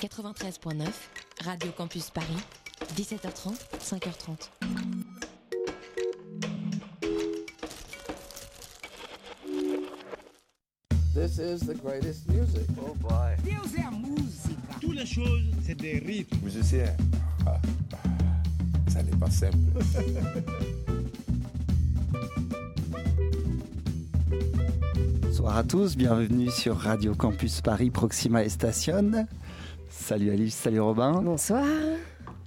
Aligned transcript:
93.9, 0.00 0.86
Radio 1.44 1.72
Campus 1.72 2.08
Paris, 2.08 2.26
17h30, 2.96 3.52
5h30. 3.78 4.48
This 11.14 11.38
is 11.38 11.60
the 11.60 11.74
greatest 11.74 12.26
music. 12.30 12.66
Oh 12.80 12.94
boy. 12.94 13.36
Deus 13.44 13.74
é 13.76 13.82
a 13.82 13.90
música. 13.90 14.56
Toutes 14.80 14.94
les 14.94 15.04
choses, 15.04 15.42
c'est 15.66 15.74
des 15.74 15.98
rythmes. 15.98 16.38
Musicien, 16.42 16.96
ah, 17.46 17.60
ça 18.88 19.02
n'est 19.02 19.16
pas 19.18 19.30
simple. 19.30 19.58
Bonsoir 25.22 25.56
à 25.58 25.64
tous, 25.64 25.94
bienvenue 25.94 26.50
sur 26.50 26.78
Radio 26.78 27.14
Campus 27.14 27.60
Paris 27.60 27.90
Proxima 27.90 28.44
et 28.44 28.48
Station. 28.48 29.26
Salut 30.10 30.32
Alice, 30.32 30.56
salut 30.56 30.80
Robin. 30.80 31.22
Bonsoir. 31.22 31.64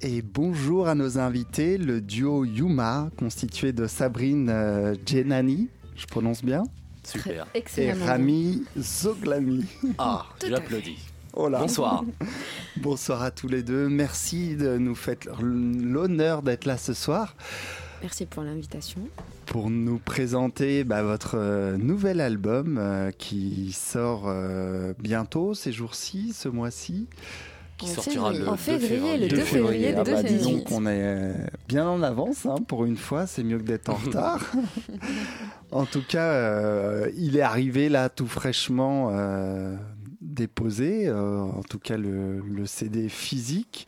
Et 0.01 0.21
bonjour 0.21 0.89
à 0.89 0.95
nos 0.95 1.17
invités, 1.17 1.77
le 1.77 2.01
duo 2.01 2.43
Yuma, 2.43 3.09
constitué 3.17 3.71
de 3.71 3.87
Sabrine 3.87 4.49
euh, 4.49 4.95
je 5.05 6.05
prononce 6.07 6.43
bien, 6.43 6.63
Super. 7.05 7.47
et. 7.55 7.93
Rami 7.93 8.65
Zoglami. 8.77 9.63
Ah, 9.97 10.25
j'applaudis. 10.45 10.97
Oh. 11.31 11.49
Bonsoir. 11.49 12.03
Bonsoir 12.81 13.21
à 13.21 13.31
tous 13.31 13.47
les 13.47 13.63
deux, 13.63 13.87
merci 13.87 14.57
de 14.57 14.77
nous 14.77 14.93
faire 14.93 15.15
l'honneur 15.41 16.41
d'être 16.41 16.65
là 16.65 16.77
ce 16.77 16.93
soir 16.93 17.33
Merci 18.01 18.25
pour 18.25 18.43
l'invitation. 18.43 18.99
pour 19.45 19.69
nous 19.69 19.99
présenter 19.99 20.83
bah, 20.83 21.01
votre 21.01 21.37
euh, 21.37 21.77
nouvel 21.77 22.19
album 22.19 22.77
euh, 22.77 23.11
qui 23.11 23.71
sort 23.71 24.23
euh, 24.25 24.93
bientôt, 24.99 25.53
ces 25.53 25.71
jours-ci, 25.71 26.33
ce 26.33 26.49
mois-ci. 26.49 27.07
Qui 27.83 27.91
En 27.91 27.93
sortira 27.93 28.31
février. 28.31 28.39
le 28.39 28.47
En 28.49 28.51
2 28.51 28.57
février, 28.57 28.87
février. 28.97 29.17
le 29.17 29.27
2 29.37 29.41
février, 29.43 29.93
Ah 29.97 30.03
2 30.03 30.11
bah, 30.13 30.23
disons 30.23 30.59
qu'on 30.61 30.85
est 30.85 31.01
euh, 31.03 31.33
bien 31.67 31.87
en 31.87 32.01
avance 32.03 32.45
hein, 32.45 32.55
pour 32.67 32.85
une 32.85 32.97
fois, 32.97 33.27
c'est 33.27 33.43
mieux 33.43 33.57
que 33.57 33.63
d'être 33.63 33.89
en 33.89 33.95
retard. 33.95 34.51
en 35.71 35.85
tout 35.85 36.03
cas, 36.07 36.31
euh, 36.31 37.09
il 37.17 37.37
est 37.37 37.41
arrivé 37.41 37.89
là 37.89 38.09
tout 38.09 38.27
fraîchement 38.27 39.09
euh, 39.11 39.75
déposé, 40.21 41.07
euh, 41.07 41.39
en 41.41 41.61
tout 41.63 41.79
cas 41.79 41.97
le, 41.97 42.39
le 42.39 42.65
CD 42.65 43.09
physique, 43.09 43.87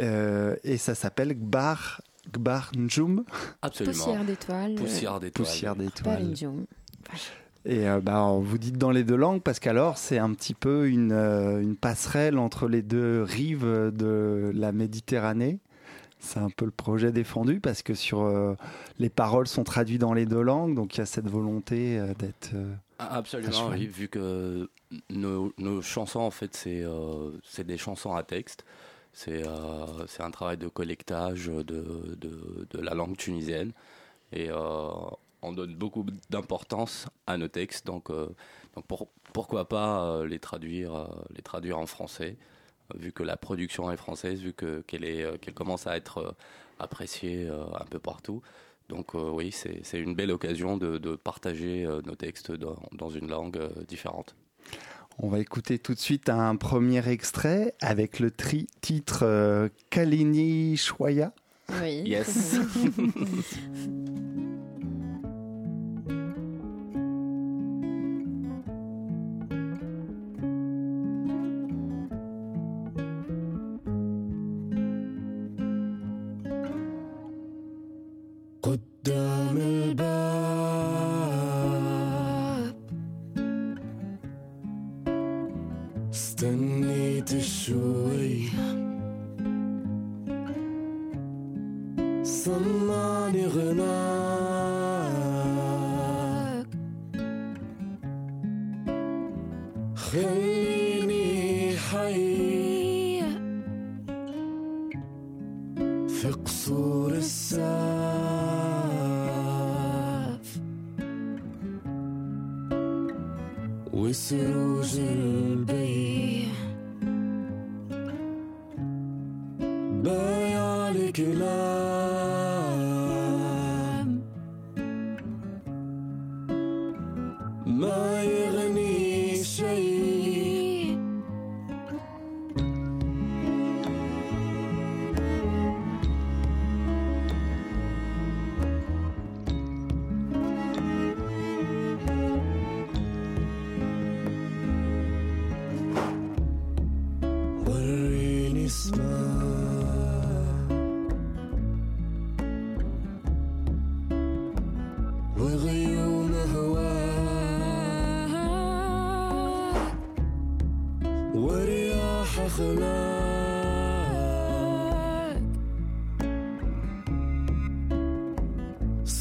euh, 0.00 0.56
et 0.64 0.76
ça 0.76 0.94
s'appelle 0.94 1.34
Gbar, 1.34 2.02
Gbar 2.32 2.70
Njum, 2.76 3.24
Absolument. 3.62 3.92
Poussière 3.96 4.24
d'étoiles. 4.24 4.74
Poussière 4.74 5.20
d'étoiles. 5.20 5.46
poussière 5.46 5.76
d'étoiles. 5.76 6.34
Et 7.64 7.88
euh, 7.88 8.00
bah, 8.00 8.32
vous 8.40 8.58
dites 8.58 8.78
dans 8.78 8.90
les 8.90 9.04
deux 9.04 9.16
langues 9.16 9.42
parce 9.42 9.60
qu'alors 9.60 9.98
c'est 9.98 10.18
un 10.18 10.32
petit 10.32 10.54
peu 10.54 10.88
une, 10.88 11.12
euh, 11.12 11.60
une 11.60 11.76
passerelle 11.76 12.38
entre 12.38 12.68
les 12.68 12.82
deux 12.82 13.22
rives 13.22 13.66
de 13.66 14.50
la 14.54 14.72
Méditerranée. 14.72 15.58
C'est 16.18 16.40
un 16.40 16.50
peu 16.50 16.66
le 16.66 16.70
projet 16.70 17.12
défendu 17.12 17.60
parce 17.60 17.82
que 17.82 17.94
sur 17.94 18.22
euh, 18.22 18.54
les 18.98 19.08
paroles 19.08 19.46
sont 19.46 19.64
traduites 19.64 20.00
dans 20.00 20.12
les 20.14 20.26
deux 20.26 20.42
langues, 20.42 20.74
donc 20.74 20.96
il 20.96 20.98
y 20.98 21.02
a 21.02 21.06
cette 21.06 21.28
volonté 21.28 21.98
d'être. 22.18 22.50
Ah, 22.98 23.16
Absolument, 23.16 23.68
oui, 23.70 23.86
vu 23.86 24.08
que 24.08 24.68
nos, 25.08 25.54
nos 25.56 25.80
chansons, 25.80 26.20
en 26.20 26.30
fait, 26.30 26.54
c'est 26.54 26.84
c'est 27.42 27.66
des 27.66 27.78
chansons 27.78 28.14
à 28.14 28.22
texte. 28.22 28.66
C'est 29.14 29.42
c'est 30.08 30.22
un 30.22 30.30
travail 30.30 30.58
de 30.58 30.68
collectage 30.68 31.46
de, 31.46 31.62
de, 31.62 32.66
de 32.70 32.80
la 32.82 32.92
langue 32.92 33.16
tunisienne. 33.16 33.72
Et 34.32 34.50
euh, 34.50 34.90
on 35.42 35.52
donne 35.52 35.74
beaucoup 35.74 36.04
d'importance 36.30 37.06
à 37.26 37.36
nos 37.38 37.48
textes. 37.48 37.86
Donc, 37.86 38.10
euh, 38.10 38.28
donc 38.74 38.86
pour- 38.86 39.08
pourquoi 39.32 39.68
pas 39.68 40.04
euh, 40.04 40.26
les, 40.26 40.38
traduire, 40.38 40.94
euh, 40.94 41.06
les 41.34 41.42
traduire 41.42 41.78
en 41.78 41.86
français, 41.86 42.36
vu 42.94 43.12
que 43.12 43.22
la 43.22 43.36
production 43.36 43.90
est 43.92 43.96
française, 43.96 44.40
vu 44.40 44.52
que- 44.52 44.80
qu'elle 44.86 45.04
est, 45.04 45.22
euh, 45.22 45.36
qu'elle 45.38 45.54
commence 45.54 45.86
à 45.86 45.96
être 45.96 46.18
euh, 46.18 46.32
appréciée 46.78 47.48
euh, 47.48 47.64
un 47.78 47.84
peu 47.84 47.98
partout. 47.98 48.42
Donc 48.88 49.14
euh, 49.14 49.30
oui, 49.30 49.52
c'est 49.52 49.80
c'est 49.84 50.00
une 50.00 50.14
belle 50.16 50.32
occasion 50.32 50.76
de, 50.76 50.98
de 50.98 51.14
partager 51.14 51.84
euh, 51.86 52.00
nos 52.04 52.16
textes 52.16 52.50
dans, 52.50 52.76
dans 52.92 53.08
une 53.10 53.28
langue 53.28 53.56
euh, 53.56 53.68
différente. 53.86 54.34
On 55.22 55.28
va 55.28 55.38
écouter 55.38 55.78
tout 55.78 55.94
de 55.94 55.98
suite 56.00 56.28
un 56.28 56.56
premier 56.56 57.06
extrait 57.08 57.74
avec 57.80 58.18
le 58.18 58.30
tri 58.30 58.66
titre 58.80 59.20
euh, 59.22 59.68
Kalini 59.90 60.76
Shwaya. 60.76 61.32
Oui. 61.82 62.02
Yes. 62.04 62.56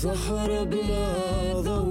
صحراء 0.10 0.64
بلا 0.64 1.62
ضوء. 1.62 1.89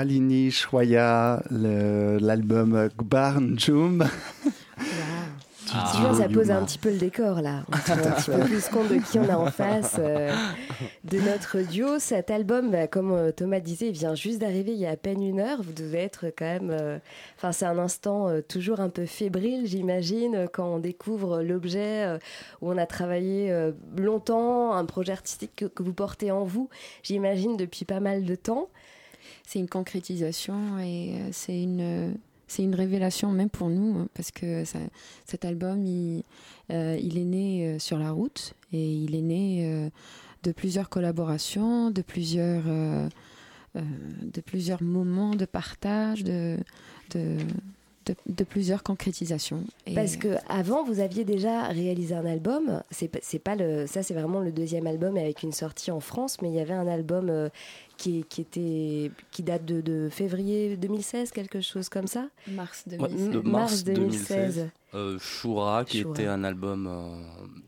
Khalini 0.00 0.50
Shwaya, 0.50 1.42
l'album 1.50 2.88
Gbar 2.96 3.38
Njum. 3.42 4.02
Ah. 5.72 5.92
Tu 5.94 6.00
vois, 6.02 6.14
ça 6.16 6.28
pose 6.28 6.48
Yuma. 6.48 6.58
un 6.58 6.64
petit 6.64 6.78
peu 6.78 6.90
le 6.90 6.96
décor 6.98 7.40
là. 7.42 7.62
On 7.72 7.76
se 7.76 7.92
rend 7.92 7.98
un 7.98 8.10
petit 8.10 8.30
peu 8.32 8.40
plus 8.40 8.68
compte 8.70 8.88
de 8.88 8.96
qui 8.96 9.20
on 9.20 9.28
a 9.28 9.36
en 9.36 9.52
face 9.52 9.98
euh, 10.00 10.34
de 11.04 11.18
notre 11.20 11.60
duo. 11.60 12.00
Cet 12.00 12.32
album, 12.32 12.72
bah, 12.72 12.88
comme 12.88 13.12
euh, 13.12 13.30
Thomas 13.30 13.60
disait, 13.60 13.86
il 13.90 13.92
vient 13.92 14.16
juste 14.16 14.40
d'arriver 14.40 14.72
il 14.72 14.78
y 14.80 14.86
a 14.86 14.90
à 14.90 14.96
peine 14.96 15.22
une 15.22 15.38
heure. 15.38 15.62
Vous 15.62 15.72
devez 15.72 15.98
être 15.98 16.26
quand 16.36 16.44
même. 16.46 16.70
euh, 16.72 16.98
Enfin, 17.36 17.52
c'est 17.52 17.66
un 17.66 17.78
instant 17.78 18.26
euh, 18.28 18.40
toujours 18.40 18.80
un 18.80 18.88
peu 18.88 19.06
fébrile, 19.06 19.64
j'imagine, 19.66 20.48
quand 20.52 20.66
on 20.74 20.78
découvre 20.80 21.40
l'objet 21.40 22.04
euh, 22.04 22.18
où 22.62 22.72
on 22.72 22.76
a 22.76 22.86
travaillé 22.86 23.52
euh, 23.52 23.70
longtemps, 23.96 24.72
un 24.74 24.84
projet 24.86 25.12
artistique 25.12 25.52
que, 25.54 25.66
que 25.66 25.84
vous 25.84 25.92
portez 25.94 26.32
en 26.32 26.42
vous, 26.42 26.68
j'imagine, 27.04 27.56
depuis 27.56 27.84
pas 27.84 28.00
mal 28.00 28.24
de 28.24 28.34
temps. 28.34 28.70
C'est 29.50 29.58
une 29.58 29.68
concrétisation 29.68 30.78
et 30.78 31.14
euh, 31.16 31.28
c'est 31.32 31.60
une, 31.60 32.14
c'est 32.46 32.62
une 32.62 32.76
révélation 32.76 33.32
même 33.32 33.50
pour 33.50 33.68
nous, 33.68 33.98
hein, 33.98 34.08
parce 34.14 34.30
que 34.30 34.62
cet 35.24 35.44
album, 35.44 35.84
il, 35.84 36.22
euh, 36.70 36.96
il 37.02 37.18
est 37.18 37.24
né 37.24 37.66
euh, 37.66 37.78
sur 37.80 37.98
la 37.98 38.12
route 38.12 38.54
et 38.72 38.94
il 38.94 39.16
est 39.16 39.22
né 39.22 39.66
euh, 39.66 39.90
de 40.44 40.52
plusieurs 40.52 40.88
collaborations, 40.88 41.90
de 41.90 42.00
plusieurs, 42.00 42.62
euh, 42.68 43.08
euh, 43.74 43.80
de 44.22 44.40
plusieurs 44.40 44.84
moments 44.84 45.34
de 45.34 45.46
partage, 45.46 46.22
de, 46.22 46.56
de, 47.12 47.38
de, 48.26 48.34
de 48.34 48.44
plusieurs 48.44 48.82
concrétisations. 48.82 49.64
Et, 49.86 49.94
Parce 49.94 50.16
que 50.16 50.36
avant, 50.48 50.84
vous 50.84 51.00
aviez 51.00 51.24
déjà 51.24 51.64
réalisé 51.68 52.14
un 52.14 52.26
album. 52.26 52.82
C'est 52.90 53.08
pas- 53.08 53.18
c'est 53.22 53.38
pas 53.38 53.56
le, 53.56 53.86
ça, 53.86 54.02
c'est 54.02 54.14
vraiment 54.14 54.40
le 54.40 54.52
deuxième 54.52 54.86
album 54.86 55.16
avec 55.16 55.42
une 55.42 55.52
sortie 55.52 55.90
en 55.90 56.00
France, 56.00 56.40
mais 56.42 56.48
il 56.50 56.54
y 56.54 56.60
avait 56.60 56.74
un 56.74 56.86
album 56.88 57.28
euh, 57.30 57.48
qui, 57.96 58.24
qui 58.28 58.40
était, 58.40 59.10
qui 59.30 59.42
date 59.42 59.64
de, 59.64 59.80
de 59.80 60.08
février 60.10 60.76
2016, 60.76 61.30
quelque 61.32 61.60
chose 61.60 61.88
comme 61.88 62.06
ça. 62.06 62.28
mars 62.48 62.84
Ouais, 62.86 62.96
2016. 62.98 63.30
de 63.30 63.38
M- 63.40 63.48
mars 63.48 63.84
2016. 63.84 64.68
Euh, 64.94 65.18
Shura, 65.18 65.84
qui 65.84 66.00
Shura. 66.00 66.14
était 66.14 66.26
un 66.26 66.42
album 66.44 66.86
euh, 66.86 67.22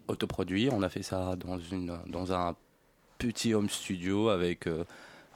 autoproduit. 0.08 0.68
On 0.72 0.82
a 0.82 0.88
fait 0.88 1.02
ça 1.02 1.36
dans, 1.36 1.58
une, 1.58 1.96
dans 2.08 2.32
un 2.32 2.54
petit 3.18 3.54
home 3.54 3.68
studio 3.68 4.28
avec, 4.30 4.66
euh, 4.66 4.84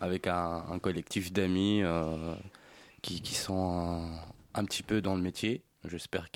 avec 0.00 0.26
un, 0.26 0.64
un 0.70 0.78
collectif 0.80 1.32
d'amis 1.32 1.82
euh, 1.84 2.34
qui, 3.02 3.20
qui 3.20 3.34
sont 3.34 4.02
un, 4.56 4.64
petit 4.64 4.82
peu 4.82 5.00
dans 5.00 5.14
le 5.14 5.22
métier. 5.22 5.62
J'espère 5.84 6.28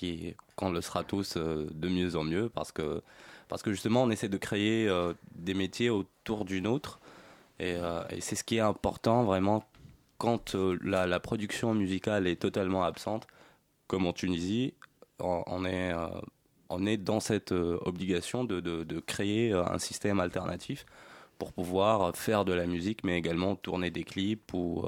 qu'on 0.57 0.71
le 0.71 0.81
sera 0.81 1.05
tous 1.05 1.37
euh, 1.37 1.69
de 1.73 1.89
mieux 1.89 2.17
en 2.17 2.23
mieux 2.23 2.49
parce 2.49 2.73
que, 2.73 3.03
parce 3.49 3.63
que 3.63 3.73
justement 3.73 4.05
on 4.05 4.11
essaie 4.11 4.29
de 4.29 4.37
créer 4.37 4.89
euh, 4.89 5.13
des 5.35 5.55
métiers 5.55 5.91
autour 5.91 6.45
d'une 6.45 6.67
autre. 6.67 7.01
Et, 7.59 7.75
euh, 7.77 8.03
et 8.11 8.21
c'est 8.21 8.37
ce 8.37 8.45
qui 8.45 8.57
est 8.57 8.61
important 8.61 9.25
vraiment 9.25 9.65
quand 10.19 10.55
la, 10.83 11.21
production 11.21 11.75
musicale 11.75 12.27
est 12.27 12.37
totalement 12.37 12.85
absente, 12.85 13.27
comme 13.87 14.07
en 14.07 14.13
Tunisie, 14.13 14.75
on, 15.19 15.65
est, 15.65 15.95
on 16.69 16.85
est 16.85 16.99
dans 16.99 17.21
cette 17.21 17.53
obligation 17.53 18.45
de, 18.45 18.61
de- 18.61 19.01
créer 19.01 19.55
un 19.55 19.79
système 19.79 20.21
alternatif 20.21 20.85
pour 21.39 21.55
pouvoir 21.55 22.15
faire 22.15 22.45
de 22.45 22.53
la 22.53 22.67
musique, 22.67 23.03
mais 23.03 23.17
également 23.17 23.57
tourner 23.57 23.91
des 23.91 24.05
clips 24.05 24.53
ou, 24.53 24.85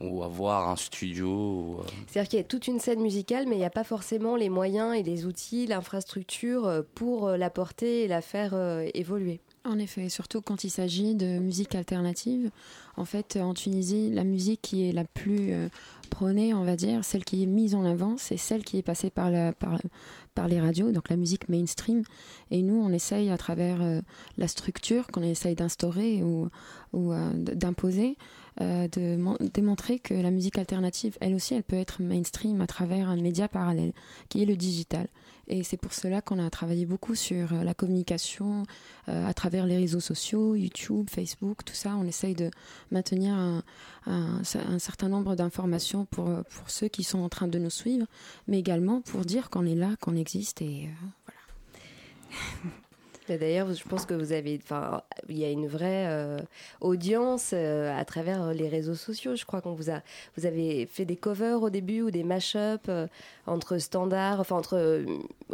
ou 0.00 0.22
avoir 0.22 0.68
un 0.68 0.76
studio. 0.76 1.28
ou, 1.28 1.76
euh, 1.80 1.84
C'est-à-dire 2.06 2.28
qu'il 2.28 2.38
y 2.38 2.42
a 2.42 2.44
toute 2.44 2.66
une 2.66 2.80
scène 2.80 3.00
musicale, 3.00 3.46
mais 3.48 3.56
il 3.56 3.58
n'y 3.58 3.64
a 3.64 3.70
pas 3.70 3.84
forcément 3.84 4.36
les 4.36 4.48
moyens 4.48 4.94
et 4.96 5.02
les 5.02 5.26
outils, 5.26 5.66
l'infrastructure 5.66 6.66
euh, 6.66 6.82
pour 6.94 7.28
euh, 7.28 7.36
la 7.36 7.50
porter 7.50 8.04
et 8.04 8.08
la 8.08 8.20
faire 8.20 8.52
euh, 8.54 8.86
évoluer. 8.94 9.40
En 9.64 9.78
effet, 9.80 10.08
surtout 10.08 10.42
quand 10.42 10.62
il 10.62 10.70
s'agit 10.70 11.16
de 11.16 11.38
musique 11.38 11.74
alternative. 11.74 12.50
En 12.96 13.04
fait, 13.04 13.36
en 13.36 13.52
Tunisie, 13.52 14.10
la 14.12 14.22
musique 14.22 14.62
qui 14.62 14.88
est 14.88 14.92
la 14.92 15.04
plus 15.04 15.52
euh, 15.52 15.68
prônée, 16.08 16.54
on 16.54 16.62
va 16.62 16.76
dire, 16.76 17.04
celle 17.04 17.24
qui 17.24 17.42
est 17.42 17.46
mise 17.46 17.74
en 17.74 17.84
avant, 17.84 18.16
c'est 18.16 18.36
celle 18.36 18.62
qui 18.62 18.78
est 18.78 18.82
passée 18.82 19.10
par, 19.10 19.30
la, 19.30 19.52
par, 19.52 19.78
par 20.34 20.46
les 20.46 20.60
radios, 20.60 20.92
donc 20.92 21.08
la 21.10 21.16
musique 21.16 21.48
mainstream. 21.48 22.04
Et 22.52 22.62
nous, 22.62 22.80
on 22.80 22.92
essaye 22.92 23.28
à 23.28 23.36
travers 23.36 23.82
euh, 23.82 24.00
la 24.38 24.46
structure 24.46 25.08
qu'on 25.08 25.22
essaye 25.22 25.56
d'instaurer 25.56 26.22
ou, 26.22 26.48
euh, 26.94 27.32
d'imposer, 27.34 28.16
euh, 28.60 28.88
de 28.88 29.16
mon- 29.16 29.36
démontrer 29.52 29.98
que 29.98 30.14
la 30.14 30.30
musique 30.30 30.58
alternative, 30.58 31.16
elle 31.20 31.34
aussi, 31.34 31.54
elle 31.54 31.62
peut 31.62 31.76
être 31.76 32.00
mainstream 32.02 32.60
à 32.60 32.66
travers 32.66 33.08
un 33.08 33.16
média 33.16 33.48
parallèle, 33.48 33.92
qui 34.28 34.42
est 34.42 34.46
le 34.46 34.56
digital. 34.56 35.08
Et 35.48 35.62
c'est 35.62 35.76
pour 35.76 35.92
cela 35.92 36.22
qu'on 36.22 36.38
a 36.44 36.50
travaillé 36.50 36.86
beaucoup 36.86 37.14
sur 37.14 37.52
euh, 37.52 37.62
la 37.62 37.72
communication 37.74 38.64
euh, 39.08 39.26
à 39.26 39.32
travers 39.34 39.64
les 39.66 39.76
réseaux 39.76 40.00
sociaux, 40.00 40.54
YouTube, 40.56 41.08
Facebook, 41.08 41.64
tout 41.64 41.74
ça. 41.74 41.94
On 41.96 42.04
essaye 42.04 42.34
de 42.34 42.50
maintenir 42.90 43.34
un, 43.34 43.62
un- 44.06 44.42
certain 44.78 45.08
nombre 45.08 45.36
d'informations 45.36 46.04
pour, 46.06 46.24
pour 46.50 46.70
ceux 46.70 46.88
qui 46.88 47.04
sont 47.04 47.20
en 47.20 47.28
train 47.28 47.46
de 47.48 47.58
nous 47.58 47.70
suivre, 47.70 48.06
mais 48.48 48.58
également 48.58 49.02
pour 49.02 49.24
dire 49.24 49.48
qu'on 49.50 49.66
est 49.66 49.74
là, 49.76 49.94
qu'on 50.00 50.16
existe. 50.16 50.62
Et 50.62 50.66
Et 50.66 50.88
D'ailleurs, 53.28 53.72
je 53.72 53.82
pense 53.84 54.06
que 54.06 54.14
vous 54.14 54.32
avez, 54.32 54.60
enfin, 54.62 55.02
il 55.28 55.38
y 55.38 55.44
a 55.44 55.50
une 55.50 55.66
vraie 55.66 56.06
euh, 56.08 56.38
audience 56.80 57.50
euh, 57.52 57.96
à 57.98 58.04
travers 58.04 58.52
les 58.54 58.68
réseaux 58.68 58.94
sociaux. 58.94 59.34
Je 59.34 59.44
crois 59.44 59.60
qu'on 59.60 59.74
vous 59.74 59.90
a, 59.90 60.02
vous 60.36 60.46
avez 60.46 60.86
fait 60.86 61.04
des 61.04 61.16
covers 61.16 61.62
au 61.62 61.70
début 61.70 62.02
ou 62.02 62.10
des 62.10 62.22
mash-up 62.22 62.82
euh, 62.88 63.06
entre 63.46 63.78
standards, 63.78 64.40
enfin 64.40 64.56
entre 64.56 64.76
euh, 64.76 65.04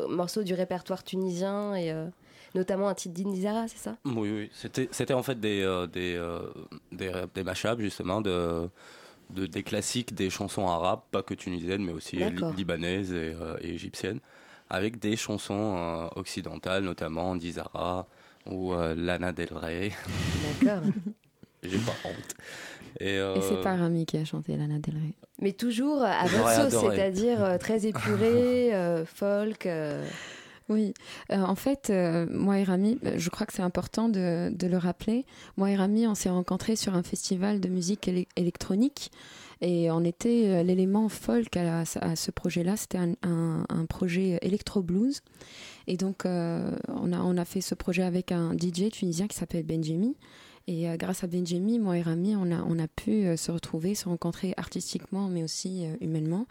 morceaux 0.09 0.43
du 0.43 0.55
répertoire 0.55 1.03
tunisien 1.03 1.75
et 1.75 1.91
euh, 1.91 2.07
notamment 2.55 2.89
un 2.89 2.95
titre 2.95 3.15
d'Indizara, 3.15 3.67
c'est 3.69 3.79
ça? 3.79 3.97
Oui, 4.05 4.31
oui. 4.31 4.51
C'était, 4.53 4.89
c'était 4.91 5.15
en 5.15 5.23
fait 5.23 5.41
des, 5.41 5.63
euh, 5.63 5.87
des, 5.87 6.15
euh, 6.17 6.41
des, 6.93 7.11
des 7.35 7.43
mashups, 7.43 7.81
justement, 7.81 8.21
de, 8.21 8.69
de, 9.31 9.47
des 9.47 9.63
classiques 9.63 10.15
des 10.15 10.29
chansons 10.29 10.69
arabes, 10.69 11.01
pas 11.11 11.23
que 11.23 11.33
tunisiennes, 11.33 11.83
mais 11.83 11.93
aussi 11.93 12.21
libanaises 12.57 13.13
et, 13.13 13.35
euh, 13.41 13.57
et 13.63 13.71
égyptiennes, 13.71 14.21
avec 14.73 14.99
des 14.99 15.17
chansons 15.17 15.75
euh, 15.77 16.07
occidentales, 16.17 16.83
notamment 16.83 17.37
Dizara 17.37 18.07
ou 18.47 18.73
euh, 18.73 18.95
Lana 18.97 19.33
Del 19.33 19.53
Rey. 19.53 19.93
D'accord. 20.63 20.83
J'ai 21.63 21.79
pas 21.79 21.93
honte. 22.05 22.35
Et, 22.99 23.19
euh, 23.19 23.37
Et 23.37 23.41
c'est 23.43 23.61
pas 23.63 23.77
Rami 23.77 24.05
qui 24.07 24.17
a 24.17 24.25
chanté 24.25 24.57
Lana 24.57 24.79
Del 24.79 24.95
Rey. 24.97 25.15
Mais 25.41 25.53
toujours 25.53 26.03
à 26.03 26.25
votre 26.27 26.71
sauce, 26.71 26.81
c'est-à-dire 26.91 27.45
euh, 27.45 27.59
très 27.59 27.87
épuré, 27.87 28.75
euh, 28.75 29.05
folk. 29.05 29.67
euh, 29.67 30.05
Oui, 30.69 30.95
Euh, 31.31 31.37
en 31.37 31.55
fait, 31.55 31.91
euh, 31.91 32.27
moi 32.31 32.59
et 32.59 32.65
Rami, 32.65 32.99
euh, 33.05 33.15
je 33.17 33.29
crois 33.31 33.47
que 33.47 33.53
c'est 33.53 33.63
important 33.63 34.09
de, 34.09 34.51
de 34.55 34.67
le 34.67 34.77
rappeler. 34.79 35.25
Moi 35.57 35.71
et 35.71 35.77
Rami, 35.77 36.07
on 36.07 36.15
s'est 36.15 36.31
rencontrés 36.31 36.77
sur 36.77 36.95
un 36.95 37.03
festival 37.03 37.61
de 37.61 37.69
musique 37.69 38.09
éle- 38.09 38.27
électronique 38.37 39.11
et 39.63 39.93
on 39.93 40.03
était 40.03 40.49
euh, 40.49 40.63
l'élément 40.65 41.09
folk 41.09 41.57
à, 41.57 41.85
ce 41.85 42.31
projet-là. 42.33 42.77
C'était 42.77 42.99
un, 42.99 43.87
projet 43.89 44.39
électro-blues. 44.43 45.23
Et 45.87 45.97
donc, 45.97 46.27
euh, 46.27 46.77
on, 46.89 47.13
a, 47.13 47.21
on 47.21 47.37
a 47.37 47.45
fait 47.45 47.61
ce 47.61 47.77
projet 47.77 48.03
avec 48.03 48.33
un 48.33 48.55
DJ 48.55 48.91
tunisien 48.91 49.29
qui 49.29 49.37
s'appelle 49.37 49.65
Benjimi. 49.65 50.17
Et 50.67 50.89
euh, 50.89 50.97
grâce 50.97 51.23
à 51.23 51.29
Benjimi, 51.29 51.79
moi 51.79 51.97
et 51.97 52.03
Rami, 52.03 52.35
on 52.35 52.51
a, 52.51 52.61
on 52.69 52.79
a 52.81 52.89
pu 52.89 53.37
se 53.37 53.53
retrouver, 53.53 53.95
se 53.95 54.09
rencontrer 54.09 54.53
artistiquement, 54.57 55.29
mais 55.29 55.45
aussi 55.45 55.85
humainement. 56.01 56.47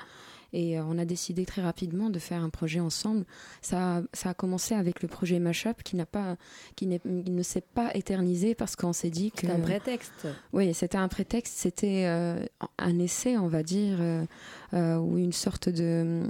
Et 0.54 0.78
euh, 0.78 0.84
on 0.86 0.98
a 0.98 1.06
décidé 1.06 1.46
très 1.46 1.62
rapidement 1.62 2.10
de 2.10 2.20
faire 2.20 2.44
un 2.44 2.50
projet 2.50 2.80
ensemble. 2.80 3.26
Ça, 3.62 4.02
ça 4.14 4.30
a 4.30 4.34
commencé 4.34 4.76
avec 4.76 5.02
le 5.02 5.08
projet 5.08 5.40
Mashup 5.40 5.84
qui 5.84 5.96
n'a 5.96 6.06
pas, 6.06 6.36
qui, 6.76 6.88
qui 6.88 7.32
ne 7.32 7.44
s'est 7.44 7.62
pas 7.62 7.94
éternisé 7.96 8.56
parce 8.56 8.76
qu'on 8.76 8.94
s'est 8.94 9.10
dit 9.10 9.32
que 9.32 9.48
C'est 9.48 9.52
un 9.52 9.60
prétexte. 9.60 10.28
oui, 10.54 10.74
c'était 10.74 10.98
un 10.98 11.08
prétexte, 11.08 11.54
c'était 11.58 12.06
euh, 12.06 12.44
un 12.78 13.00
essai, 13.00 13.38
on 13.38 13.48
va 13.48 13.64
dire, 13.64 13.98
euh, 14.00 14.26
euh, 14.74 14.98
ou 14.98 15.18
une 15.18 15.34
sorte 15.34 15.70
de. 15.70 16.24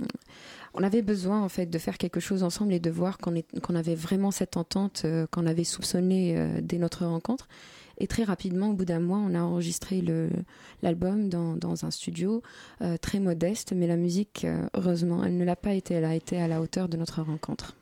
On 0.74 0.84
avait 0.84 1.02
besoin 1.02 1.42
en 1.42 1.50
fait 1.50 1.66
de 1.66 1.78
faire 1.78 1.98
quelque 1.98 2.20
chose 2.20 2.44
ensemble 2.44 2.74
et 2.74 2.80
de 2.80 2.90
voir 2.90 3.18
qu'on 3.18 3.76
avait 3.76 3.96
vraiment 3.96 4.32
cette 4.32 4.56
entente 4.56 5.02
euh, 5.04 5.28
qu'on 5.30 5.46
avait 5.46 5.66
soupçonnée 5.66 6.36
euh, 6.38 6.60
dès 6.62 6.78
notre 6.78 7.06
rencontre. 7.06 7.48
Et 8.02 8.08
très 8.08 8.24
rapidement, 8.24 8.72
au 8.72 8.74
bout 8.74 8.84
d'un 8.84 9.00
mois, 9.00 9.20
on 9.20 9.36
a 9.36 9.42
enregistré 9.42 10.04
l'album 10.82 11.30
dans, 11.30 11.56
dans 11.56 11.86
un 11.86 11.92
studio 11.92 12.42
euh, 12.82 12.98
très 12.98 13.20
modeste, 13.20 13.74
mais 13.76 13.86
la 13.86 13.96
musique, 13.96 14.44
euh, 14.44 14.68
heureusement, 14.74 15.24
elle 15.24 15.38
ne 15.38 15.46
l'a 15.46 15.56
pas 15.56 15.74
été. 15.74 15.94
Elle 15.94 16.06
a 16.06 16.16
été 16.16 16.42
à 16.42 16.48
la 16.48 16.62
hauteur 16.62 16.90
de 16.90 16.98
notre 16.98 17.22
rencontre. 17.22 17.76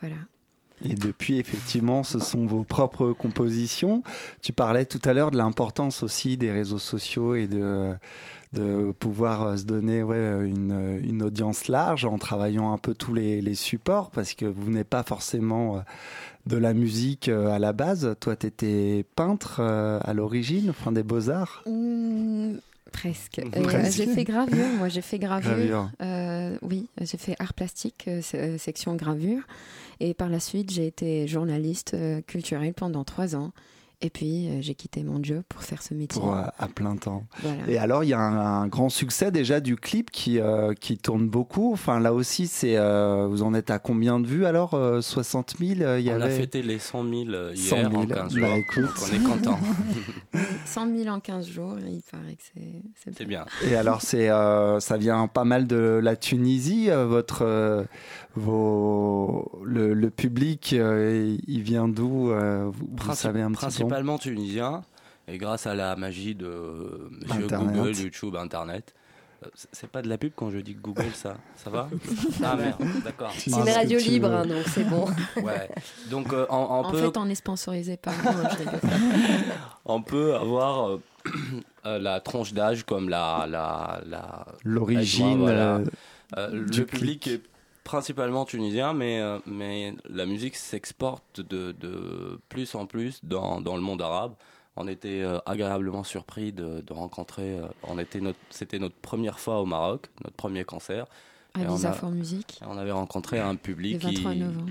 Voilà. 0.00 0.16
Et 0.84 0.94
depuis, 0.94 1.38
effectivement, 1.38 2.02
ce 2.02 2.18
sont 2.18 2.46
vos 2.46 2.64
propres 2.64 3.12
compositions. 3.12 4.02
Tu 4.40 4.52
parlais 4.52 4.86
tout 4.86 5.00
à 5.04 5.12
l'heure 5.12 5.30
de 5.30 5.36
l'importance 5.36 6.02
aussi 6.02 6.36
des 6.36 6.50
réseaux 6.50 6.80
sociaux 6.80 7.36
et 7.36 7.46
de, 7.46 7.94
de 8.52 8.92
pouvoir 8.98 9.56
se 9.56 9.64
donner 9.64 10.02
ouais, 10.02 10.48
une, 10.48 11.00
une 11.04 11.22
audience 11.22 11.68
large 11.68 12.04
en 12.04 12.18
travaillant 12.18 12.72
un 12.72 12.78
peu 12.78 12.94
tous 12.94 13.14
les, 13.14 13.40
les 13.40 13.54
supports 13.54 14.10
parce 14.10 14.34
que 14.34 14.44
vous 14.44 14.70
n'êtes 14.70 14.88
pas 14.88 15.04
forcément 15.04 15.76
euh, 15.76 15.80
de 16.46 16.56
la 16.56 16.74
musique 16.74 17.28
euh, 17.28 17.48
à 17.50 17.58
la 17.58 17.72
base. 17.72 18.14
Toi, 18.20 18.36
tu 18.36 18.46
étais 18.46 19.04
peintre 19.16 19.58
euh, 19.60 19.98
à 20.02 20.12
l'origine, 20.14 20.70
enfin 20.70 20.92
des 20.92 21.02
beaux-arts. 21.02 21.62
Presque. 22.92 23.38
Euh, 23.38 23.62
Presque. 23.62 23.96
j'ai 23.96 24.06
fait 24.06 24.24
gravure, 24.24 24.66
moi 24.76 24.88
j'ai 24.88 25.00
fait 25.00 25.18
gravure. 25.18 25.50
Gravure. 25.50 25.90
Euh, 26.02 26.56
oui, 26.60 26.88
j'ai 27.00 27.16
fait 27.16 27.34
art 27.38 27.54
plastique, 27.54 28.04
euh, 28.06 28.20
se- 28.20 28.58
section 28.58 28.94
gravure. 28.96 29.42
Et 30.00 30.12
par 30.14 30.28
la 30.28 30.40
suite, 30.40 30.70
j'ai 30.70 30.86
été 30.86 31.26
journaliste 31.26 31.96
culturelle 32.26 32.74
pendant 32.74 33.04
trois 33.04 33.34
ans. 33.34 33.52
Et 34.04 34.10
puis, 34.10 34.48
euh, 34.48 34.58
j'ai 34.60 34.74
quitté 34.74 35.04
mon 35.04 35.22
job 35.22 35.42
pour 35.48 35.62
faire 35.62 35.80
ce 35.80 35.94
métier. 35.94 36.20
Pour, 36.20 36.34
euh, 36.34 36.42
à 36.58 36.66
plein 36.66 36.96
temps. 36.96 37.24
Voilà. 37.40 37.58
Et 37.68 37.78
alors, 37.78 38.02
il 38.02 38.08
y 38.08 38.14
a 38.14 38.18
un, 38.18 38.62
un 38.62 38.66
grand 38.66 38.88
succès 38.88 39.30
déjà 39.30 39.60
du 39.60 39.76
clip 39.76 40.10
qui, 40.10 40.40
euh, 40.40 40.74
qui 40.74 40.98
tourne 40.98 41.28
beaucoup. 41.28 41.72
Enfin, 41.72 42.00
là 42.00 42.12
aussi, 42.12 42.48
c'est 42.48 42.76
euh, 42.76 43.28
vous 43.30 43.42
en 43.44 43.54
êtes 43.54 43.70
à 43.70 43.78
combien 43.78 44.18
de 44.18 44.26
vues 44.26 44.44
alors 44.44 44.74
euh, 44.74 45.00
60 45.00 45.54
000 45.60 45.80
euh, 45.82 46.00
il 46.00 46.06
y 46.06 46.10
On 46.10 46.20
a 46.20 46.24
avait... 46.24 46.36
fêté 46.36 46.62
les 46.62 46.80
100 46.80 47.02
000 47.04 47.12
hier 47.14 47.56
100 47.56 47.76
000. 47.76 47.94
en 47.94 48.06
15 48.06 48.34
Bah, 48.34 48.40
jours. 48.40 48.48
écoute. 48.56 48.82
Donc 48.82 48.92
on 49.08 49.14
est 49.14 49.22
content. 49.22 49.58
100 50.72 50.96
000 50.96 51.08
en 51.14 51.20
15 51.20 51.46
jours, 51.48 51.76
il 51.78 52.02
paraît 52.10 52.34
que 52.36 52.42
c'est- 52.54 53.12
c'est 53.16 53.24
bien. 53.24 53.44
Et 53.64 53.76
alors, 53.76 54.02
c'est, 54.02 54.30
euh, 54.30 54.80
ça 54.80 54.96
vient 54.96 55.26
pas 55.28 55.44
mal 55.44 55.66
de 55.66 56.00
la 56.02 56.16
Tunisie. 56.16 56.90
euh, 56.90 57.06
votre, 57.06 57.42
euh, 57.42 57.84
vos, 58.34 59.50
le, 59.64 59.94
le 59.94 60.10
public, 60.10 60.72
euh, 60.72 61.36
il 61.46 61.62
vient 61.62 61.88
d'où 61.88 62.30
euh, 62.30 62.70
Vous, 62.72 63.14
savez 63.14 63.42
un 63.42 63.48
petit 63.50 63.56
peu? 63.56 63.60
Principalement 63.66 64.18
tunisien. 64.18 64.82
Et 65.28 65.38
grâce 65.38 65.66
à 65.66 65.74
la 65.74 65.94
magie 65.96 66.34
de 66.34 66.46
euh, 66.46 67.10
Internet. 67.30 67.76
Google, 67.76 67.96
YouTube, 67.96 68.36
Internet. 68.36 68.94
C'est- 69.72 69.86
pas 69.88 70.02
de 70.02 70.08
la 70.08 70.18
pub 70.18 70.32
quand 70.36 70.50
je 70.50 70.58
dis 70.58 70.74
Google, 70.74 71.10
ça 71.14 71.36
Ça 71.56 71.70
va 71.70 71.88
Ah 72.44 72.56
merde, 72.56 72.82
d'accord. 73.04 73.32
C'est 73.36 73.50
une 73.50 73.68
radio 73.68 73.98
libre, 73.98 74.30
hein, 74.32 74.46
donc 74.46 74.64
c'est 74.68 74.84
bon. 74.84 75.06
Ouais. 75.42 75.68
Donc 76.10 76.32
euh, 76.32 76.46
on, 76.50 76.56
on 76.56 76.58
En 76.84 76.90
peut, 76.90 76.98
fait, 76.98 77.16
on 77.16 77.28
est 77.28 77.34
sponsorisé 77.34 77.96
par 77.96 78.14
moi, 78.22 78.32
je 78.52 78.58
rigole. 78.58 78.80
on 79.84 80.02
peut 80.02 80.34
avoir 80.34 80.90
euh, 80.90 81.02
euh, 81.86 81.98
la 81.98 82.20
tranche 82.20 82.52
d'âge 82.52 82.84
comme 82.84 83.08
la, 83.08 83.46
la, 83.48 84.00
la, 84.06 84.46
L'origine. 84.64 85.38
Voilà. 85.38 85.80
euh, 86.36 86.48
le 86.50 86.64
public 86.84 87.20
clic. 87.20 87.26
est 87.28 87.42
principalement 87.84 88.44
tunisien, 88.44 88.92
mais, 88.92 89.20
euh, 89.20 89.38
mais 89.46 89.94
la 90.08 90.24
musique 90.24 90.54
s'exporte 90.56 91.40
de, 91.40 91.72
de 91.72 92.38
plus 92.48 92.74
en 92.76 92.86
plus 92.86 93.18
dans, 93.24 93.60
dans 93.60 93.74
le 93.74 93.82
monde 93.82 94.00
arabe. 94.02 94.34
On 94.76 94.88
était 94.88 95.20
euh, 95.22 95.38
agréablement 95.44 96.02
surpris 96.02 96.52
de, 96.52 96.82
rencontrer. 96.90 97.58
euh, 97.58 97.66
on 97.82 97.98
était 97.98 98.20
notre, 98.20 98.38
c'était 98.50 98.78
notre 98.78 98.94
première 98.96 99.38
fois 99.38 99.60
au 99.60 99.66
Maroc, 99.66 100.08
notre 100.24 100.36
premier 100.36 100.64
concert. 100.64 101.06
À 101.54 101.64
Visa 101.64 101.92
for 101.92 102.10
Music, 102.10 102.60
on 102.66 102.78
avait 102.78 102.92
rencontré 102.92 103.38
un 103.38 103.52
le 103.52 103.58
public 103.58 104.02
23 104.02 104.32
qui. 104.32 104.38
novembre. 104.38 104.70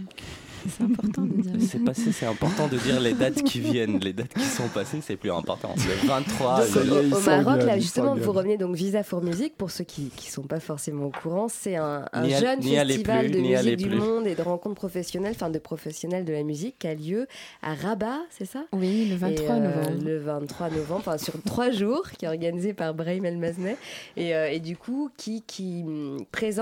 C'est 0.69 0.83
important 0.83 1.23
de 1.23 1.41
dire. 1.41 1.51
C'est 1.71 1.83
passé, 1.83 2.11
c'est 2.11 2.27
important 2.27 2.67
de 2.67 2.77
dire 2.77 2.99
les 2.99 3.13
dates 3.13 3.41
qui 3.41 3.59
viennent. 3.59 3.97
Les 3.97 4.13
dates 4.13 4.31
qui 4.35 4.43
sont 4.45 4.67
passées, 4.67 4.99
c'est 5.01 5.15
plus 5.15 5.31
important. 5.31 5.73
Le 5.75 6.07
23, 6.07 6.67
Donc, 6.67 6.75
le- 6.85 7.15
Au 7.15 7.19
Maroc, 7.19 7.63
là, 7.63 7.79
justement, 7.79 8.13
vous 8.15 8.31
revenez 8.31 8.57
donc 8.57 8.75
Visa 8.75 9.01
for 9.01 9.23
Music. 9.23 9.55
Pour 9.57 9.71
ceux 9.71 9.85
qui 9.85 10.11
ne 10.15 10.31
sont 10.31 10.43
pas 10.43 10.59
forcément 10.59 11.05
au 11.05 11.09
courant, 11.09 11.47
c'est 11.49 11.77
un, 11.77 12.05
un 12.13 12.27
N'y 12.27 12.35
a- 12.35 12.39
jeune 12.39 12.61
festival 12.61 13.25
plus, 13.25 13.31
de 13.31 13.39
musique 13.39 13.75
du 13.77 13.87
plus. 13.87 13.97
monde 13.97 14.27
et 14.27 14.35
de 14.35 14.41
rencontres 14.43 14.75
professionnelles, 14.75 15.33
enfin 15.35 15.49
de 15.49 15.57
professionnels 15.57 16.25
de 16.25 16.33
la 16.33 16.43
musique, 16.43 16.75
qui 16.77 16.85
a 16.87 16.93
lieu 16.93 17.25
à 17.63 17.73
Rabat, 17.73 18.19
c'est 18.29 18.45
ça? 18.45 18.63
Oui, 18.71 19.07
le 19.09 19.15
23 19.15 19.55
Et, 19.55 19.59
euh, 19.61 19.61
novembre. 19.63 20.03
Le 20.05 20.17
23 20.19 20.69
novembre, 20.69 20.99
enfin 21.07 21.17
sur 21.17 21.41
trois 21.41 21.71
jours, 21.71 22.03
qui 22.19 22.25
est 22.25 22.27
organisé 22.27 22.73
par 22.73 22.93
Brahim 22.93 23.25
El 23.25 23.37
Maznet. 23.39 23.77
Et, 24.15 24.35
euh, 24.35 24.51
et 24.51 24.59
du 24.59 24.77
coup, 24.77 25.09
qui, 25.17 25.41
qui 25.41 25.81
hum, 25.87 26.19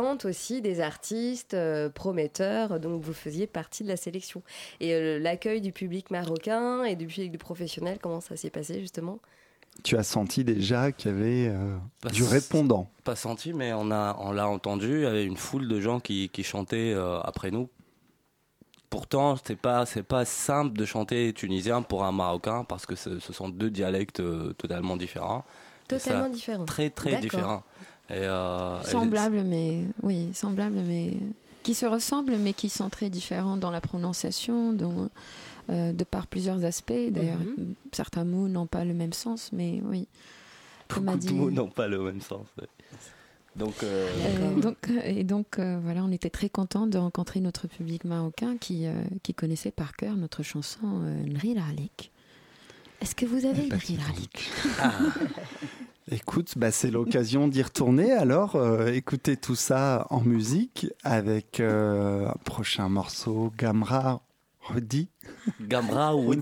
présente 0.10 0.26
aussi 0.26 0.62
des 0.62 0.80
artistes 0.82 1.54
euh, 1.54 1.90
prometteurs. 1.90 2.80
Donc 2.80 3.02
vous 3.02 3.14
faisiez 3.14 3.46
partie 3.48 3.84
de 3.84 3.88
la 3.90 3.98
sélection. 3.98 4.42
Et 4.80 4.94
euh, 4.94 5.20
l'accueil 5.20 5.62
du 5.62 5.72
public 5.72 6.10
marocain 6.12 6.84
et 6.84 6.96
du 6.96 7.06
public 7.06 7.32
du 7.32 7.38
professionnel, 7.38 8.00
comment 8.02 8.22
ça 8.22 8.36
s'est 8.36 8.50
passé 8.50 8.80
justement? 8.80 9.20
Tu 9.84 9.96
as 9.98 10.04
senti 10.04 10.44
déjà 10.44 10.92
qu'il 10.92 11.12
y 11.12 11.14
avait 11.14 11.48
euh, 11.50 11.78
du 12.12 12.24
répondant? 12.24 12.90
pas 13.04 13.16
senti, 13.16 13.54
mais 13.54 13.72
on 13.74 13.92
a, 13.92 14.18
on 14.20 14.32
l'a 14.32 14.48
entendu. 14.50 14.98
Il 15.00 15.04
y 15.04 15.06
avait 15.06 15.26
une 15.26 15.38
foule 15.38 15.68
de 15.68 15.80
gens 15.80 16.00
qui, 16.00 16.30
qui 16.30 16.44
chantaient 16.44 16.92
euh, 16.94 17.20
après 17.22 17.52
nous. 17.52 17.70
Pourtant, 18.90 19.36
c'est 19.46 19.56
pas, 19.56 19.86
c'est 19.86 20.04
pas 20.04 20.26
simple 20.26 20.76
de 20.78 20.84
chanter 20.86 21.32
tunisien 21.34 21.84
pour 21.84 22.04
un 22.04 22.12
marocain 22.12 22.64
parce 22.64 22.88
que 22.88 22.96
ce, 22.96 23.20
ce 23.20 23.32
sont 23.34 23.48
deux 23.50 23.70
dialectes 23.70 24.20
euh, 24.20 24.54
totalement 24.54 24.98
différents, 24.98 25.46
Totalement 25.88 26.30
différent. 26.30 26.66
très 26.66 26.90
très 26.90 27.18
différents. 27.18 27.64
Et, 28.10 28.14
euh, 28.16 28.82
et- 28.82 28.86
Semblables, 28.88 29.44
mais 29.44 29.84
oui, 30.04 30.30
semblables, 30.34 30.80
mais 30.88 31.14
qui 31.64 31.74
se 31.74 31.86
ressemblent, 31.86 32.38
mais 32.38 32.54
qui 32.54 32.70
sont 32.70 32.90
très 32.90 33.10
différents 33.10 33.58
dans 33.58 33.70
la 33.72 33.82
prononciation, 33.82 34.74
dans, 34.74 35.10
euh, 35.70 35.92
de 35.94 36.04
par 36.04 36.26
plusieurs 36.28 36.64
aspects. 36.66 36.94
D'ailleurs, 37.12 37.38
Mhm. 37.40 37.76
certains 37.92 38.24
mots 38.26 38.48
n'ont 38.48 38.66
pas 38.68 38.84
le 38.86 38.94
même 38.94 39.14
sens, 39.14 39.52
mais 39.54 39.82
oui. 39.84 40.08
Comme 40.88 41.08
a 41.08 41.12
beaucoup 41.12 41.24
de 41.24 41.30
dit- 41.30 41.36
mots 41.36 41.52
n'ont 41.52 41.70
pas 41.70 41.88
le 41.88 42.00
même 42.00 42.22
sens. 42.22 42.48
ouais. 42.60 42.68
Donc, 43.56 43.84
euh, 43.84 44.08
Euh, 44.18 44.60
donc, 44.62 44.78
et 45.04 45.24
donc, 45.24 45.60
euh, 45.60 45.80
voilà, 45.84 46.04
on 46.04 46.12
était 46.12 46.30
très 46.30 46.50
contents 46.50 46.88
de 46.88 46.98
rencontrer 46.98 47.42
notre 47.42 47.68
public 47.68 48.06
marocain 48.06 48.58
qui, 48.58 48.86
euh, 48.88 48.94
qui 49.22 49.34
connaissait 49.34 49.72
par 49.72 49.96
cœur 49.96 50.16
notre 50.16 50.44
chanson 50.44 50.80
euh, 51.04 51.24
Nri 51.26 51.54
Lalik. 51.56 52.12
Est-ce 53.02 53.16
que 53.16 53.26
vous 53.26 53.46
avez 53.46 53.68
Nri 53.68 53.98
Lalik 53.98 54.50
Écoute, 56.12 56.54
bah, 56.58 56.72
c'est 56.72 56.90
l'occasion 56.90 57.48
d'y 57.48 57.62
retourner. 57.62 58.12
Alors, 58.12 58.56
euh, 58.56 58.88
écoutez 58.88 59.38
tout 59.38 59.56
ça 59.56 60.08
en 60.10 60.22
musique 60.22 60.88
avec 61.04 61.60
euh, 61.60 62.28
un 62.28 62.36
prochain 62.46 62.90
morceau, 62.90 63.54
Gamra 63.56 64.24
Redi. 64.60 65.10
Gamra 65.62 66.16
ou 66.16 66.34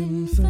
often 0.00 0.49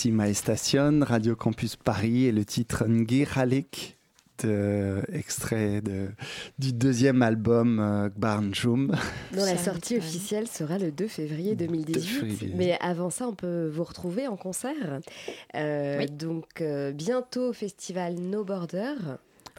Proxima 0.00 0.32
Station, 0.32 1.00
Radio 1.02 1.36
Campus 1.36 1.76
Paris 1.76 2.24
et 2.24 2.32
le 2.32 2.46
titre 2.46 2.86
Ngiralik, 2.88 3.98
de, 4.42 5.02
extrait 5.12 5.82
de, 5.82 6.08
du 6.58 6.72
deuxième 6.72 7.20
album 7.20 7.78
euh, 7.78 8.08
Gbarnjum. 8.08 8.96
Dont 9.34 9.44
la 9.44 9.58
sortie 9.58 9.98
officielle 9.98 10.48
sera 10.48 10.78
le 10.78 10.90
2 10.90 11.06
février 11.06 11.54
2018. 11.54 12.00
février. 12.00 12.54
Mais 12.56 12.78
avant 12.80 13.10
ça, 13.10 13.28
on 13.28 13.34
peut 13.34 13.68
vous 13.68 13.84
retrouver 13.84 14.26
en 14.26 14.38
concert. 14.38 15.00
Euh, 15.54 15.98
Oui. 15.98 16.06
Donc, 16.06 16.62
euh, 16.62 16.92
bientôt 16.92 17.50
au 17.50 17.52
festival 17.52 18.14
No 18.14 18.42
Border. 18.42 18.94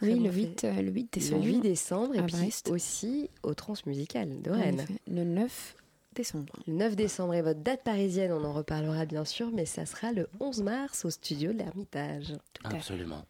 Oui, 0.01 0.15
le 0.15 0.31
bon 0.31 0.35
8, 0.35 0.63
euh, 0.63 0.81
le 0.81 0.89
8 0.89 1.15
Le 1.15 1.19
décembre. 1.19 1.45
8 1.45 1.59
décembre. 1.59 2.15
Et 2.15 2.23
puis 2.23 2.35
Brest. 2.35 2.71
aussi 2.71 3.29
au 3.43 3.53
Transmusical 3.53 4.41
de 4.41 4.49
En 4.49 4.59
Rennes. 4.59 4.87
Le 5.07 5.23
9 5.23 5.75
décembre. 6.15 6.53
Le 6.67 6.73
9 6.73 6.95
décembre 6.95 7.33
est 7.33 7.41
votre 7.41 7.61
date 7.61 7.83
parisienne, 7.83 8.31
on 8.31 8.43
en 8.43 8.53
reparlera 8.53 9.05
bien 9.05 9.25
sûr, 9.25 9.49
mais 9.53 9.65
ça 9.65 9.85
sera 9.85 10.11
le 10.11 10.27
11 10.39 10.63
mars 10.63 11.05
au 11.05 11.09
studio 11.09 11.53
de 11.53 11.59
l'Ermitage. 11.59 12.33
Absolument. 12.63 13.25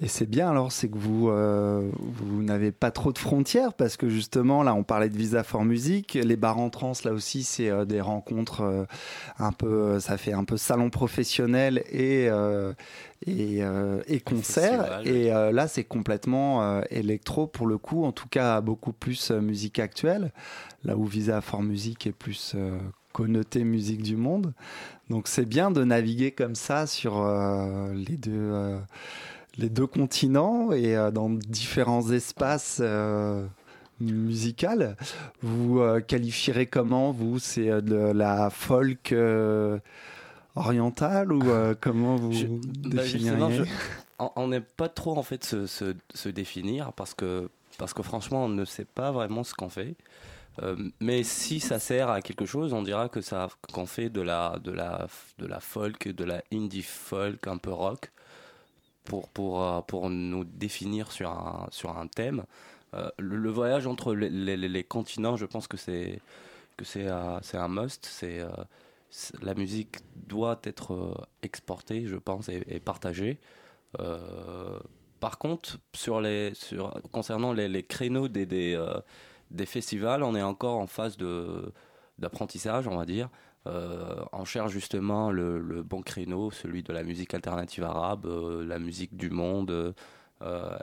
Et 0.00 0.08
c'est 0.08 0.26
bien 0.26 0.48
alors, 0.50 0.70
c'est 0.70 0.88
que 0.88 0.98
vous, 0.98 1.28
euh, 1.28 1.90
vous 1.96 2.42
n'avez 2.42 2.70
pas 2.70 2.90
trop 2.90 3.12
de 3.12 3.18
frontières 3.18 3.74
parce 3.74 3.96
que 3.96 4.08
justement, 4.08 4.62
là, 4.62 4.74
on 4.74 4.84
parlait 4.84 5.08
de 5.08 5.16
Visa 5.16 5.42
for 5.42 5.64
Music. 5.64 6.14
Les 6.14 6.36
bars 6.36 6.58
en 6.58 6.70
trans, 6.70 6.92
là 7.04 7.12
aussi, 7.12 7.42
c'est 7.42 7.68
euh, 7.68 7.84
des 7.84 8.00
rencontres 8.00 8.60
euh, 8.60 8.84
un 9.38 9.52
peu, 9.52 9.98
ça 10.00 10.16
fait 10.16 10.32
un 10.32 10.44
peu 10.44 10.56
salon 10.56 10.90
professionnel 10.90 11.82
et, 11.90 12.28
euh, 12.28 12.72
et, 13.26 13.62
euh, 13.62 14.00
et 14.06 14.20
concert. 14.20 14.84
Festival. 14.86 15.08
Et 15.08 15.32
euh, 15.32 15.52
là, 15.52 15.68
c'est 15.68 15.84
complètement 15.84 16.62
euh, 16.62 16.80
électro 16.90 17.46
pour 17.46 17.66
le 17.66 17.78
coup, 17.78 18.04
en 18.04 18.12
tout 18.12 18.28
cas, 18.28 18.60
beaucoup 18.60 18.92
plus 18.92 19.30
euh, 19.30 19.40
musique 19.40 19.78
actuelle. 19.78 20.32
Là 20.84 20.96
où 20.96 21.04
Visa 21.04 21.40
for 21.40 21.62
Music 21.62 22.06
est 22.06 22.12
plus 22.12 22.52
euh, 22.54 22.78
connoté 23.12 23.64
musique 23.64 24.02
du 24.02 24.16
monde. 24.16 24.52
Donc 25.10 25.28
c'est 25.28 25.46
bien 25.46 25.70
de 25.70 25.84
naviguer 25.84 26.30
comme 26.30 26.54
ça 26.54 26.86
sur 26.86 27.18
euh, 27.18 27.92
les 27.94 28.16
deux. 28.16 28.32
euh, 28.32 28.78
les 29.56 29.68
deux 29.68 29.88
continents 29.88 30.70
et 30.70 30.96
euh, 30.96 31.10
dans 31.10 31.28
différents 31.30 32.12
espaces 32.12 32.78
euh, 32.80 33.44
musicaux. 34.00 34.94
Vous 35.42 35.80
euh, 35.80 36.00
qualifierez 36.00 36.66
comment, 36.66 37.10
vous? 37.10 37.40
C'est 37.40 37.68
euh, 37.68 37.80
de 37.80 37.96
la 37.96 38.50
folk 38.50 39.10
euh, 39.10 39.80
orientale 40.58 41.32
ou 41.32 41.42
euh, 41.50 41.74
comment 41.80 42.16
vous 42.16 42.32
Je- 42.32 42.46
bah, 42.46 43.02
définiriez 43.02 43.64
je- 43.64 44.24
on- 44.36 44.48
n'est 44.48 44.60
pas 44.60 44.88
trop 44.88 45.16
en 45.16 45.22
fait 45.22 45.44
se, 45.44 45.66
se- 45.66 45.94
se 46.14 46.28
définir 46.28 46.92
parce 46.92 47.14
que 47.14 47.48
parce 47.78 47.94
que 47.94 48.02
franchement 48.02 48.44
on 48.46 48.48
ne 48.48 48.64
sait 48.64 48.84
pas 48.84 49.12
vraiment 49.12 49.44
ce 49.44 49.54
qu'on 49.54 49.68
fait. 49.68 49.94
Euh, 50.60 50.76
mais 51.00 51.22
si 51.22 51.60
ça 51.60 51.78
sert 51.78 52.10
à 52.10 52.20
quelque 52.20 52.44
chose, 52.44 52.72
on 52.72 52.82
dira 52.82 53.08
que 53.08 53.20
ça 53.20 53.48
qu'on 53.72 53.86
fait 53.86 54.10
de 54.10 54.20
la 54.20 54.58
de 54.58 54.72
la 54.72 55.06
de 55.38 55.46
la 55.46 55.60
folk, 55.60 56.08
de 56.08 56.24
la 56.24 56.42
indie 56.52 56.82
folk 56.82 57.46
un 57.46 57.58
peu 57.58 57.70
rock 57.72 58.10
pour 59.04 59.28
pour 59.28 59.62
euh, 59.62 59.80
pour 59.82 60.10
nous 60.10 60.42
définir 60.44 61.12
sur 61.12 61.30
un 61.30 61.66
sur 61.70 61.96
un 61.96 62.08
thème. 62.08 62.42
Euh, 62.94 63.08
le, 63.18 63.36
le 63.36 63.50
voyage 63.50 63.86
entre 63.86 64.14
les, 64.14 64.30
les- 64.30 64.56
les 64.56 64.82
continents, 64.84 65.36
je 65.36 65.46
pense 65.46 65.68
que 65.68 65.76
c'est 65.76 66.20
que 66.76 66.84
c'est 66.84 67.06
c'est 67.42 67.56
un 67.58 67.68
must. 67.68 68.04
C'est- 68.06 68.40
la 69.42 69.54
musique 69.54 69.98
doit 70.14 70.60
être 70.64 70.92
euh, 70.92 71.14
exportée, 71.42 72.06
je 72.06 72.16
pense, 72.16 72.48
et, 72.48 72.80
partagée. 72.80 73.38
Euh, 74.00 74.78
par 75.20 75.38
contre, 75.38 75.78
concernant 77.10 77.52
les, 77.52 77.82
créneaux 77.82 78.28
euh, 78.28 79.00
des 79.50 79.66
festivals, 79.66 80.22
on 80.22 80.34
est 80.34 80.42
encore 80.42 80.78
en 80.78 80.86
phase 80.86 81.16
d'apprentissage, 82.18 82.86
on 82.86 82.96
va 82.96 83.04
dire. 83.04 83.28
On 83.66 84.44
cherche 84.46 84.72
justement 84.72 85.30
le, 85.30 85.82
bon 85.82 86.00
créneau, 86.02 86.50
celui 86.50 86.82
de 86.82 86.92
la 86.92 87.02
musique 87.02 87.34
alternative 87.34 87.84
arabe, 87.84 88.26
la 88.66 88.78
musique 88.78 89.16
du 89.16 89.30
monde. 89.30 89.94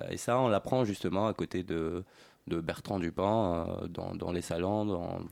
et 0.10 0.18
ça, 0.18 0.38
on 0.40 0.50
l'apprend 0.50 0.84
justement 0.84 1.28
à 1.28 1.34
côté 1.34 1.64
de, 1.64 2.04
Bertrand 2.48 3.00
Dupin, 3.00 3.88
dans, 3.90 4.32
les 4.32 4.42
salons, 4.42 4.86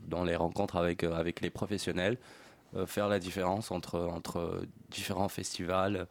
dans, 0.07 0.23
les 0.23 0.35
rencontres 0.35 0.77
avec, 0.77 1.41
les 1.41 1.49
professionnels, 1.49 2.17
faire 2.85 3.07
la 3.07 3.19
différence 3.19 3.71
entre, 3.71 3.99
entre 3.99 4.61
différents 4.91 5.29
festivals. 5.29 6.07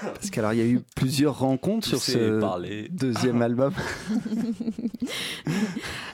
Parce 0.00 0.30
qu'alors 0.30 0.52
il 0.52 0.58
y 0.58 0.62
a 0.62 0.66
eu 0.66 0.80
plusieurs 0.96 1.38
rencontres 1.38 1.86
sur 1.86 2.00
ce 2.02 2.40
parler. 2.40 2.88
deuxième 2.90 3.40
album. 3.48 3.72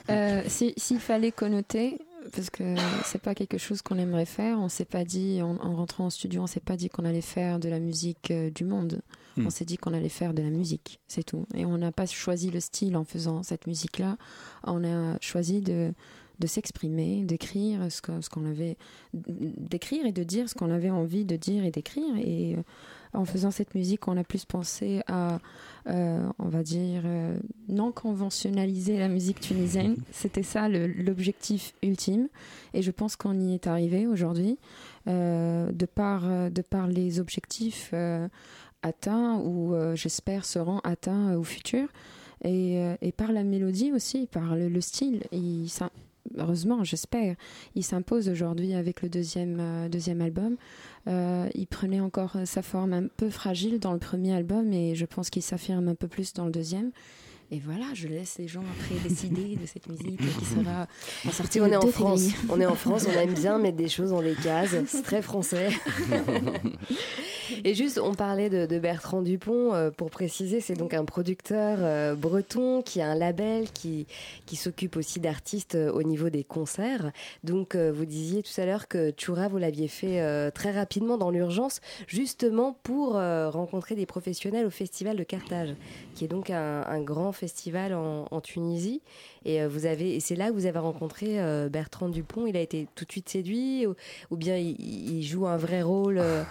Euh, 0.09 0.41
si- 0.47 0.73
S'il 0.77 0.99
fallait 0.99 1.31
connoter, 1.31 1.99
parce 2.35 2.49
que 2.49 2.75
c'est 3.05 3.21
pas 3.21 3.33
quelque 3.35 3.57
chose 3.57 3.81
qu'on 3.81 3.97
aimerait 3.97 4.25
faire, 4.25 4.59
on 4.59 4.69
s'est 4.69 4.85
pas 4.85 5.03
dit, 5.03 5.41
en, 5.41 5.55
en 5.57 5.75
rentrant 5.75 6.05
en 6.05 6.09
studio, 6.09 6.41
on 6.43 6.47
s'est 6.47 6.59
pas 6.59 6.75
dit 6.77 6.89
qu'on 6.89 7.05
allait 7.05 7.21
faire 7.21 7.59
de 7.59 7.69
la 7.69 7.79
musique 7.79 8.31
euh, 8.31 8.49
du 8.51 8.63
monde. 8.65 9.01
Hmm. 9.37 9.47
On 9.47 9.49
s'est 9.49 9.65
dit 9.65 9.77
qu'on 9.77 9.93
allait 9.93 10.09
faire 10.09 10.33
de 10.33 10.41
la 10.41 10.49
musique, 10.49 10.99
c'est 11.07 11.23
tout. 11.23 11.45
Et 11.55 11.65
on 11.65 11.77
n'a 11.77 11.91
pas 11.91 12.05
choisi 12.05 12.51
le 12.51 12.59
style 12.59 12.97
en 12.97 13.03
faisant 13.03 13.43
cette 13.43 13.67
musique-là. 13.67 14.17
On 14.63 14.83
a 14.83 15.17
choisi 15.21 15.61
de, 15.61 15.93
de 16.39 16.47
s'exprimer, 16.47 17.23
d'écrire 17.23 17.91
ce 17.91 18.01
qu'on 18.29 18.45
avait, 18.45 18.77
d'écrire 19.13 20.05
et 20.05 20.11
de 20.11 20.23
dire 20.23 20.49
ce 20.49 20.55
qu'on 20.55 20.71
avait 20.71 20.89
envie 20.89 21.25
de 21.25 21.35
dire 21.35 21.65
et 21.65 21.71
d'écrire. 21.71 22.15
Et 22.17 22.55
euh, 22.55 22.61
en 23.13 23.25
faisant 23.25 23.51
cette 23.51 23.75
musique, 23.75 24.07
on 24.07 24.15
a 24.17 24.23
plus 24.23 24.45
pensé 24.45 25.01
à, 25.07 25.39
euh, 25.87 26.25
on 26.39 26.47
va 26.47 26.63
dire, 26.63 27.01
euh, 27.05 27.37
non 27.67 27.91
conventionnaliser 27.91 28.97
la 28.97 29.09
musique 29.09 29.39
tunisienne. 29.39 29.97
C'était 30.11 30.43
ça 30.43 30.69
l'objectif 30.69 31.73
ultime. 31.83 32.29
Et 32.73 32.81
je 32.81 32.91
pense 32.91 33.15
qu'on 33.15 33.37
y 33.39 33.53
est 33.53 33.67
arrivé 33.67 34.07
aujourd'hui, 34.07 34.57
de, 35.07 35.85
par, 35.85 36.21
de 36.51 36.61
par 36.61 36.85
les 36.87 37.19
objectifs 37.19 37.93
atteints 38.83 39.37
ou 39.39 39.73
j'espère 39.95 40.45
seront 40.45 40.79
atteints 40.83 41.35
au 41.35 41.43
futur. 41.43 41.87
Et, 42.43 42.79
et 43.01 43.11
par 43.11 43.31
la 43.31 43.43
mélodie 43.43 43.91
aussi, 43.91 44.27
par 44.27 44.55
le, 44.55 44.69
le 44.69 44.81
style. 44.81 45.23
S'im- 45.67 45.89
heureusement, 46.37 46.83
j'espère, 46.83 47.35
il 47.75 47.83
s'impose 47.83 48.29
aujourd'hui 48.29 48.73
avec 48.73 49.01
le 49.01 49.09
deuxième, 49.09 49.57
euh, 49.59 49.89
deuxième 49.89 50.21
album. 50.21 50.57
Euh, 51.07 51.47
il 51.55 51.67
prenait 51.67 51.99
encore 51.99 52.37
sa 52.45 52.61
forme 52.61 52.93
un 52.93 53.07
peu 53.07 53.29
fragile 53.29 53.79
dans 53.79 53.93
le 53.93 53.99
premier 53.99 54.33
album 54.33 54.71
et 54.73 54.95
je 54.95 55.05
pense 55.05 55.29
qu'il 55.29 55.43
s'affirme 55.43 55.87
un 55.87 55.95
peu 55.95 56.07
plus 56.07 56.33
dans 56.33 56.45
le 56.45 56.51
deuxième. 56.51 56.91
Et 57.51 57.59
voilà, 57.59 57.85
je 57.93 58.07
laisse 58.07 58.37
les 58.37 58.47
gens 58.47 58.61
après 58.61 59.09
décider 59.09 59.55
de 59.55 59.65
cette 59.65 59.87
musique 59.87 60.17
qui 60.17 60.45
sera 60.45 60.87
en 61.27 61.31
sortie 61.31 61.59
on 61.59 61.65
est 61.65 61.75
en 61.75 61.81
2 61.81 61.91
France, 61.91 62.21
février. 62.21 62.47
on 62.49 62.61
est 62.61 62.65
en 62.67 62.75
France, 62.75 63.07
on 63.09 63.19
aime 63.19 63.33
bien 63.33 63.57
mettre 63.57 63.77
des 63.77 63.89
choses 63.89 64.11
dans 64.11 64.21
les 64.21 64.35
cases, 64.35 64.75
c'est 64.87 65.01
très 65.01 65.23
français. 65.23 65.69
Et 67.63 67.73
juste, 67.73 67.99
on 67.99 68.13
parlait 68.13 68.49
de, 68.49 68.65
de 68.65 68.79
Bertrand 68.79 69.21
Dupont, 69.21 69.73
euh, 69.73 69.91
pour 69.91 70.09
préciser, 70.09 70.61
c'est 70.61 70.75
donc 70.75 70.93
un 70.93 71.05
producteur 71.05 71.79
euh, 71.81 72.15
breton 72.15 72.81
qui 72.81 73.01
a 73.01 73.07
un 73.07 73.15
label 73.15 73.71
qui, 73.71 74.07
qui 74.45 74.55
s'occupe 74.55 74.95
aussi 74.95 75.19
d'artistes 75.19 75.75
euh, 75.75 75.91
au 75.91 76.03
niveau 76.03 76.29
des 76.29 76.43
concerts. 76.43 77.11
Donc, 77.43 77.75
vous 77.75 78.05
disiez 78.05 78.43
tout 78.43 78.61
à 78.61 78.65
l'heure 78.65 78.87
que 78.87 79.11
Choura, 79.17 79.47
vous 79.47 79.57
l'aviez 79.57 79.87
fait 79.87 80.51
très 80.51 80.71
rapidement 80.71 81.17
dans 81.17 81.29
l'urgence, 81.29 81.81
justement 82.07 82.77
pour 82.83 83.13
rencontrer 83.13 83.95
des 83.95 84.05
professionnels 84.05 84.65
au 84.65 84.69
Festival 84.69 85.17
de 85.17 85.23
Carthage, 85.23 85.75
qui 86.15 86.25
est 86.25 86.27
donc 86.27 86.49
un, 86.49 86.83
un 86.83 87.01
grand 87.01 87.31
festival 87.39 87.93
en, 87.93 88.25
en 88.29 88.41
Tunisie. 88.41 89.01
Et, 89.45 89.61
euh, 89.61 89.67
vous 89.67 89.85
avez, 89.85 90.15
et 90.15 90.19
c'est 90.19 90.35
là 90.35 90.49
que 90.49 90.53
vous 90.53 90.65
avez 90.65 90.79
rencontré 90.79 91.41
euh, 91.41 91.69
Bertrand 91.69 92.09
Dupont. 92.09 92.45
Il 92.45 92.55
a 92.57 92.61
été 92.61 92.87
tout 92.95 93.05
de 93.05 93.11
suite 93.11 93.29
séduit 93.29 93.87
ou, 93.87 93.95
ou 94.31 94.37
bien 94.37 94.57
il, 94.57 94.75
il 94.79 95.23
joue 95.23 95.47
un 95.47 95.57
vrai 95.57 95.81
rôle 95.81 96.17
euh, 96.19 96.43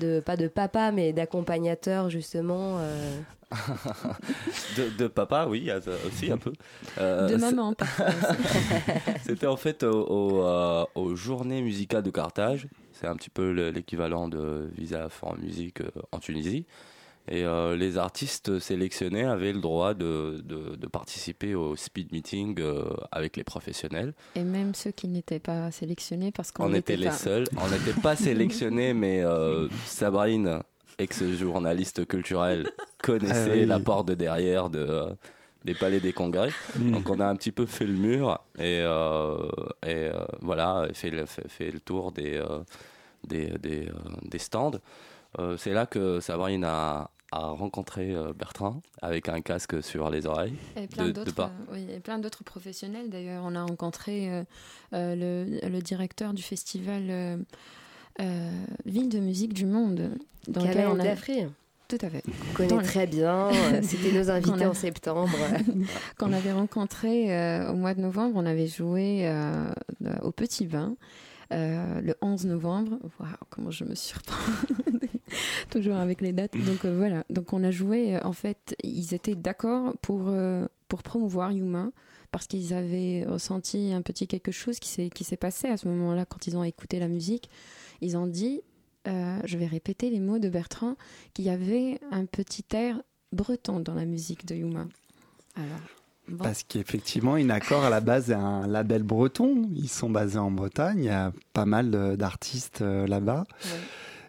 de 0.00 0.20
pas 0.20 0.36
de 0.36 0.48
papa 0.48 0.90
mais 0.92 1.12
d'accompagnateur 1.12 2.10
justement. 2.10 2.78
euh. 2.78 3.20
De, 4.76 4.88
de 4.96 5.08
papa, 5.08 5.46
oui, 5.48 5.68
aussi 6.06 6.30
un 6.30 6.38
peu. 6.38 6.52
Euh, 6.98 7.26
De 7.28 7.34
maman. 7.36 7.74
C'était 9.24 9.46
en 9.48 9.56
fait 9.56 9.82
au, 9.82 10.04
au, 10.06 10.44
euh, 10.46 10.84
aux 10.94 11.16
Journées 11.16 11.62
musicales 11.62 12.02
de 12.04 12.10
Carthage. 12.10 12.68
C'est 12.92 13.06
un 13.08 13.16
petit 13.16 13.30
peu 13.30 13.52
le- 13.52 13.70
l'équivalent 13.70 14.28
de 14.28 14.70
Visa 14.76 15.08
for 15.08 15.36
Music 15.38 15.78
en 16.12 16.18
Tunisie. 16.18 16.64
Et 17.32 17.44
euh, 17.44 17.76
les 17.76 17.96
artistes 17.96 18.58
sélectionnés 18.58 19.22
avaient 19.24 19.52
le 19.52 19.60
droit 19.60 19.94
de, 19.94 20.42
de, 20.44 20.74
de 20.74 20.86
participer 20.88 21.54
au 21.54 21.76
speed 21.76 22.10
meeting 22.10 22.58
euh, 22.60 22.84
avec 23.12 23.36
les 23.36 23.44
professionnels. 23.44 24.14
Et 24.34 24.42
même 24.42 24.74
ceux 24.74 24.90
qui 24.90 25.06
n'étaient 25.06 25.38
pas 25.38 25.70
sélectionnés 25.70 26.32
parce 26.32 26.50
qu'on 26.50 26.64
On 26.64 26.68
était 26.74 26.94
n'était 26.94 26.96
les 26.96 27.06
pas. 27.06 27.12
seuls. 27.12 27.44
On 27.56 27.68
n'était 27.68 28.00
pas 28.00 28.16
sélectionnés, 28.26 28.94
mais 28.94 29.22
euh, 29.22 29.68
Sabrine, 29.86 30.58
ex-journaliste 30.98 32.06
culturelle, 32.06 32.68
connaissait 33.02 33.50
Ah 33.52 33.54
oui. 33.60 33.66
la 33.66 33.78
porte 33.80 34.08
de 34.08 34.14
derrière 34.14 34.68
de, 34.70 34.80
euh, 34.80 35.10
des 35.64 35.74
palais 35.74 36.00
des 36.00 36.12
congrès. 36.12 36.50
Donc 36.76 37.08
on 37.10 37.20
a 37.20 37.26
un 37.26 37.36
petit 37.36 37.52
peu 37.52 37.66
fait 37.66 37.86
le 37.86 37.92
mur 37.94 38.40
et, 38.58 38.80
euh, 38.80 39.36
et 39.86 40.08
euh, 40.08 40.24
voilà, 40.40 40.88
fait 40.94 41.10
le, 41.10 41.26
fait, 41.26 41.48
fait 41.48 41.70
le 41.70 41.80
tour 41.80 42.12
des, 42.12 42.34
euh, 42.36 42.58
des, 43.26 43.50
des, 43.58 43.86
euh, 43.88 43.92
des 44.24 44.38
stands. 44.38 44.72
Euh, 45.38 45.56
C'est 45.56 45.72
là 45.72 45.86
que 45.86 46.18
Sabrine 46.20 46.64
a, 46.64 47.10
a 47.32 47.50
rencontré 47.50 48.14
euh, 48.14 48.32
Bertrand 48.32 48.82
avec 49.02 49.28
un 49.28 49.40
casque 49.40 49.82
sur 49.82 50.10
les 50.10 50.26
oreilles. 50.26 50.54
Et 50.76 50.86
plein 50.86 51.04
de- 51.04 51.08
de 51.08 51.12
d'autres, 51.14 51.34
pas. 51.34 51.50
euh, 51.70 51.74
oui, 51.74 51.86
et 51.94 52.00
plein 52.00 52.18
d'autres 52.18 52.42
professionnels. 52.44 53.08
D'ailleurs, 53.10 53.44
on 53.46 53.54
a 53.54 53.62
rencontré 53.62 54.28
euh, 54.32 54.42
euh, 54.94 55.14
le, 55.62 55.68
le 55.68 55.78
directeur 55.80 56.32
du 56.34 56.42
festival 56.42 57.38
ville 58.84 59.08
de 59.08 59.18
musique 59.18 59.54
du 59.54 59.64
monde. 59.66 60.10
Dans 60.48 60.60
laquelle 60.64 60.82
Kamel 60.84 60.96
on 60.96 61.00
a... 61.00 61.02
Tout 61.88 61.98
à 62.02 62.10
fait. 62.10 62.22
on 62.28 62.54
connaît 62.54 62.68
Dans 62.68 62.76
le- 62.76 62.82
très 62.84 63.06
bien. 63.06 63.48
C'était 63.82 64.12
nos 64.12 64.30
invités 64.30 64.64
a- 64.64 64.70
en 64.70 64.74
septembre. 64.74 65.30
Qu'on 66.18 66.32
avait 66.32 66.52
rencontré 66.52 67.34
euh, 67.36 67.70
au 67.72 67.74
mois 67.74 67.94
de 67.94 68.00
novembre, 68.00 68.34
on 68.36 68.46
avait 68.46 68.68
joué 68.68 69.22
euh, 69.26 69.64
au 70.22 70.30
Petit 70.30 70.66
Bain. 70.66 70.94
Euh, 71.52 72.00
le 72.00 72.14
11 72.22 72.46
novembre, 72.46 72.98
Waouh, 73.18 73.30
comment 73.50 73.70
je 73.70 73.84
me 73.84 73.94
surprends, 73.94 74.52
toujours 75.70 75.96
avec 75.96 76.20
les 76.20 76.32
dates. 76.32 76.56
Donc 76.56 76.84
euh, 76.84 76.96
voilà, 76.96 77.24
donc 77.30 77.52
on 77.52 77.64
a 77.64 77.70
joué. 77.70 78.16
euh, 78.16 78.20
en 78.22 78.32
fait, 78.32 78.76
ils 78.82 79.14
étaient 79.14 79.34
d'accord 79.34 79.94
pour 80.02 80.28
euh, 80.28 80.66
pour 80.88 81.02
promouvoir 81.02 81.52
Yuma 81.52 81.90
parce 82.30 82.46
qu'ils 82.46 82.72
avaient 82.74 83.24
ressenti 83.26 83.92
un 83.92 84.02
petit 84.02 84.26
quelque 84.26 84.52
chose 84.52 84.78
qui 84.78 84.88
s'est 84.88 85.10
qui 85.10 85.24
s'est 85.24 85.36
passé 85.36 85.68
à 85.68 85.76
ce 85.76 85.88
moment-là 85.88 86.24
quand 86.24 86.46
ils 86.46 86.56
ont 86.56 86.64
écouté 86.64 86.98
la 87.00 87.08
musique. 87.08 87.50
Ils 88.00 88.16
ont 88.16 88.26
dit, 88.26 88.62
je 89.06 89.58
vais 89.58 89.66
répéter 89.66 90.10
les 90.10 90.20
mots 90.20 90.38
de 90.38 90.48
Bertrand, 90.48 90.96
qu'il 91.34 91.44
y 91.44 91.50
avait 91.50 92.00
un 92.12 92.24
petit 92.24 92.64
air 92.72 93.02
breton 93.32 93.80
dans 93.80 93.94
la 93.94 94.04
musique 94.06 94.46
de 94.46 94.54
Yuma. 94.54 94.86
Alors. 95.56 95.99
Bon. 96.30 96.44
Parce 96.44 96.62
qu'effectivement, 96.62 97.36
Inaccord, 97.36 97.84
à 97.84 97.90
la 97.90 98.00
base, 98.00 98.30
est 98.30 98.34
un 98.34 98.66
label 98.66 99.02
breton. 99.02 99.68
Ils 99.76 99.88
sont 99.88 100.10
basés 100.10 100.38
en 100.38 100.50
Bretagne. 100.50 100.98
Il 100.98 101.04
y 101.06 101.08
a 101.10 101.32
pas 101.52 101.66
mal 101.66 101.90
d'artistes 102.16 102.80
euh, 102.82 103.06
là-bas. 103.06 103.44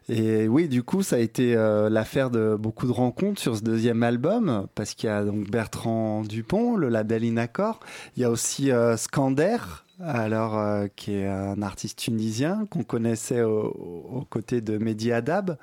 Et 0.10 0.48
oui, 0.48 0.68
du 0.68 0.84
coup, 0.84 1.04
ça 1.04 1.16
a 1.18 1.20
été 1.20 1.56
euh, 1.56 1.90
l'affaire 1.90 2.30
de 2.32 2.58
beaucoup 2.60 2.86
de 2.88 2.92
rencontres 2.92 3.40
sur 3.40 3.56
ce 3.56 3.62
deuxième 3.62 4.04
album, 4.04 4.68
parce 4.76 4.94
qu'il 4.94 5.08
y 5.08 5.12
a 5.12 5.24
donc 5.24 5.50
Bertrand 5.50 6.22
Dupont, 6.24 6.76
le 6.76 6.90
label 6.90 7.24
Inaccord. 7.24 7.80
Il 8.18 8.22
y 8.22 8.26
a 8.26 8.32
aussi 8.32 8.72
euh, 8.72 8.98
Scander, 8.98 9.58
alors 10.04 10.58
euh, 10.58 10.88
qui 10.96 11.14
est 11.14 11.28
un 11.28 11.62
artiste 11.62 12.00
tunisien 12.00 12.66
qu'on 12.72 12.84
connaissait 12.84 13.44
au- 13.44 13.68
au- 13.68 14.18
aux 14.18 14.26
côtés 14.26 14.60
de 14.60 14.78
Mehdi 14.80 15.12
Adab 15.14 15.56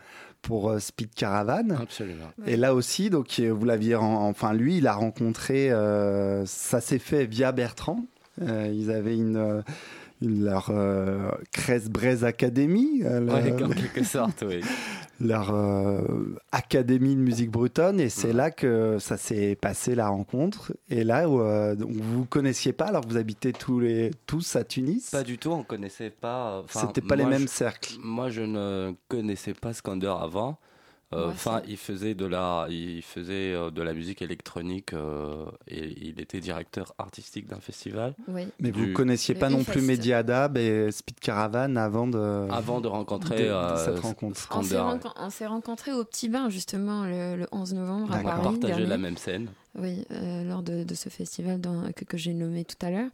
pour 0.42 0.70
euh, 0.70 0.78
Speed 0.78 1.14
Caravan. 1.14 1.76
Absolument. 1.80 2.30
Et 2.46 2.56
là 2.56 2.74
aussi, 2.74 3.10
donc 3.10 3.38
euh, 3.40 3.50
vous 3.50 3.64
l'aviez, 3.64 3.96
enfin 3.96 4.52
lui, 4.54 4.78
il 4.78 4.86
a 4.86 4.94
rencontré, 4.94 5.70
euh, 5.70 6.44
ça 6.46 6.80
s'est 6.80 6.98
fait 6.98 7.26
via 7.26 7.52
Bertrand. 7.52 8.04
Euh, 8.40 8.72
ils 8.72 8.90
avaient 8.90 9.16
une, 9.16 9.62
une- 10.22 10.44
leur 10.44 10.68
euh, 10.70 11.30
Crest 11.52 11.88
Braise 11.90 12.24
Academy, 12.24 13.02
euh, 13.04 13.20
Ouais, 13.26 13.62
en 13.62 13.68
quelque 13.70 14.04
sorte, 14.04 14.44
oui. 14.46 14.60
leur 15.20 15.52
euh, 15.54 16.00
académie 16.52 17.14
de 17.16 17.20
musique 17.20 17.50
bretonne, 17.50 18.00
et 18.00 18.08
c'est 18.08 18.32
là 18.32 18.50
que 18.50 18.98
ça 18.98 19.16
s'est 19.16 19.56
passé 19.60 19.94
la 19.94 20.08
rencontre. 20.08 20.72
Et 20.90 21.02
là, 21.04 21.28
où, 21.28 21.40
euh, 21.40 21.74
vous 21.78 22.24
connaissiez 22.24 22.72
pas, 22.72 22.86
alors 22.86 23.02
que 23.04 23.08
vous 23.10 23.16
habitez 23.16 23.52
tous 23.52 23.80
les 23.80 24.10
tous 24.26 24.56
à 24.56 24.64
Tunis. 24.64 25.10
Pas 25.10 25.24
du 25.24 25.38
tout, 25.38 25.50
on 25.50 25.62
connaissait 25.64 26.10
pas. 26.10 26.62
C'était 26.68 27.00
pas 27.00 27.16
les 27.16 27.24
mêmes 27.24 27.42
je- 27.42 27.46
cercles. 27.46 27.94
Moi, 28.02 28.30
je 28.30 28.42
ne 28.42 28.92
connaissais 29.08 29.54
pas 29.54 29.72
Skander 29.72 30.06
avant. 30.20 30.58
Euh, 31.14 31.28
Enfin, 31.28 31.62
si. 31.64 31.70
il 31.72 31.76
faisait 31.78 32.14
de 32.14 32.26
la, 32.26 32.66
il 32.68 33.00
faisait 33.02 33.54
euh, 33.54 33.70
de 33.70 33.80
la 33.80 33.94
musique 33.94 34.20
électronique 34.20 34.92
euh, 34.92 35.46
et 35.66 35.86
il 36.06 36.20
était 36.20 36.38
directeur 36.40 36.92
artistique 36.98 37.46
d'un 37.46 37.60
festival. 37.60 38.14
Oui. 38.28 38.46
Mais 38.60 38.70
vous 38.70 38.84
du- 38.86 38.92
connaissiez 38.92 39.32
Le 39.32 39.40
pas 39.40 39.48
non 39.48 39.64
plus 39.64 39.78
E-Fest. 39.78 39.86
Mehdi 39.86 40.12
Adab 40.12 40.58
et 40.58 40.90
Speed 40.92 41.18
Caravan 41.18 41.76
avant 41.76 42.06
de. 42.08 42.46
Avant 42.50 42.82
de 42.82 42.88
rencontrer 42.88 43.38
de- 43.38 43.42
de 43.44 43.48
euh, 43.48 43.76
cette 43.84 44.00
rencontre. 44.00 44.46
On 44.54 44.62
s'est, 44.62 44.78
on 44.78 45.48
rencontrés 45.48 45.92
au 45.94 46.04
Petit 46.04 46.28
Bain, 46.28 46.50
justement, 46.50 47.04
le, 47.04 47.36
le 47.36 47.46
11 47.52 47.72
novembre 47.72 48.12
à 48.12 48.18
on. 48.20 48.22
Paris. 48.24 48.42
partagé 48.42 48.66
dernier. 48.74 48.86
la 48.86 48.98
même 48.98 49.16
scène. 49.16 49.48
Oui, 49.78 50.04
euh, 50.10 50.44
lors 50.44 50.62
de, 50.62 50.82
de 50.84 50.94
ce 50.94 51.08
festival 51.08 51.60
dans- 51.60 51.90
que, 51.92 52.04
que 52.04 52.18
j'ai 52.18 52.34
nommé 52.34 52.64
tout 52.64 52.84
à 52.84 52.90
l'heure. 52.90 53.08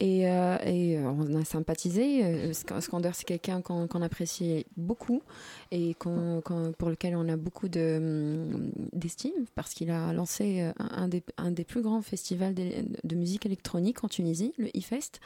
Et, 0.00 0.26
euh, 0.26 0.56
euh, 0.66 1.04
on 1.04 1.40
a 1.40 1.44
sympathisé. 1.44 2.24
Euh, 2.24 2.50
Sk- 2.52 2.80
Skander, 2.80 3.10
c'est 3.14 3.24
quelqu'un 3.24 3.60
qu'on 3.60 3.86
qu'on 3.86 4.02
apprécie 4.02 4.66
beaucoup 4.76 5.22
et 5.70 5.94
pour 5.94 6.88
lequel 6.88 7.14
on 7.14 7.28
a 7.28 7.36
beaucoup 7.36 7.66
hum, 7.66 8.72
d'estime 8.92 9.46
parce 9.54 9.74
qu'il 9.74 9.90
a 9.90 10.12
lancé 10.12 10.72
un, 10.78 11.06
des, 11.08 11.64
plus 11.64 11.82
grands 11.82 12.02
festivals 12.02 12.54
de, 12.54 13.14
musique 13.14 13.46
électronique 13.46 14.02
en 14.02 14.08
Tunisie, 14.08 14.52
le 14.58 14.68
e-Fest. 14.76 15.20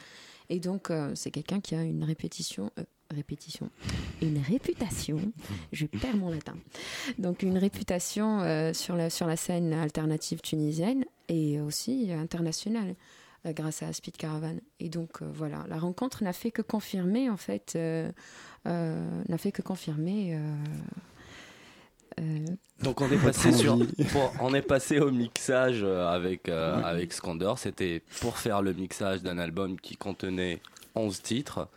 Et 0.49 0.59
donc, 0.59 0.91
c'est 1.15 1.31
quelqu'un 1.31 1.59
qui 1.59 1.75
a 1.75 1.81
une 1.81 2.03
répétition. 2.03 2.71
répétition. 3.13 3.69
Une 4.21 4.37
réputation. 4.37 5.19
Je 5.71 5.87
perds 5.87 6.15
mon 6.17 6.29
latin. 6.29 6.55
Donc, 7.17 7.41
une 7.41 7.57
réputation 7.57 8.39
sur, 8.73 8.95
la, 8.95 9.09
sur 9.09 9.27
la 9.27 9.35
scène 9.35 9.73
alternative 9.73 10.41
tunisienne 10.41 11.03
et 11.27 11.59
aussi 11.59 12.11
internationale 12.11 12.95
grâce 13.45 13.83
à 13.83 13.93
Speed 13.93 14.17
Caravan. 14.17 14.57
Et 14.79 14.89
donc, 14.89 15.21
euh, 15.21 15.25
voilà, 15.33 15.65
la 15.69 15.77
rencontre 15.77 16.23
n'a 16.23 16.33
fait 16.33 16.51
que 16.51 16.61
confirmer, 16.61 17.29
en 17.29 17.37
fait, 17.37 17.73
euh, 17.75 18.11
euh, 18.67 19.21
n'a 19.29 19.37
fait 19.37 19.51
que 19.51 19.61
confirmer. 19.61 20.35
euh, 20.35 20.39
euh, 22.19 22.45
Donc 22.83 23.01
on 23.01 23.09
est 23.11 23.17
passé 23.23 23.51
sur, 23.53 23.77
pour- 24.11 24.33
on 24.41 24.53
est 24.53 24.61
passé 24.61 24.99
au 24.99 25.11
mixage 25.11 25.81
euh, 25.83 26.07
avec 26.07 26.49
euh, 26.49 26.81
avec 26.83 27.13
Skander. 27.13 27.53
C'était 27.57 28.01
pour 28.21 28.37
faire 28.37 28.61
le 28.61 28.73
mixage 28.73 29.21
d'un 29.21 29.37
album 29.37 29.79
qui 29.79 29.95
contenait 29.97 30.59
11 30.95 31.21
titres. 31.21 31.67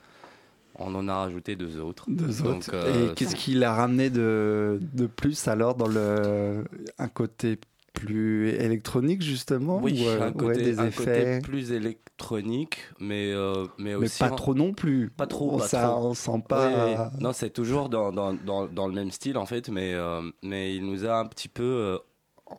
On 0.82 0.94
en 0.94 1.08
a 1.08 1.14
rajouté 1.14 1.56
deux 1.56 1.78
autres. 1.78 2.06
Deux 2.08 2.42
Donc, 2.42 2.56
autres. 2.56 2.70
euh, 2.72 3.10
Et 3.10 3.14
qu'est-ce 3.14 3.36
qu'il 3.36 3.62
a 3.64 3.74
ramené 3.74 4.08
de, 4.08 4.78
de 4.94 5.06
plus 5.06 5.46
alors 5.46 5.74
dans 5.74 5.88
le 5.88 6.64
un 6.98 7.08
côté 7.08 7.58
plus 8.06 8.48
électronique 8.50 9.22
justement 9.22 9.80
Oui, 9.80 10.00
ou, 10.02 10.08
euh, 10.08 10.22
un, 10.22 10.26
ouais, 10.26 10.32
côté, 10.32 10.62
des 10.62 10.78
un 10.80 10.86
effets 10.86 10.96
côté 10.96 11.40
plus 11.40 11.72
électronique, 11.72 12.78
mais, 12.98 13.32
euh, 13.32 13.66
mais 13.78 13.90
mais 13.90 13.96
aussi. 13.96 14.18
pas 14.18 14.30
en- 14.30 14.36
trop 14.36 14.54
non 14.54 14.72
plus. 14.72 15.10
Pas 15.10 15.26
trop, 15.26 15.52
On, 15.52 15.58
pas 15.58 15.68
ça, 15.68 15.88
trop. 15.90 16.06
on 16.08 16.14
sent 16.14 16.42
pas. 16.48 17.10
Non, 17.20 17.32
c'est 17.32 17.50
toujours 17.50 17.88
dans, 17.88 18.12
dans, 18.12 18.32
dans, 18.34 18.66
dans 18.66 18.86
le 18.88 18.94
même 18.94 19.10
style 19.10 19.36
en 19.38 19.46
fait, 19.46 19.68
mais, 19.68 19.94
euh, 19.94 20.22
mais 20.42 20.74
il 20.76 20.84
nous 20.86 21.04
a 21.06 21.18
un 21.18 21.26
petit 21.26 21.48
peu 21.48 21.62
euh, 21.62 21.98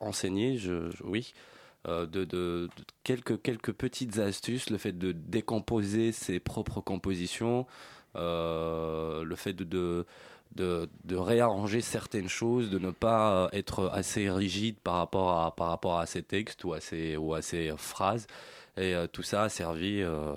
enseigné, 0.00 0.56
je, 0.56 0.90
je- 0.90 1.02
oui, 1.04 1.32
de, 1.86 2.04
de, 2.06 2.24
de 2.24 2.68
quelques, 3.02 3.42
quelques 3.42 3.72
petites 3.72 4.18
astuces, 4.18 4.70
le 4.70 4.78
fait 4.78 4.96
de 4.96 5.10
décomposer 5.12 6.12
ses 6.12 6.38
propres 6.38 6.80
compositions, 6.80 7.66
le 8.14 9.34
fait 9.36 9.52
de, 9.52 9.64
de, 9.64 10.06
de, 10.56 10.88
de 11.04 11.16
réarranger 11.16 11.80
certaines 11.80 12.28
choses, 12.28 12.70
de 12.70 12.78
ne 12.78 12.90
pas 12.90 13.44
euh, 13.44 13.48
être 13.52 13.90
assez 13.92 14.30
rigide 14.30 14.76
par 14.80 14.94
rapport 14.94 15.38
à, 15.38 15.54
par 15.54 15.68
rapport 15.68 15.98
à 15.98 16.06
ses 16.06 16.22
textes 16.22 16.64
ou 16.64 16.72
à 16.72 16.80
ses, 16.80 17.16
ou 17.16 17.34
à 17.34 17.42
ses 17.42 17.72
phrases. 17.76 18.26
Et 18.76 18.94
euh, 18.94 19.06
tout 19.06 19.22
ça 19.22 19.44
a 19.44 19.48
servi 19.48 20.02
euh, 20.02 20.34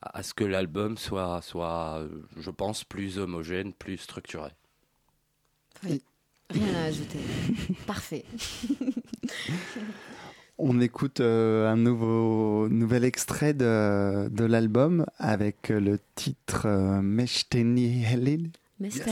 à 0.00 0.22
ce 0.22 0.34
que 0.34 0.44
l'album 0.44 0.96
soit, 0.96 1.40
soit, 1.42 2.06
je 2.36 2.50
pense, 2.50 2.84
plus 2.84 3.18
homogène, 3.18 3.72
plus 3.72 3.98
structuré. 3.98 4.50
rien 5.82 6.74
à 6.76 6.84
ajouter. 6.84 7.18
Parfait. 7.86 8.24
On 10.64 10.80
écoute 10.80 11.18
euh, 11.20 11.68
un 11.68 11.76
nouveau 11.76 12.68
nouvel 12.68 13.04
extrait 13.04 13.52
de, 13.54 14.28
de 14.28 14.44
l'album 14.44 15.06
avec 15.18 15.70
le 15.70 15.98
titre 16.14 16.66
euh, 16.66 17.02
Meshteni 17.02 18.04
Helil. 18.04 18.50
Mais 18.82 18.90
c'est 18.90 19.06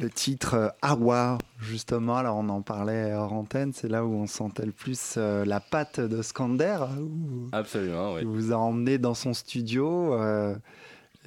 le 0.00 0.10
titre 0.10 0.54
euh, 0.54 0.68
Awa, 0.82 1.38
justement, 1.60 2.16
alors 2.16 2.36
on 2.36 2.48
en 2.48 2.62
parlait 2.62 3.12
hors 3.14 3.32
antenne, 3.32 3.72
c'est 3.72 3.88
là 3.88 4.04
où 4.04 4.12
on 4.14 4.26
sentait 4.26 4.66
le 4.66 4.72
plus 4.72 5.14
euh, 5.16 5.44
la 5.44 5.60
patte 5.60 6.00
de 6.00 6.22
Skander, 6.22 6.78
où 7.00 7.48
Absolument, 7.52 8.14
oui. 8.14 8.20
il 8.22 8.26
vous 8.28 8.52
a 8.52 8.56
emmené 8.56 8.98
dans 8.98 9.14
son 9.14 9.34
studio 9.34 10.14
euh, 10.14 10.56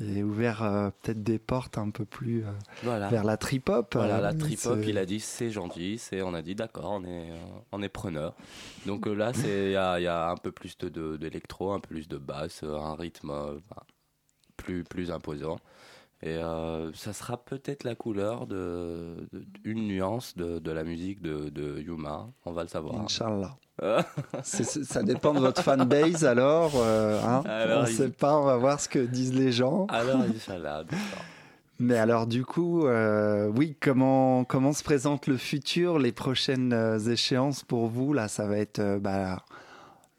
et 0.02 0.24
ouvert 0.24 0.64
euh, 0.64 0.90
peut-être 1.02 1.22
des 1.22 1.38
portes 1.38 1.78
un 1.78 1.92
peu 1.92 2.04
plus 2.04 2.44
Voilà. 2.84 3.10
vers 3.10 3.24
la 3.24 3.38
trip-hop. 3.38 3.94
Voilà, 3.94 4.20
la 4.20 4.34
trip-hop, 4.34 4.80
il 4.88 4.98
a 4.98 5.06
dit 5.06 5.20
c'est 5.20 5.52
gentil, 5.52 6.00
c'est, 6.00 6.22
on 6.24 6.34
a 6.34 6.42
dit 6.42 6.56
d'accord, 6.56 6.92
on 6.94 7.04
est, 7.06 7.30
on 7.72 7.82
est 7.84 7.90
preneur. 7.90 8.34
Donc 8.88 9.06
là, 9.06 9.32
il 9.46 9.72
y 9.72 9.76
a, 9.76 10.00
il 10.00 10.04
y 10.04 10.08
a 10.08 10.30
un 10.32 10.38
peu 10.38 10.52
plus 10.52 10.78
de, 10.80 10.90
de- 10.90 11.18
d'électro, 11.18 11.74
un 11.74 11.80
peu 11.80 11.90
plus 11.90 12.08
de 12.08 12.18
basse, 12.18 12.64
un 12.64 12.96
rythme 12.96 13.28
bah, 13.70 13.84
plus, 14.58 14.84
plus 14.84 15.12
imposant. 15.12 15.58
Et 16.26 16.38
euh, 16.38 16.90
ça 16.94 17.12
sera 17.12 17.36
peut-être 17.36 17.84
la 17.84 17.96
couleur 17.96 18.48
de, 18.48 19.28
de- 19.34 19.44
une 19.66 19.88
nuance 19.88 20.38
de, 20.38 20.58
de 20.60 20.72
la 20.72 20.86
musique 20.86 21.22
de, 21.22 21.50
de 21.50 21.82
Yuma, 21.82 22.30
on 22.46 22.54
va 22.54 22.62
le 22.64 22.70
savoir. 22.70 22.96
Inch'Allah. 23.02 23.58
Ça 24.44 25.04
dépend 25.04 25.34
de 25.34 25.40
votre 25.40 25.62
fanbase 25.62 26.24
alors. 26.26 26.72
euh, 26.78 27.20
hein 27.24 27.42
Alors, 27.46 27.80
on 27.80 27.84
ne 27.84 27.90
il- 27.90 27.94
sait 27.96 28.10
pas, 28.10 28.38
on 28.38 28.46
va 28.46 28.56
voir 28.56 28.80
ce 28.80 28.88
que 28.88 29.00
disent 29.00 29.34
les 29.34 29.52
gens. 29.52 29.86
Alors, 29.90 30.22
Inch'Allah. 30.22 30.84
Mais 31.80 31.98
alors 31.98 32.28
du 32.28 32.46
coup, 32.46 32.86
euh, 32.86 33.52
oui, 33.54 33.76
comment 33.82 34.46
comment 34.46 34.72
se 34.74 34.84
présente 34.84 35.28
le 35.28 35.38
futur, 35.38 35.98
les 36.00 36.12
prochaines 36.12 36.72
échéances 37.10 37.64
pour 37.64 37.88
vous 37.88 38.14
Là, 38.14 38.28
ça 38.30 38.46
va 38.48 38.58
être 38.60 38.80
euh, 38.80 39.00
bah, 39.00 39.44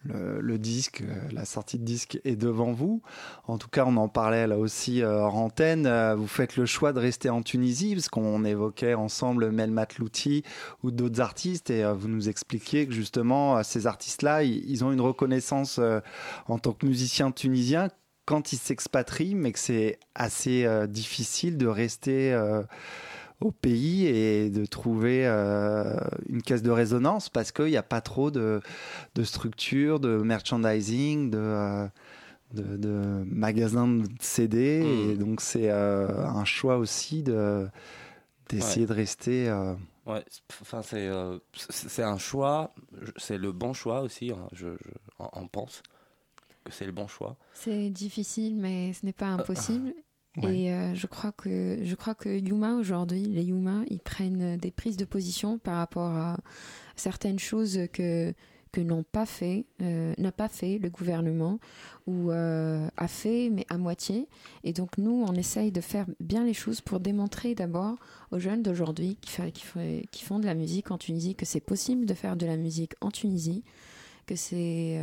le, 0.04 0.40
le 0.40 0.58
disque, 0.58 1.02
euh, 1.02 1.14
la 1.32 1.44
sortie 1.44 1.78
de 1.78 1.84
disque 1.84 2.20
est 2.24 2.36
devant 2.36 2.72
vous. 2.72 3.02
En 3.46 3.58
tout 3.58 3.68
cas, 3.68 3.84
on 3.86 3.96
en 3.96 4.08
parlait 4.08 4.46
là 4.46 4.58
aussi 4.58 5.02
euh, 5.02 5.18
hors 5.18 5.36
antenne. 5.36 5.86
Euh, 5.86 6.14
vous 6.14 6.26
faites 6.26 6.56
le 6.56 6.66
choix 6.66 6.92
de 6.92 7.00
rester 7.00 7.30
en 7.30 7.42
Tunisie 7.42 7.94
parce 7.94 8.08
qu'on 8.08 8.44
évoquait 8.44 8.94
ensemble 8.94 9.50
Mel 9.50 9.70
Matlouti 9.70 10.44
ou 10.82 10.90
d'autres 10.90 11.20
artistes 11.20 11.70
et 11.70 11.84
euh, 11.84 11.94
vous 11.94 12.08
nous 12.08 12.28
expliquiez 12.28 12.86
que 12.86 12.92
justement 12.92 13.62
ces 13.62 13.86
artistes-là, 13.86 14.42
ils, 14.42 14.84
ont 14.84 14.92
une 14.92 15.00
reconnaissance 15.00 15.80
en 16.48 16.58
tant 16.58 16.72
que 16.72 16.86
musiciens 16.86 17.30
tunisiens 17.30 17.88
quand 18.26 18.52
ils 18.52 18.58
s'expatrient, 18.58 19.34
mais 19.34 19.52
que 19.52 19.58
c'est 19.58 19.98
assez 20.14 20.66
difficile 20.88 21.56
de 21.56 21.66
rester 21.66 22.34
au 23.40 23.50
pays 23.50 24.06
et 24.06 24.48
de 24.50 24.64
trouver 24.64 25.26
euh, 25.26 25.96
une 26.28 26.42
caisse 26.42 26.62
de 26.62 26.70
résonance 26.70 27.28
parce 27.28 27.52
qu'il 27.52 27.66
n'y 27.66 27.76
a 27.76 27.82
pas 27.82 28.00
trop 28.00 28.30
de, 28.30 28.60
de 29.14 29.22
structures, 29.24 30.00
de 30.00 30.16
merchandising, 30.18 31.30
de, 31.30 31.38
euh, 31.38 31.86
de, 32.54 32.76
de 32.76 33.24
magasins 33.26 33.88
de 33.88 34.06
CD. 34.20 34.82
Mm. 34.82 35.10
Et 35.10 35.16
donc 35.16 35.40
c'est 35.40 35.70
euh, 35.70 36.24
un 36.26 36.44
choix 36.44 36.78
aussi 36.78 37.22
de 37.22 37.68
d'essayer 38.50 38.86
de 38.86 38.92
rester. 38.92 39.48
euh, 39.48 39.74
Ouais, 40.06 40.22
c'est- 40.28 40.42
enfin 40.60 40.82
c'est 40.82 41.08
euh, 41.08 41.38
un 41.98 42.18
choix, 42.18 42.74
c'est 43.16 43.38
le 43.38 43.52
bon 43.52 43.72
choix 43.72 44.02
aussi. 44.02 44.30
hein, 44.32 44.48
je, 44.52 44.68
pense 45.50 45.82
que 46.62 46.72
c'est 46.72 46.84
le 46.86 46.92
bon 46.92 47.06
choix. 47.06 47.36
C'est 47.54 47.88
difficile, 47.90 48.56
mais 48.56 48.92
ce 48.92 49.06
n'est 49.06 49.12
pas 49.14 49.28
impossible. 49.28 49.94
Et 50.42 50.72
euh, 50.72 50.94
je 50.94 51.06
crois 51.06 51.32
que 51.32 51.78
je 51.82 51.94
crois 51.94 52.14
que 52.14 52.28
Yuma 52.28 52.74
aujourd'hui, 52.74 53.22
les 53.22 53.44
Yuma, 53.44 53.82
ils 53.88 54.00
prennent 54.00 54.56
des 54.56 54.72
prises 54.72 54.96
de 54.96 55.04
position 55.04 55.58
par 55.58 55.76
rapport 55.76 56.10
à 56.10 56.38
certaines 56.96 57.38
choses 57.38 57.78
que 57.92 58.34
que 58.72 58.80
n'ont 58.80 59.04
pas 59.04 59.24
fait, 59.24 59.66
euh, 59.82 60.14
n'a 60.18 60.32
pas 60.32 60.48
fait 60.48 60.78
le 60.78 60.90
gouvernement 60.90 61.60
ou 62.08 62.32
euh, 62.32 62.88
a 62.96 63.06
fait 63.06 63.48
mais 63.48 63.64
à 63.68 63.78
moitié. 63.78 64.26
Et 64.64 64.72
donc 64.72 64.98
nous, 64.98 65.24
on 65.28 65.34
essaye 65.34 65.70
de 65.70 65.80
faire 65.80 66.06
bien 66.18 66.44
les 66.44 66.54
choses 66.54 66.80
pour 66.80 66.98
démontrer 66.98 67.54
d'abord 67.54 67.96
aux 68.32 68.40
jeunes 68.40 68.64
d'aujourd'hui 68.64 69.16
qui, 69.20 69.30
font 69.30 70.40
de 70.40 70.46
la 70.46 70.54
musique 70.54 70.90
en 70.90 70.98
Tunisie 70.98 71.36
que 71.36 71.46
c'est 71.46 71.60
possible 71.60 72.04
de 72.04 72.14
faire 72.14 72.34
de 72.34 72.46
la 72.46 72.56
musique 72.56 72.94
en 73.00 73.12
Tunisie, 73.12 73.62
que 74.26 74.34
c'est 74.34 75.00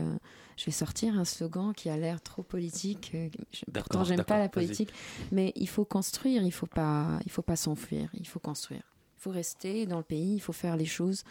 je 0.61 0.65
vais 0.67 0.71
sortir 0.71 1.17
un 1.17 1.25
slogan 1.25 1.73
qui 1.73 1.89
a 1.89 1.97
l'air 1.97 2.21
trop 2.21 2.43
politique. 2.43 3.11
euh, 3.15 3.29
je- 3.51 3.65
Pourtant, 3.73 4.03
j'aime 4.03 4.23
pas 4.23 4.37
la 4.37 4.47
politique, 4.49 4.89
mais 5.31 5.51
il 5.55 5.67
faut 5.67 5.85
construire. 5.85 6.43
Il 6.43 6.51
faut 6.51 6.67
pas, 6.67 7.19
il 7.25 7.31
faut 7.31 7.41
pas 7.41 7.55
s'enfuir. 7.55 8.09
Il 8.13 8.27
faut 8.27 8.39
construire. 8.39 8.83
Il 9.17 9.21
faut 9.21 9.31
rester 9.31 9.87
dans 9.87 9.97
le 9.97 10.03
pays. 10.03 10.35
Il 10.35 10.39
faut 10.39 10.53
faire 10.53 10.77
les 10.77 10.85
choses. 10.85 11.23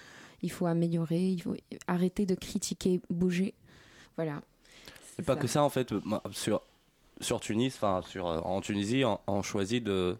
Il 0.42 0.50
faut 0.50 0.66
améliorer. 0.66 1.28
Il 1.30 1.42
faut 1.42 1.54
arrêter 1.86 2.26
de 2.26 2.34
critiquer, 2.34 3.00
bouger. 3.08 3.54
Voilà. 4.16 4.42
C'est 5.16 5.24
pas 5.24 5.36
que 5.36 5.46
ça 5.46 5.62
en 5.62 5.70
fait. 5.70 5.94
Sur 6.32 6.62
sur 7.20 7.38
Tunis, 7.40 7.74
enfin 7.76 8.02
sur 8.08 8.26
euh, 8.26 8.40
en 8.40 8.60
Tunisie, 8.60 9.04
on, 9.04 9.20
on 9.28 9.42
choisit 9.42 9.84
de 9.84 10.16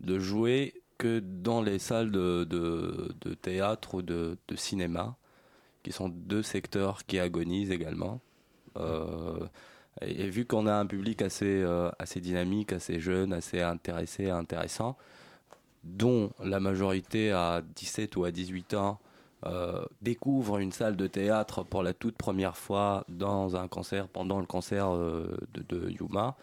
de 0.00 0.18
jouer 0.18 0.74
que 0.98 1.20
dans 1.20 1.62
les 1.62 1.78
salles 1.78 2.10
de, 2.10 2.44
de, 2.44 3.14
de 3.22 3.34
théâtre 3.34 3.94
ou 3.94 4.02
de, 4.02 4.36
de 4.48 4.56
cinéma, 4.56 5.16
qui 5.82 5.92
sont 5.92 6.08
deux 6.08 6.42
secteurs 6.42 7.04
qui 7.06 7.18
agonisent 7.18 7.70
également. 7.70 8.20
Euh, 8.76 9.46
et, 10.00 10.28
vu 10.28 10.44
qu'on 10.44 10.66
a 10.66 10.74
un 10.74 10.86
public 10.86 11.22
assez 11.22 11.62
euh, 11.62 11.90
assez 11.98 12.20
dynamique, 12.20 12.72
assez 12.72 13.00
jeune, 13.00 13.32
assez 13.32 13.60
intéressé, 13.60 14.30
intéressant, 14.30 14.96
dont 15.84 16.30
la 16.42 16.60
majorité 16.60 17.32
à 17.32 17.62
17 17.76 18.16
ou 18.16 18.24
à 18.24 18.30
18 18.30 18.74
ans 18.74 18.98
euh, 19.46 19.84
découvre 20.02 20.58
une 20.58 20.72
salle 20.72 20.96
de 20.96 21.06
théâtre 21.06 21.62
pour 21.64 21.82
la 21.82 21.92
toute 21.92 22.16
première 22.16 22.56
fois 22.56 23.04
dans 23.08 23.56
un 23.56 23.68
concert, 23.68 24.08
pendant 24.08 24.40
le 24.40 24.46
concert 24.46 24.90
de, 24.92 25.90
Yuma, 25.90 26.36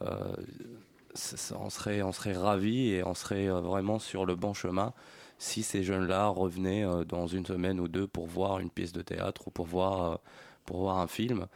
on 0.00 1.70
serait, 1.70 2.02
on 2.02 2.12
serait 2.12 2.34
ravis 2.34 2.90
et 2.90 3.04
on 3.04 3.14
serait 3.14 3.48
vraiment 3.48 3.98
sur 3.98 4.26
le 4.26 4.34
bon 4.34 4.52
chemin 4.52 4.92
si 5.38 5.62
ces 5.62 5.82
jeunes-là 5.82 6.28
revenaient 6.28 6.84
dans 7.06 7.26
une 7.26 7.46
semaine 7.46 7.80
ou 7.80 7.88
deux 7.88 8.06
pour 8.06 8.26
voir 8.26 8.60
une 8.60 8.70
pièce 8.70 8.92
de 8.92 9.02
théâtre 9.02 9.48
ou 9.48 9.50
pour 9.50 9.66
voir, 9.66 10.20
pour 10.64 10.78
voir 10.78 10.98
un 10.98 11.06
film. 11.06 11.46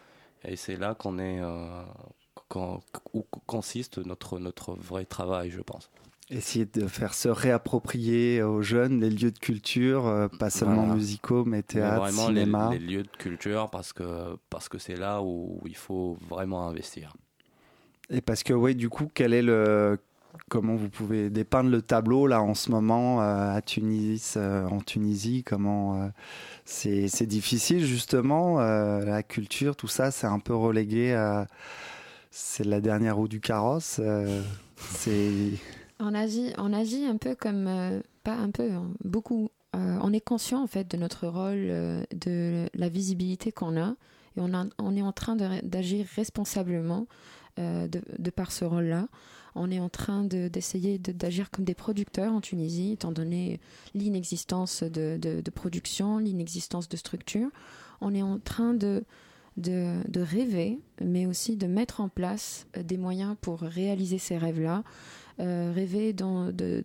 Et 0.44 0.56
c'est 0.56 0.76
là 0.76 0.94
qu'on 0.94 1.18
est, 1.18 1.40
euh, 1.40 1.82
où 3.12 3.24
consiste 3.46 3.98
notre, 3.98 4.38
notre 4.38 4.72
vrai 4.74 5.04
travail, 5.04 5.50
je 5.50 5.60
pense. 5.60 5.90
Essayer 6.30 6.66
de 6.66 6.86
faire 6.86 7.14
se 7.14 7.28
réapproprier 7.28 8.42
aux 8.42 8.60
jeunes 8.60 9.00
les 9.00 9.08
lieux 9.10 9.30
de 9.30 9.38
culture, 9.38 10.06
euh, 10.06 10.28
pas 10.28 10.50
seulement 10.50 10.82
Voilà. 10.82 10.94
musicaux, 10.94 11.44
mais 11.46 11.58
Mais 11.58 11.62
théâtre, 11.62 12.00
vraiment 12.02 12.28
les, 12.28 12.42
cinéma. 12.42 12.70
les 12.72 12.78
lieux 12.78 13.02
de 13.02 13.16
culture 13.18 13.70
parce 13.70 13.94
que 13.94 14.36
parce 14.50 14.68
que 14.68 14.76
c'est 14.78 14.96
là 14.96 15.22
où 15.22 15.58
il 15.64 15.76
faut 15.76 16.18
vraiment 16.28 16.68
investir. 16.68 17.14
Et 18.10 18.20
parce 18.20 18.42
que, 18.42 18.52
oui, 18.54 18.74
du 18.74 18.88
coup, 18.90 19.10
quel 19.12 19.32
est 19.34 19.42
le. 19.42 19.98
Comment 20.48 20.76
vous 20.76 20.88
pouvez 20.88 21.30
dépeindre 21.30 21.70
le 21.70 21.82
tableau 21.82 22.26
là 22.26 22.42
en 22.42 22.54
ce 22.54 22.70
moment 22.70 23.20
euh, 23.20 23.54
à 23.54 23.62
Tunis, 23.62 24.34
euh, 24.36 24.66
en 24.66 24.80
Tunisie? 24.80 25.42
Comment 25.44 26.02
euh, 26.02 26.08
c'est 26.64 27.26
difficile 27.26 27.84
justement 27.84 28.58
la 28.58 29.22
culture, 29.22 29.76
tout 29.76 29.88
ça, 29.88 30.10
c'est 30.10 30.26
un 30.26 30.38
peu 30.38 30.54
relégué 30.54 31.14
à 31.14 31.46
c'est 32.30 32.64
la 32.64 32.80
dernière 32.80 33.16
roue 33.16 33.28
du 33.28 33.40
carrosse. 33.40 34.00
On 36.00 36.14
agit, 36.14 36.52
on 36.58 36.72
agit 36.72 37.06
un 37.06 37.16
peu 37.16 37.34
comme, 37.34 37.68
pas 38.22 38.34
un 38.34 38.50
peu, 38.50 38.70
hein, 38.70 38.90
beaucoup. 39.02 39.50
On 39.72 40.12
est 40.12 40.20
conscient 40.20 40.62
en 40.62 40.66
fait 40.66 40.88
de 40.90 40.96
notre 40.96 41.26
rôle, 41.26 42.06
de 42.14 42.68
la 42.74 42.88
visibilité 42.88 43.50
qu'on 43.50 43.80
a, 43.80 43.94
et 44.36 44.40
on, 44.40 44.96
est 44.96 45.02
en 45.02 45.12
train 45.12 45.36
d'agir 45.36 46.06
responsablement 46.16 47.06
de 47.56 48.30
par 48.30 48.52
ce 48.52 48.66
rôle-là. 48.66 49.08
On 49.58 49.70
est 49.70 49.80
en 49.80 49.88
train 49.88 50.24
de- 50.24 50.48
d'essayer 50.48 50.98
de- 50.98 51.12
d'agir 51.12 51.50
comme 51.50 51.64
des 51.64 51.74
producteurs 51.74 52.32
en 52.32 52.40
Tunisie, 52.40 52.92
étant 52.92 53.12
donné 53.12 53.60
l'inexistence 53.94 54.82
de, 54.82 55.42
production, 55.54 56.18
l'inexistence 56.18 56.88
de 56.88 56.96
structure. 56.96 57.48
On 58.00 58.14
est 58.14 58.22
en 58.22 58.38
train 58.38 58.74
de, 58.74 59.04
rêver, 60.16 60.78
mais 61.02 61.26
aussi 61.26 61.56
de 61.56 61.66
mettre 61.66 62.00
en 62.00 62.08
place 62.08 62.66
euh, 62.76 62.82
des 62.82 62.96
moyens 62.96 63.36
pour 63.40 63.60
réaliser 63.60 64.18
ces 64.18 64.38
rêves-là 64.38 64.84
euh, 65.40 65.72
rêver 65.74 66.12
d'une 66.12 66.84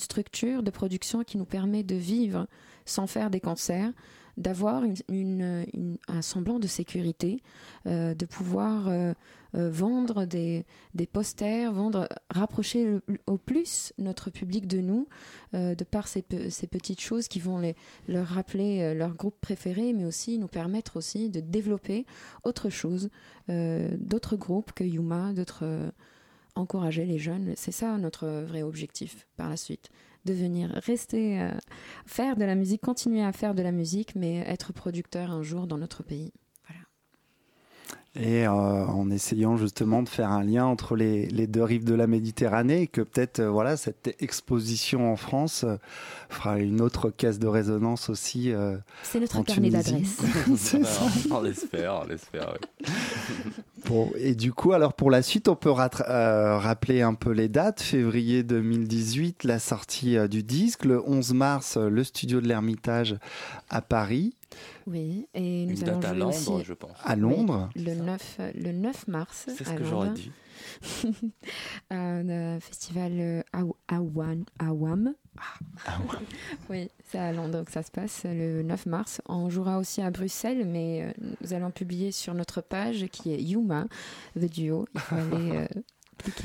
structure 0.00 0.62
de 0.62 0.70
production 0.70 1.24
qui 1.24 1.38
nous 1.38 1.44
permet 1.46 1.82
de 1.82 1.94
vivre 1.94 2.46
sans 2.84 3.06
faire 3.06 3.30
des 3.30 3.40
concerts, 3.40 3.90
d'avoir 4.36 4.82
un 4.82 6.22
semblant 6.22 6.58
de 6.58 6.66
sécurité, 6.66 7.42
euh, 7.86 8.14
de 8.14 8.26
pouvoir 8.26 8.88
euh, 8.88 9.14
euh, 9.54 9.70
vendre 9.70 10.26
des, 10.26 10.66
posters, 11.12 11.72
vendre, 11.72 12.08
rapprocher 12.30 12.98
au 13.26 13.38
plus 13.38 13.92
notre 13.98 14.30
public 14.30 14.66
de 14.66 14.80
nous, 14.80 15.08
de 15.52 15.84
par 15.84 16.08
ces, 16.08 16.24
ces 16.50 16.66
petites 16.66 17.00
choses 17.00 17.28
qui 17.28 17.40
vont 17.40 17.58
les, 17.58 17.76
leur 18.08 18.26
rappeler 18.26 18.94
leur 18.94 19.14
groupe 19.14 19.40
préféré, 19.40 19.92
mais 19.92 20.04
aussi 20.04 20.38
nous 20.38 20.48
permettre 20.48 20.96
aussi 20.96 21.30
de 21.30 21.40
développer 21.40 22.04
autre 22.44 22.68
chose, 22.68 23.08
d'autres 23.48 24.36
groupes 24.36 24.72
que 24.72 24.84
Yuma, 24.84 25.32
d'autres 25.32 25.92
encourager 26.56 27.04
les 27.04 27.18
jeunes. 27.18 27.54
C'est 27.56 27.72
ça 27.72 27.96
notre 27.98 28.26
vrai 28.26 28.62
objectif 28.62 29.26
par 29.36 29.48
la 29.48 29.56
suite. 29.56 29.90
Devenir, 30.26 30.70
rester, 30.84 31.40
euh, 31.40 31.50
faire 32.04 32.36
de 32.36 32.44
la 32.44 32.56
musique, 32.56 32.82
continuer 32.82 33.22
à 33.22 33.32
faire 33.32 33.54
de 33.54 33.62
la 33.62 33.70
musique, 33.70 34.16
mais 34.16 34.38
être 34.38 34.72
producteur 34.72 35.30
un 35.30 35.42
jour 35.42 35.68
dans 35.68 35.78
notre 35.78 36.02
pays. 36.02 36.32
Et 38.18 38.46
euh, 38.46 38.50
en 38.50 39.10
essayant 39.10 39.56
justement 39.56 40.02
de 40.02 40.08
faire 40.08 40.30
un 40.30 40.42
lien 40.42 40.64
entre 40.64 40.96
les, 40.96 41.26
les 41.26 41.46
deux 41.46 41.62
rives 41.62 41.84
de 41.84 41.94
la 41.94 42.06
Méditerranée, 42.06 42.82
et 42.82 42.86
que 42.86 43.02
peut-être 43.02 43.40
euh, 43.40 43.50
voilà 43.50 43.76
cette 43.76 44.16
exposition 44.20 45.12
en 45.12 45.16
France 45.16 45.64
euh, 45.64 45.76
fera 46.30 46.58
une 46.58 46.80
autre 46.80 47.10
caisse 47.10 47.38
de 47.38 47.46
résonance 47.46 48.08
aussi. 48.08 48.52
euh, 48.52 48.76
C'est 49.02 49.20
notre 49.20 49.38
En 49.38 49.42
carnet 49.42 49.68
d'adresse. 49.70 50.16
c'est 50.56 50.84
ça. 50.84 51.02
on 51.30 51.42
l'espère, 51.42 52.00
on 52.02 52.06
l'espère. 52.06 52.54
oui. 52.82 52.86
Bon, 53.88 54.10
et 54.16 54.34
du 54.34 54.52
coup, 54.52 54.72
alors 54.72 54.94
pour 54.94 55.12
la 55.12 55.22
suite, 55.22 55.46
on 55.46 55.54
peut 55.54 55.70
euh, 55.70 56.58
rappeler 56.58 57.02
un 57.02 57.14
peu 57.14 57.30
les 57.30 57.48
dates. 57.48 57.80
Février 57.80 58.42
2018, 58.42 59.44
la 59.44 59.60
sortie 59.60 60.16
euh, 60.16 60.26
du 60.26 60.42
disque. 60.42 60.84
Le 60.84 61.00
11 61.08 61.34
mars, 61.34 61.76
euh, 61.76 61.88
le 61.88 62.02
studio 62.02 62.40
de 62.40 62.48
l'Ermitage 62.48 63.14
à 63.70 63.82
Paris. 63.82 64.34
Oui, 64.86 65.26
et 65.34 65.64
Une 65.64 65.70
nous 65.70 65.82
allons 65.84 65.92
date 65.98 66.04
à 66.04 66.08
jouer 66.10 66.18
Londres, 66.20 66.52
aussi 66.52 66.64
je 66.64 66.72
pense. 66.74 66.96
À 67.04 67.16
Londres. 67.16 67.70
le 67.76 67.94
9, 67.94 68.40
le 68.54 68.72
9 68.72 69.08
mars 69.08 69.46
C'est 69.48 69.64
ce 69.64 69.70
à 69.70 69.74
que 69.74 69.84
j'aurais 69.84 70.10
dit. 70.10 70.30
à 71.90 71.96
un 71.96 72.60
festival 72.60 73.12
euh, 73.18 73.42
Aw- 73.52 73.74
Awan- 73.88 74.44
Awam. 74.58 75.14
Ah 75.38 75.98
Oui, 76.70 76.88
c'est 77.04 77.18
à 77.18 77.32
Londres 77.32 77.62
que 77.64 77.72
ça 77.72 77.82
se 77.82 77.90
passe 77.90 78.22
le 78.24 78.62
9 78.62 78.86
mars. 78.86 79.20
On 79.28 79.50
jouera 79.50 79.78
aussi 79.78 80.00
à 80.00 80.10
Bruxelles, 80.10 80.64
mais 80.66 81.02
euh, 81.02 81.12
nous 81.42 81.52
allons 81.52 81.70
publier 81.70 82.10
sur 82.12 82.32
notre 82.34 82.60
page 82.62 83.06
qui 83.12 83.32
est 83.32 83.42
Yuma, 83.42 83.86
The 84.34 84.46
Duo. 84.50 84.86
Il 84.94 85.00
faut 85.00 85.14
aller 85.34 85.66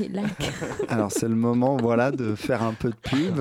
like. 0.09 0.51
Alors 0.89 1.11
c'est 1.11 1.27
le 1.27 1.35
moment, 1.35 1.77
voilà, 1.77 2.11
de 2.11 2.35
faire 2.35 2.63
un 2.63 2.73
peu 2.73 2.89
de 2.89 2.95
pub. 2.95 3.39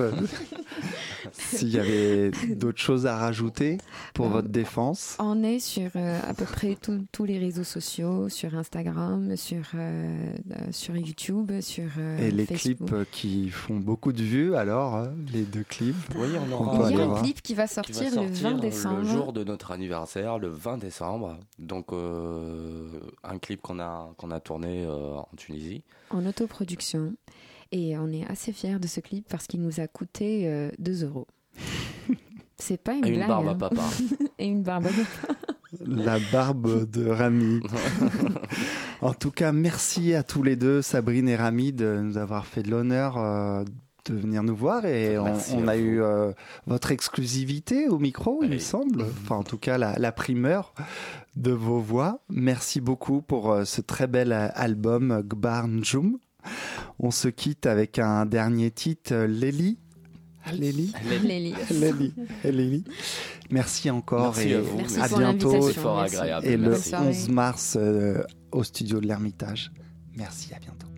S'il 1.33 1.69
y 1.69 1.79
avait 1.79 2.31
d'autres 2.55 2.79
choses 2.79 3.05
à 3.05 3.15
rajouter 3.17 3.77
pour 4.13 4.25
Euh, 4.27 4.29
votre 4.29 4.49
défense. 4.49 5.15
On 5.19 5.43
est 5.43 5.59
sur 5.59 5.89
euh, 5.95 6.19
à 6.27 6.33
peu 6.33 6.45
près 6.45 6.75
tous- 6.81 7.25
les 7.25 7.37
réseaux 7.37 7.63
sociaux, 7.63 8.29
sur 8.29 8.55
Instagram, 8.55 9.35
sur, 9.37 9.61
euh, 9.75 10.25
sur 10.71 10.95
YouTube, 10.97 11.51
sur 11.61 11.85
euh, 11.99 12.17
Et 12.27 12.31
les 12.31 12.45
Facebook. 12.47 12.87
clips 12.89 13.11
qui 13.11 13.49
font 13.49 13.75
beaucoup 13.77 14.11
de 14.11 14.23
vues, 14.23 14.55
alors, 14.55 15.05
les 15.31 15.43
deux 15.43 15.63
clips. 15.63 15.95
Oui, 16.15 16.29
on 16.49 16.51
aura 16.51 16.89
Il 16.89 16.97
y 16.97 17.01
a 17.01 17.05
un 17.05 17.21
clip 17.21 17.41
qui 17.41 17.53
va 17.53 17.67
qui 17.67 17.67
va 17.67 17.67
sortir, 17.67 18.03
le 18.21 18.27
20 18.27 18.33
sortir 18.35 18.59
décembre. 18.59 18.97
Le 19.01 19.05
jour 19.05 19.33
de 19.33 19.43
notre 19.43 19.71
anniversaire, 19.71 20.39
le 20.39 20.47
20 20.49 20.77
décembre. 20.79 21.37
Donc, 21.59 21.93
euh, 21.93 22.87
un 23.23 23.37
clip 23.37 23.61
qu'on 23.61 23.79
a, 23.79 24.09
qu'on 24.17 24.31
a 24.31 24.39
tourné 24.39 24.83
euh, 24.85 25.17
en 25.17 25.27
Tunisie. 25.37 25.83
En 26.15 26.25
autoproduction. 26.25 27.13
Et 27.71 27.97
on 27.97 28.09
est 28.09 28.25
assez 28.27 28.51
fiers 28.51 28.79
de 28.79 28.87
ce 28.87 28.99
clip 28.99 29.25
parce 29.29 29.47
qu'il 29.47 29.61
nous 29.61 29.79
a 29.79 29.87
coûté 29.87 30.47
euh, 30.47 30.69
2 30.79 31.05
euros. 31.05 31.27
C'est 32.57 32.77
pas 32.81 32.93
une 32.93 33.05
Et 33.05 33.09
une 33.09 33.15
blague. 33.15 33.27
barbe 33.29 33.47
à 33.47 33.51
hein. 33.51 33.55
papa. 33.55 33.83
Et 34.39 34.45
une 34.45 34.63
barbe 34.63 34.87
à 34.87 34.89
papa. 34.89 35.39
La 35.85 36.19
barbe 36.31 36.89
de 36.89 37.07
Rami. 37.07 37.61
En 39.01 39.15
tout 39.15 39.31
cas, 39.31 39.51
merci 39.51 40.13
à 40.13 40.21
tous 40.21 40.43
les 40.43 40.55
deux, 40.55 40.83
Sabrine 40.83 41.27
et 41.27 41.35
Rami, 41.35 41.73
de 41.73 41.99
nous 42.03 42.19
avoir 42.19 42.45
fait 42.45 42.61
de 42.61 42.69
l'honneur 42.69 43.17
euh, 43.17 43.63
de 44.05 44.15
venir 44.15 44.43
nous 44.43 44.55
voir. 44.55 44.85
Et 44.85 45.17
on, 45.17 45.25
a 45.67 45.75
vous. 45.75 45.81
eu 45.83 46.01
euh, 46.01 46.31
votre 46.67 46.91
exclusivité 46.91 47.87
au 47.87 47.99
micro, 47.99 48.43
il 48.43 48.49
me 48.49 48.57
semble. 48.59 49.03
Enfin, 49.23 49.35
en 49.37 49.43
tout 49.43 49.57
cas, 49.57 49.77
la, 49.77 49.97
la 49.97 50.11
primeur 50.11 50.73
de 51.35 51.51
vos 51.51 51.79
voix. 51.79 52.19
Merci 52.29 52.81
beaucoup 52.81 53.21
pour 53.21 53.51
euh, 53.51 53.65
ce 53.65 53.81
très 53.81 54.07
bel 54.07 54.31
euh, 54.31 54.47
album 54.53 55.11
euh, 55.11 55.21
Gbar 55.23 55.67
Njum. 55.67 56.17
On 56.99 57.11
se 57.11 57.27
quitte 57.27 57.65
avec 57.65 57.99
un 57.99 58.25
dernier 58.25 58.71
titre, 58.71 59.13
Léli. 59.15 59.77
Léli 60.53 60.91
Lélie. 61.23 61.53
Léli. 61.69 62.13
Léli. 62.43 62.83
Merci 63.51 63.91
encore 63.91 64.33
Merci 64.35 64.49
et 64.49 64.55
à 64.55 64.61
vous. 64.61 64.77
Merci 64.77 64.99
à 64.99 65.07
pour 65.07 65.19
bientôt. 65.19 65.61
fort 65.71 65.99
agréable. 65.99 66.47
Et 66.47 66.57
le 66.57 66.63
Bonne 66.63 66.71
Merci. 66.71 66.89
soirée. 66.89 67.07
11 67.09 67.29
mars 67.29 67.77
euh, 67.79 68.23
au 68.51 68.63
studio 68.63 68.99
de 68.99 69.07
l'Ermitage. 69.07 69.71
Merci, 70.15 70.51
à 70.53 70.59
bientôt. 70.59 70.90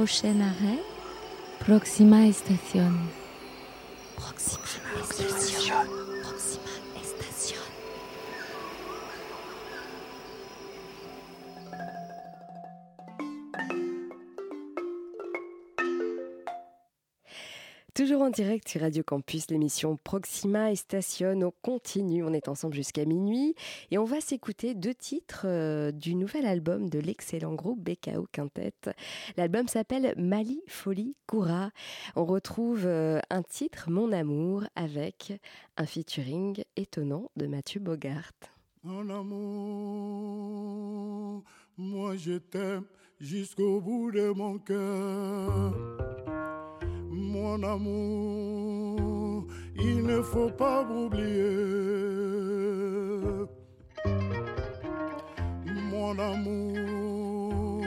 Prochain 0.00 0.40
arrêt, 0.40 0.82
Proxima 1.58 2.26
Estación. 2.26 3.19
En 18.30 18.32
direct 18.32 18.68
sur 18.68 18.82
Radio 18.82 19.02
Campus, 19.02 19.50
l'émission 19.50 19.96
Proxima 19.96 20.70
et 20.70 20.76
Station. 20.76 21.32
On 21.42 21.52
continue, 21.62 22.22
on 22.22 22.32
est 22.32 22.46
ensemble 22.46 22.74
jusqu'à 22.74 23.04
minuit 23.04 23.56
et 23.90 23.98
on 23.98 24.04
va 24.04 24.20
s'écouter 24.20 24.76
deux 24.76 24.94
titres 24.94 25.46
euh, 25.46 25.90
du 25.90 26.14
nouvel 26.14 26.46
album 26.46 26.88
de 26.88 27.00
l'excellent 27.00 27.54
groupe 27.54 27.80
BKO 27.80 28.28
Quintet. 28.30 28.72
L'album 29.36 29.66
s'appelle 29.66 30.14
Mali 30.16 30.62
Folie 30.68 31.16
Koura. 31.26 31.72
On 32.14 32.24
retrouve 32.24 32.86
euh, 32.86 33.18
un 33.30 33.42
titre, 33.42 33.90
Mon 33.90 34.12
amour, 34.12 34.62
avec 34.76 35.32
un 35.76 35.86
featuring 35.86 36.62
étonnant 36.76 37.32
de 37.34 37.48
Mathieu 37.48 37.80
Bogart. 37.80 38.30
Mon 38.84 39.10
amour, 39.10 39.42
moi 41.76 42.14
je 42.14 42.38
t'aime 42.38 42.84
jusqu'au 43.18 43.80
bout 43.80 44.12
de 44.12 44.28
mon 44.28 44.56
cœur. 44.58 46.29
Mon 47.20 47.62
amour, 47.62 49.44
il 49.76 50.02
ne 50.02 50.22
faut 50.22 50.48
pas 50.50 50.82
m'oublier. 50.82 51.50
Mon 55.90 56.18
amour, 56.18 57.82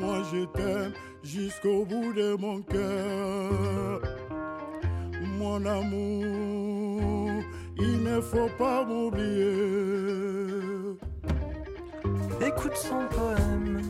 moi 0.00 0.22
je 0.32 0.44
t'aime 0.46 0.92
jusqu'au 1.22 1.84
bout 1.84 2.12
de 2.12 2.34
mon 2.34 2.60
cœur. 2.62 4.02
Mon 5.38 5.64
amour, 5.64 7.42
il 7.78 8.02
ne 8.02 8.20
faut 8.20 8.50
pas 8.58 8.84
m'oublier. 8.84 10.00
Écoute 12.44 12.74
son 12.74 13.06
poème 13.08 13.80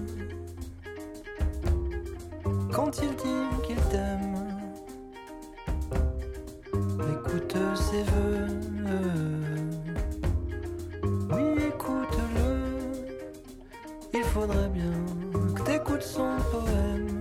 quand 2.73 3.01
il 3.03 3.15
dit 3.17 3.67
qu'il 3.67 3.77
t'aime. 3.91 4.37
Écoute 7.13 7.57
ses 7.75 8.03
voeux. 8.03 8.47
Oui, 11.33 11.65
écoute-le. 11.69 12.51
Il 14.15 14.25
faudrait 14.25 14.69
bien 14.69 14.93
que 15.55 15.63
t'écoutes 15.63 16.03
son 16.03 16.37
poème. 16.51 17.21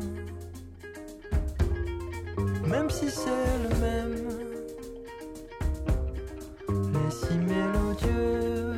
Même 2.67 2.89
si 2.89 3.09
c'est 3.09 3.29
le 3.63 3.75
même. 3.85 4.15
Mais 6.67 7.11
si 7.11 7.37
mélodieux. 7.37 8.68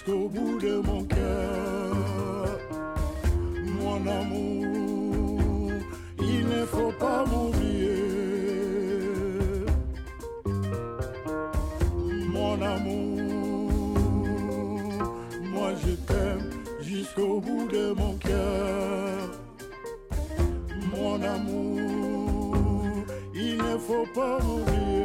Jusqu'au 0.00 0.28
bout 0.28 0.58
de 0.58 0.80
mon 0.80 1.04
cœur. 1.04 1.96
Mon 3.80 4.06
amour, 4.06 5.72
il 6.20 6.46
ne 6.46 6.64
faut 6.64 6.92
pas 6.98 7.24
m'oublier. 7.26 8.00
Mon 12.32 12.62
amour, 12.62 13.72
moi 15.52 15.70
je 15.84 15.92
t'aime 16.06 16.50
jusqu'au 16.80 17.40
bout 17.40 17.68
de 17.68 17.92
mon 17.92 18.14
cœur. 18.14 19.30
Mon 20.96 21.22
amour, 21.22 22.56
il 23.34 23.56
ne 23.56 23.78
faut 23.78 24.06
pas 24.14 24.38
m'oublier. 24.42 24.99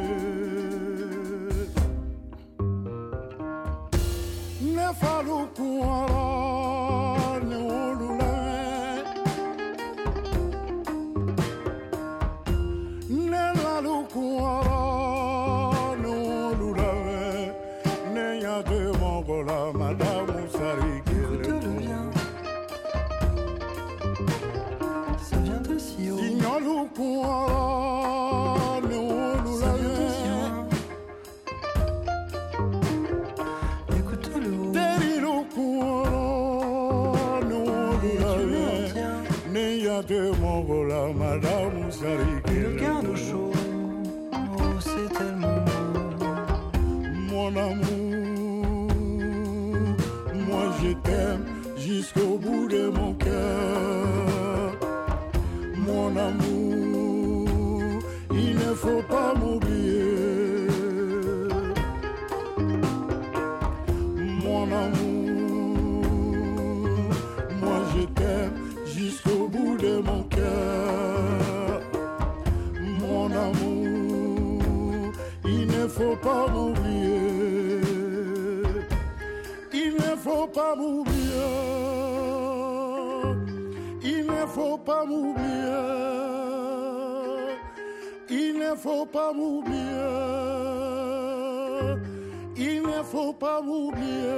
Ne 92.96 93.02
faut 93.02 93.32
pas 93.32 93.60
m'oublier. 93.60 94.32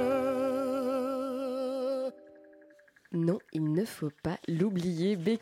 Non, 3.11 3.39
il 3.53 3.71
ne 3.71 3.85
faut 3.85 4.11
pas 4.23 4.37
l'oublier. 4.47 4.68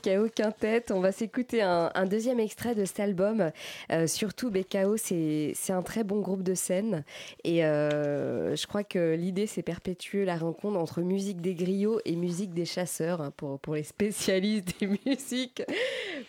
BKO 0.08 0.30
Quintet. 0.34 0.86
On 0.92 1.02
va 1.02 1.12
s'écouter 1.12 1.62
un, 1.62 1.92
deuxième 2.10 2.40
extrait 2.40 2.76
de 2.76 2.86
cet 2.86 3.00
album. 3.02 3.52
Euh, 3.92 4.08
surtout, 4.08 4.50
BKO, 4.50 4.96
c'est 4.98 5.54
un 5.70 5.82
très 5.82 6.04
bon 6.04 6.22
groupe 6.22 6.44
de 6.44 6.54
scène. 6.54 7.04
Et 7.44 7.66
euh, 7.66 8.56
je 8.56 8.68
crois 8.68 8.84
que 8.84 9.16
l'idée, 9.16 9.48
c'est 9.48 9.64
perpétuer 9.64 10.24
la 10.24 10.38
rencontre 10.38 10.78
entre 10.80 11.02
musique 11.02 11.42
des 11.42 11.56
griots 11.56 12.00
et 12.06 12.16
musique 12.16 12.54
des 12.54 12.66
chasseurs, 12.66 13.22
hein, 13.22 13.32
pour, 13.36 13.60
pour 13.60 13.76
les 13.76 13.84
spécialistes 13.84 14.80
des 14.80 14.88
musiques 15.06 15.64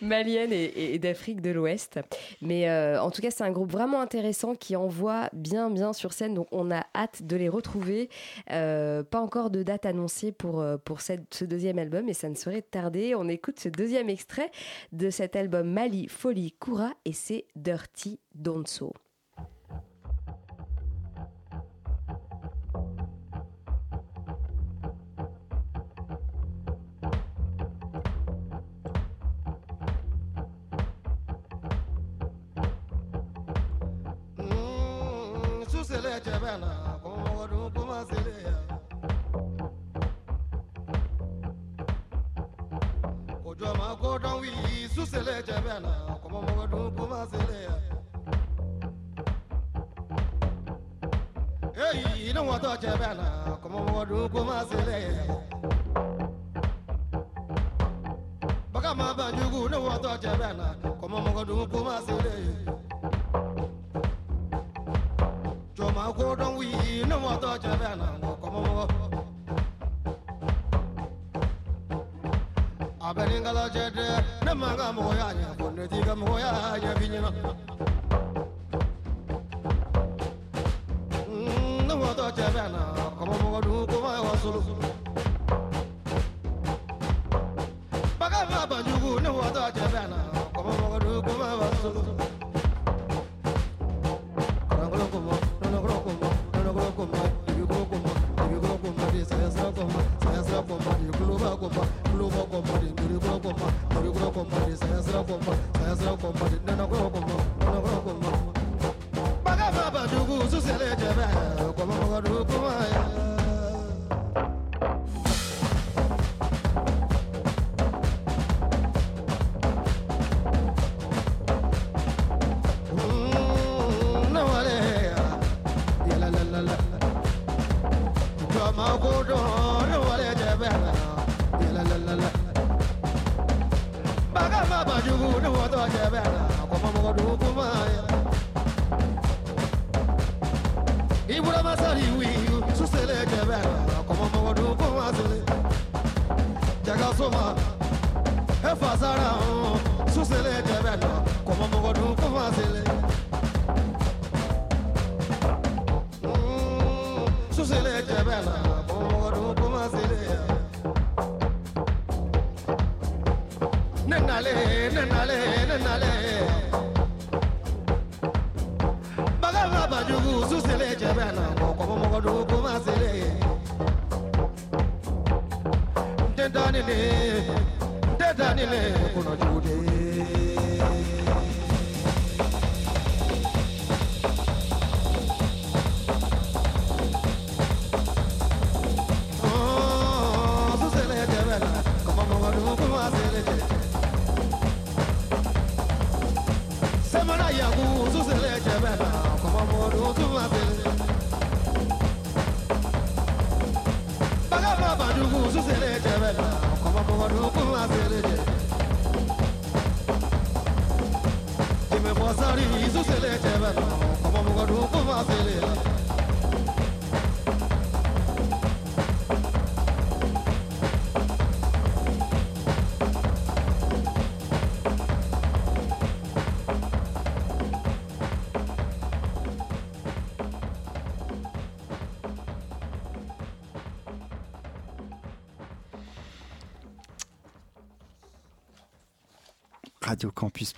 maliennes 0.01 0.51
et, 0.51 0.65
et- 0.65 0.95
et 0.95 0.99
d'Afrique 0.99 1.41
de 1.41 1.51
l'Ouest. 1.51 1.99
Mais 2.41 2.69
euh, 2.69 3.01
en 3.01 3.11
tout 3.11 3.21
cas, 3.21 3.31
c'est 3.31 3.43
un 3.43 3.51
groupe 3.51 3.71
vraiment 3.71 4.01
intéressant 4.01 4.55
qui 4.55 4.75
envoie 4.75 5.29
bien, 5.33 5.69
bien 5.69 5.93
sur 5.93 6.11
scène. 6.13 6.33
Donc, 6.33 6.47
on 6.51 6.69
a 6.71 6.85
hâte 6.95 7.23
de 7.23 7.35
les 7.37 7.47
retrouver. 7.49 8.09
Pas 8.47 9.21
encore 9.21 9.49
de 9.49 9.63
date 9.63 9.85
annoncée 9.85 10.31
pour, 10.31 10.65
pour 10.83 10.99
ce 11.01 11.45
deuxième 11.45 11.79
album, 11.79 12.05
mais 12.05 12.13
ça 12.13 12.27
ne 12.29 12.35
saurait 12.35 12.61
tarder. 12.61 13.15
On 13.15 13.29
écoute 13.29 13.59
ce 13.59 13.68
deuxième 13.69 14.09
extrait 14.09 14.51
de 14.91 15.09
cet 15.09 15.35
album 15.35 15.69
Mali, 15.71 16.07
Folie, 16.07 16.53
Koura, 16.53 16.93
et 17.05 17.13
c'est 17.13 17.47
Dirty 17.55 18.19
Donso. 18.33 18.93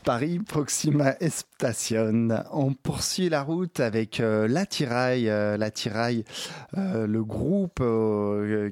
Paris, 0.03 0.39
Proxima 0.39 1.15
Station. 1.27 2.27
On 2.51 2.73
poursuit 2.73 3.29
la 3.29 3.41
route 3.41 3.79
avec 3.79 4.19
euh, 4.19 4.47
L'Attirail. 4.47 5.27
Euh, 5.27 5.57
L'Attirail, 5.57 6.23
euh, 6.77 7.07
le 7.07 7.23
groupe 7.23 7.83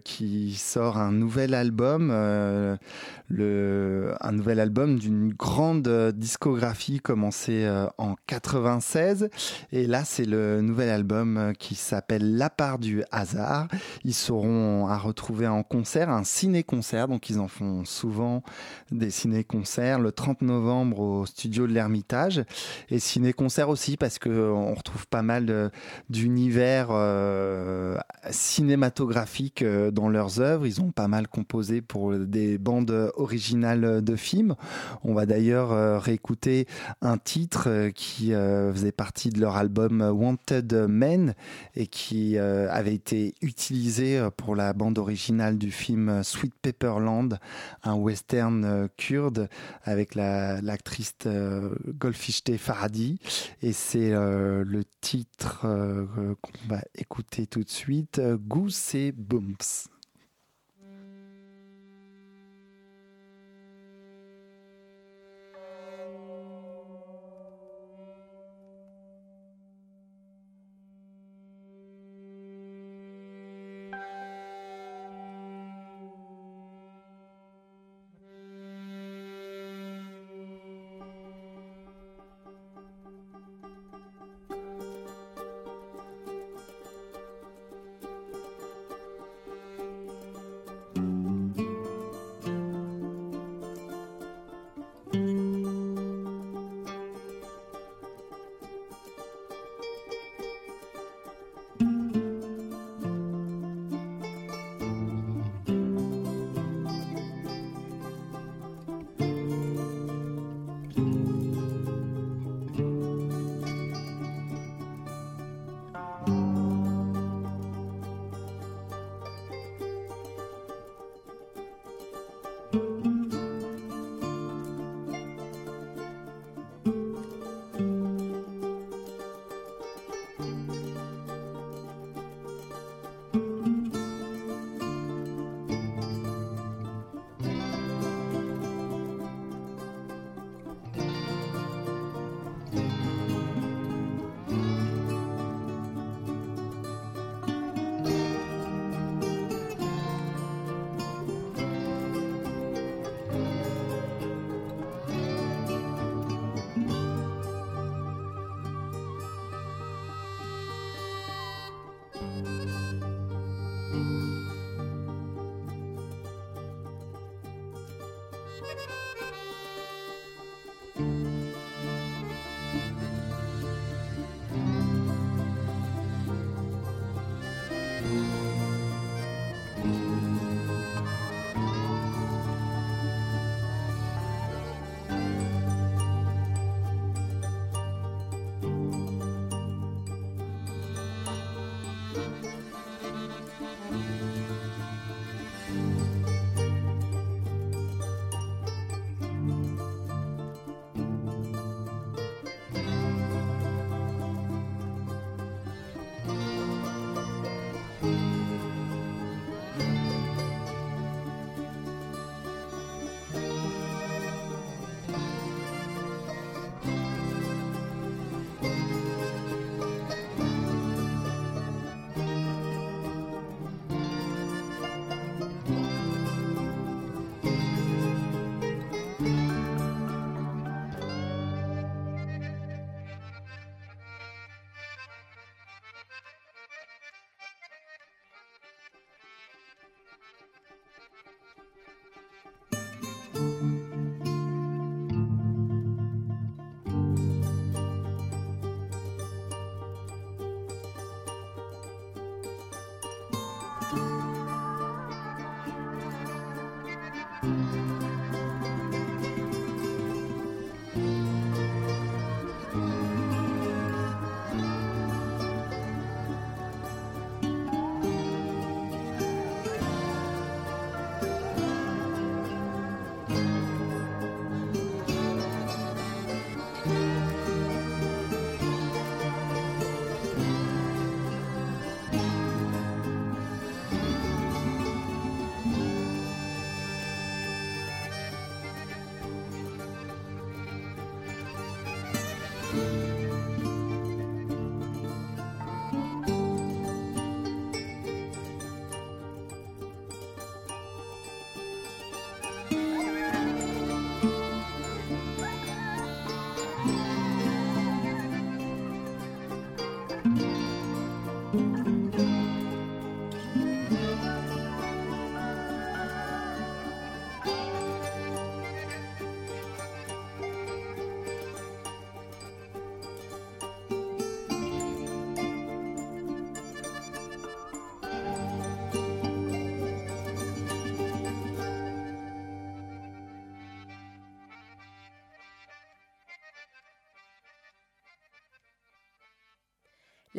qui 0.04 0.54
sort 0.54 0.98
un 0.98 1.12
nouvel 1.12 1.54
album, 1.54 2.10
le, 3.30 4.16
un 4.22 4.32
nouvel 4.32 4.60
album 4.60 4.98
d'une 4.98 5.32
grande 5.34 5.88
euh, 5.88 6.12
discographie 6.12 7.00
commencée 7.00 7.64
euh, 7.66 7.86
en 7.98 8.16
96. 8.28 9.30
Et 9.72 9.86
là, 9.86 10.04
c'est 10.04 10.26
le 10.26 10.62
nouvel 10.62 10.90
album 10.90 11.38
euh, 11.38 11.54
qui 11.54 11.76
s'appelle 11.76 12.38
La 12.38 12.50
part 12.50 12.80
du 12.80 13.04
hasard. 13.12 13.68
Ils 14.04 14.16
seront 14.16 14.88
à 14.88 14.98
retrouver 14.98 15.48
en 15.48 15.62
concert, 15.62 16.10
un 16.10 16.24
ciné-concert. 16.24 17.08
Donc, 17.08 17.30
ils 17.30 17.40
en 17.40 17.48
font 17.48 17.86
souvent 17.86 18.42
des 18.92 19.12
ciné-concerts 19.12 20.00
le 20.00 20.12
30 20.12 20.42
novembre 20.42 21.00
au 21.00 21.26
studio 21.28 21.68
de 21.68 21.74
l'Ermitage. 21.74 22.44
Et 22.90 22.98
ciné-concert 22.98 23.70
aussi 23.70 23.96
parce 23.96 24.18
que 24.18 24.30
on 24.30 24.74
retrouve 24.74 25.08
pas 25.08 25.22
mal 25.22 25.72
d'univers 26.10 26.88
euh, 26.92 27.98
cinématographiques 28.32 29.64
dans 29.64 30.10
leurs 30.10 30.40
œuvres. 30.40 30.66
Ils 30.66 30.82
ont 30.82 30.92
pas 30.92 31.08
mal 31.08 31.28
composé 31.28 31.82
pour 31.82 32.18
des 32.18 32.58
bandes 32.58 33.12
originales 33.20 34.04
de 34.04 34.16
films. 34.16 34.56
On 35.04 35.14
va 35.14 35.26
d'ailleurs 35.26 35.72
euh, 35.72 36.00
réécouter 36.00 36.68
un 37.02 37.18
titre 37.18 37.66
euh, 37.68 37.92
qui 37.92 38.34
euh, 38.34 38.74
faisait 38.74 38.92
partie 38.92 39.30
de 39.30 39.40
leur 39.40 39.56
album 39.58 40.02
Wanted 40.02 40.74
Men 40.88 41.34
et 41.76 41.88
qui 41.88 42.38
avait 42.38 42.96
été 42.96 43.36
utilisé 43.42 44.28
pour 44.38 44.56
la 44.56 44.74
bande 44.74 44.98
originale 44.98 45.58
du 45.58 45.72
film 45.72 46.24
Sweet 46.24 46.54
Pepperland, 46.62 47.38
un 47.84 47.96
western 47.96 48.88
kurde 48.98 49.50
avec 49.84 50.16
la- 50.16 50.62
l'actrice 50.62 51.14
euh, 51.26 51.74
Golfishte 51.88 52.56
Faradi. 52.58 53.20
Et 53.62 53.74
c'est 53.74 54.12
le 54.12 54.84
titre 55.02 55.62
qu'on 55.62 56.68
va 56.68 56.82
écouter 56.96 57.48
tout 57.48 57.64
de 57.64 57.70
suite, 57.70 58.22
Goose 58.48 58.96
et 58.96 59.12
Bumps. 59.12 59.88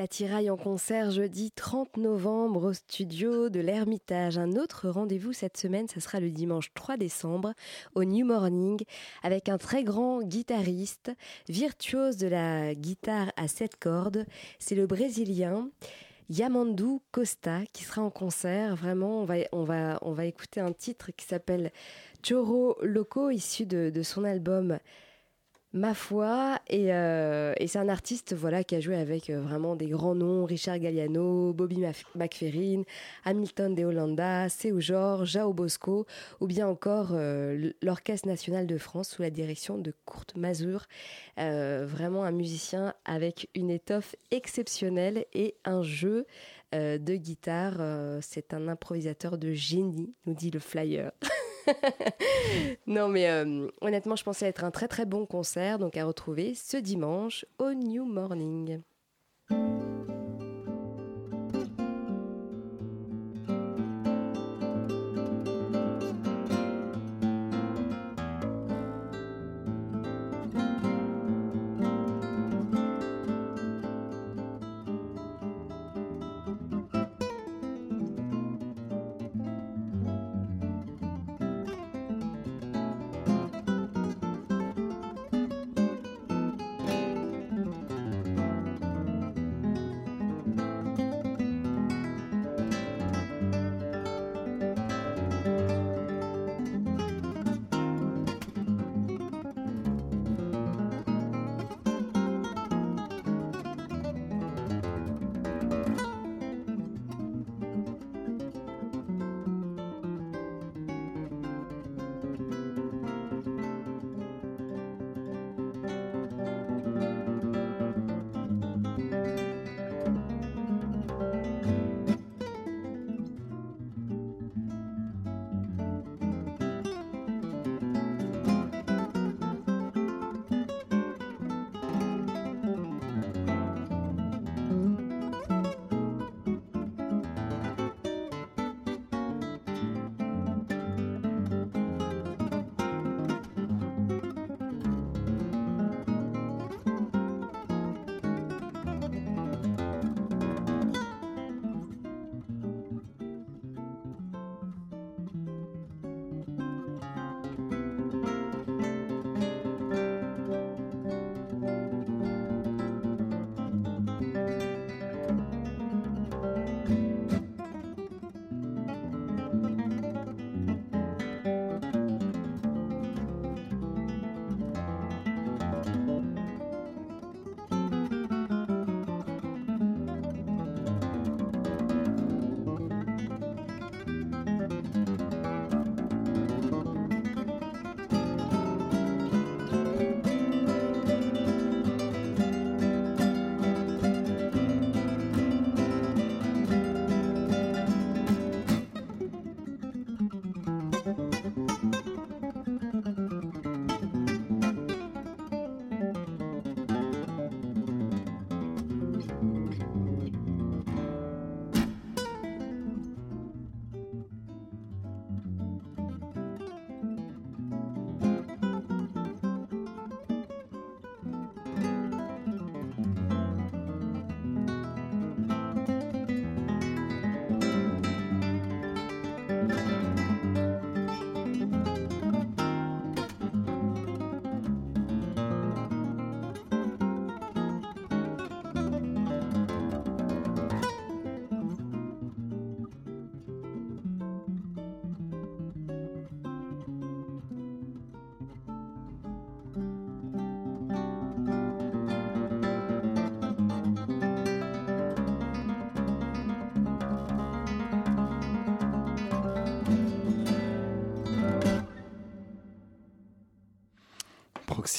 La 0.01 0.09
tiraille 0.09 0.49
en 0.49 0.57
concert 0.57 1.11
jeudi 1.11 1.51
30 1.51 1.99
novembre 1.99 2.71
au 2.71 2.73
studio 2.73 3.51
de 3.51 3.61
l'Ermitage. 3.61 4.39
Un 4.39 4.53
autre 4.53 4.89
rendez-vous 4.89 5.35
cette 5.35 5.59
semaine, 5.59 5.89
ce 5.89 6.01
sera 6.01 6.21
le 6.21 6.31
dimanche 6.31 6.73
3 6.73 6.97
décembre 6.97 7.53
au 7.95 8.05
New 8.05 8.25
Morning 8.25 8.83
avec 9.23 9.51
un 9.51 9.59
très 9.59 9.85
grand 9.85 10.23
guitariste, 10.23 11.11
virtuose 11.51 12.17
de 12.17 12.29
la 12.29 12.75
guitare 12.75 13.31
à 13.37 13.47
sept 13.47 13.77
cordes. 13.77 14.25
C'est 14.59 14.75
le 14.75 14.87
Brésilien. 14.87 15.69
Yamandu 16.31 17.01
Costa 17.11 17.61
qui 17.75 17.85
sera 17.85 18.01
en 18.01 18.11
concert. 18.11 18.77
Vraiment, 18.77 19.21
on 19.21 19.25
va, 19.27 19.35
on 19.53 19.65
va, 19.65 19.99
on 20.01 20.13
va 20.13 20.25
écouter 20.25 20.61
un 20.61 20.73
titre 20.73 21.11
qui 21.15 21.27
s'appelle 21.27 21.73
Choro 22.27 22.79
Loco, 22.81 23.29
issu 23.29 23.67
de 23.67 24.03
son 24.03 24.25
album 24.25 24.79
Ma 25.73 25.95
foi, 25.95 26.59
et, 26.67 26.93
euh, 26.93 27.55
et 27.57 27.69
c'est 27.69 27.79
un 27.79 27.89
artiste 27.89 28.35
voilà 28.35 28.65
qui 28.65 28.75
a 28.75 28.81
joué 28.81 28.97
avec 28.97 29.31
euh, 29.31 29.41
vraiment 29.41 29.77
des 29.77 29.87
grands 29.87 30.17
noms, 30.17 30.45
Richard 30.45 30.81
Galliano, 30.81 31.53
Bobby 31.53 31.85
McFerrin, 32.17 32.83
Hamilton 33.25 33.77
de 33.77 33.85
Hollanda, 33.85 34.49
Seu 34.49 34.81
Georges, 34.81 35.31
Jao 35.31 35.53
Bosco, 35.53 36.07
ou 36.41 36.49
bien 36.49 36.67
encore 36.67 37.11
euh, 37.13 37.71
l'Orchestre 37.83 38.27
national 38.27 38.67
de 38.67 38.79
France 38.79 39.11
sous 39.11 39.23
la 39.23 39.31
direction 39.31 39.79
de 39.79 39.95
Kurt 40.07 40.35
Mazur. 40.37 40.87
Vraiment 41.37 42.25
un 42.25 42.33
musicien 42.33 42.93
avec 43.05 43.49
une 43.55 43.71
étoffe 43.71 44.17
exceptionnelle 44.33 45.25
et 45.33 45.55
un 45.65 45.83
jeu 45.83 46.27
de 46.73 47.17
guitare. 47.17 47.81
c'est 48.21 48.53
un 48.53 48.69
improvisateur 48.69 49.39
de 49.39 49.53
génie, 49.53 50.15
nous 50.27 50.35
dit 50.35 50.51
le 50.51 50.61
flyer. 50.61 51.13
non, 52.87 53.09
mais 53.09 53.29
euh, 53.29 53.69
honnêtement, 53.81 54.17
je 54.17 54.25
pensais 54.25 54.47
être 54.47 54.65
un 54.65 54.71
très 54.71 54.89
très 54.89 55.07
bon 55.07 55.27
concert, 55.27 55.79
donc 55.79 55.97
à 55.97 56.05
retrouver 56.05 56.55
ce 56.55 56.77
dimanche 56.77 57.45
au 57.59 57.73
New 57.73 58.05
Morning. 58.05 58.81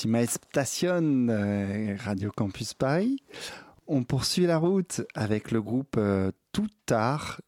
Proxima 0.01 0.25
Station, 0.25 1.27
euh, 1.29 1.95
Radio 1.99 2.31
Campus 2.35 2.73
Paris. 2.73 3.17
On 3.85 4.03
poursuit 4.03 4.47
la 4.47 4.57
route 4.57 5.01
avec 5.13 5.51
le 5.51 5.61
groupe 5.61 5.93
euh, 5.95 6.31
tout 6.51 6.65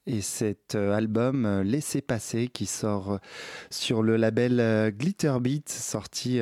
et 0.06 0.22
cet 0.22 0.76
euh, 0.76 0.94
album 0.94 1.46
euh, 1.46 1.64
Laissez 1.64 2.02
passer 2.02 2.48
qui 2.48 2.66
sort 2.66 3.14
euh, 3.14 3.18
sur 3.70 4.02
le 4.02 4.16
label 4.16 4.94
Glitterbeat 4.98 5.68
sorti 5.70 6.40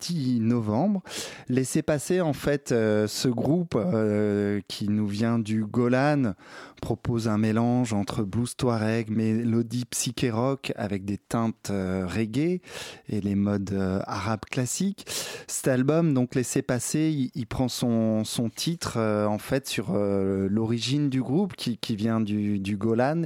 10 0.00 0.40
novembre. 0.40 1.02
Laissez 1.48 1.82
passer 1.82 2.20
en 2.20 2.32
fait 2.32 2.70
ce 2.70 3.28
groupe 3.28 3.78
qui 4.68 4.88
nous 4.88 5.06
vient 5.06 5.38
du 5.38 5.64
Golan 5.64 6.34
propose 6.80 7.28
un 7.28 7.38
mélange 7.38 7.92
entre 7.92 8.22
blues 8.22 8.56
touareg, 8.56 9.10
mélodie 9.10 9.84
psyché 9.86 10.30
rock 10.30 10.72
avec 10.76 11.04
des 11.04 11.18
teintes 11.18 11.70
reggae 11.70 12.60
et 13.08 13.20
les 13.20 13.34
modes 13.34 13.74
arabes 14.06 14.44
classiques. 14.50 15.06
Cet 15.46 15.68
album 15.68 16.14
donc 16.14 16.34
Laissez 16.34 16.62
passer, 16.62 17.30
il, 17.34 17.46
prend 17.46 17.68
son, 17.68 18.24
son 18.24 18.48
titre 18.48 18.98
en 18.98 19.38
fait 19.38 19.66
sur 19.66 19.94
l'origine 19.94 21.08
du 21.08 21.22
groupe 21.22 21.54
qui, 21.56 21.96
vient 21.96 22.15
du, 22.20 22.76
Golan 22.76 23.22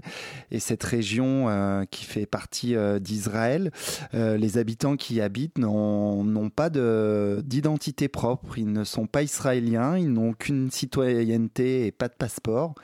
et 0.50 0.60
cette 0.60 0.84
région 0.84 1.48
euh, 1.48 1.84
qui 1.90 2.04
fait 2.04 2.26
partie 2.26 2.76
euh, 2.76 2.98
d'Israël. 2.98 3.70
Euh, 4.14 4.36
les 4.36 4.58
habitants 4.58 4.96
qui 4.96 5.14
y 5.14 5.20
habitent 5.20 5.58
n'ont 5.58 6.50
pas 6.50 6.70
d'identité 6.70 8.08
propre. 8.08 8.58
Ils 8.58 8.72
ne 8.72 8.84
sont 8.84 9.06
pas 9.06 9.22
israéliens, 9.22 9.96
ils 9.96 10.12
n'ont 10.12 10.32
qu'une 10.32 10.70
citoyenneté 10.70 11.86
et 11.86 11.92
pas 11.92 12.08
de 12.08 12.14
passeport. 12.14 12.74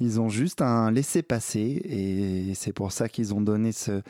Ils 0.00 0.20
ont 0.20 0.28
juste 0.28 0.62
un 0.62 0.90
laissez-passer 0.90 1.80
et 1.84 2.54
c'est 2.54 2.72
pour 2.72 2.92
ça 2.92 3.08
qu'ils 3.08 3.34
ont 3.34 3.40
donné 3.40 3.72
ce, 3.72 4.02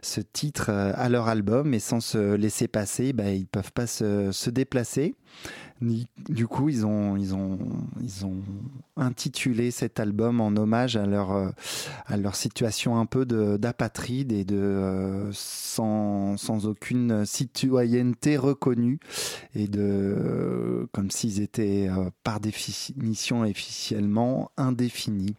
ce, 0.00 0.20
titre 0.20 0.70
à 0.70 1.08
leur 1.08 1.28
album. 1.28 1.74
Et 1.74 1.78
sans 1.78 2.00
se 2.00 2.34
laisser 2.34 2.68
passer, 2.68 3.12
bah, 3.12 3.30
ils 3.30 3.46
peuvent 3.46 3.72
pas 3.72 3.86
se 3.86 4.50
déplacer. 4.50 5.14
Du 6.28 6.46
coup, 6.46 6.68
ils 6.68 6.86
ont, 6.86 7.16
intitulé 8.96 9.70
cet 9.70 9.98
album 9.98 10.40
en 10.40 10.54
hommage 10.56 10.96
à 10.96 11.06
leur, 11.06 11.32
euh, 11.32 12.32
situation 12.32 12.98
un 12.98 13.06
peu 13.06 13.24
d'apatride 13.24 14.32
et 14.32 14.44
de 14.44 14.56
euh, 14.56 15.30
sans, 15.32 16.36
aucune 16.66 17.24
citoyenneté 17.26 18.36
reconnue 18.36 19.00
et 19.54 19.66
de 19.66 19.80
euh, 19.82 20.86
comme 20.92 21.10
s'ils 21.10 21.40
étaient 21.40 21.88
par 22.22 22.38
définition 22.38 23.40
officiellement 23.40 24.52
indéfinis. 24.56 25.34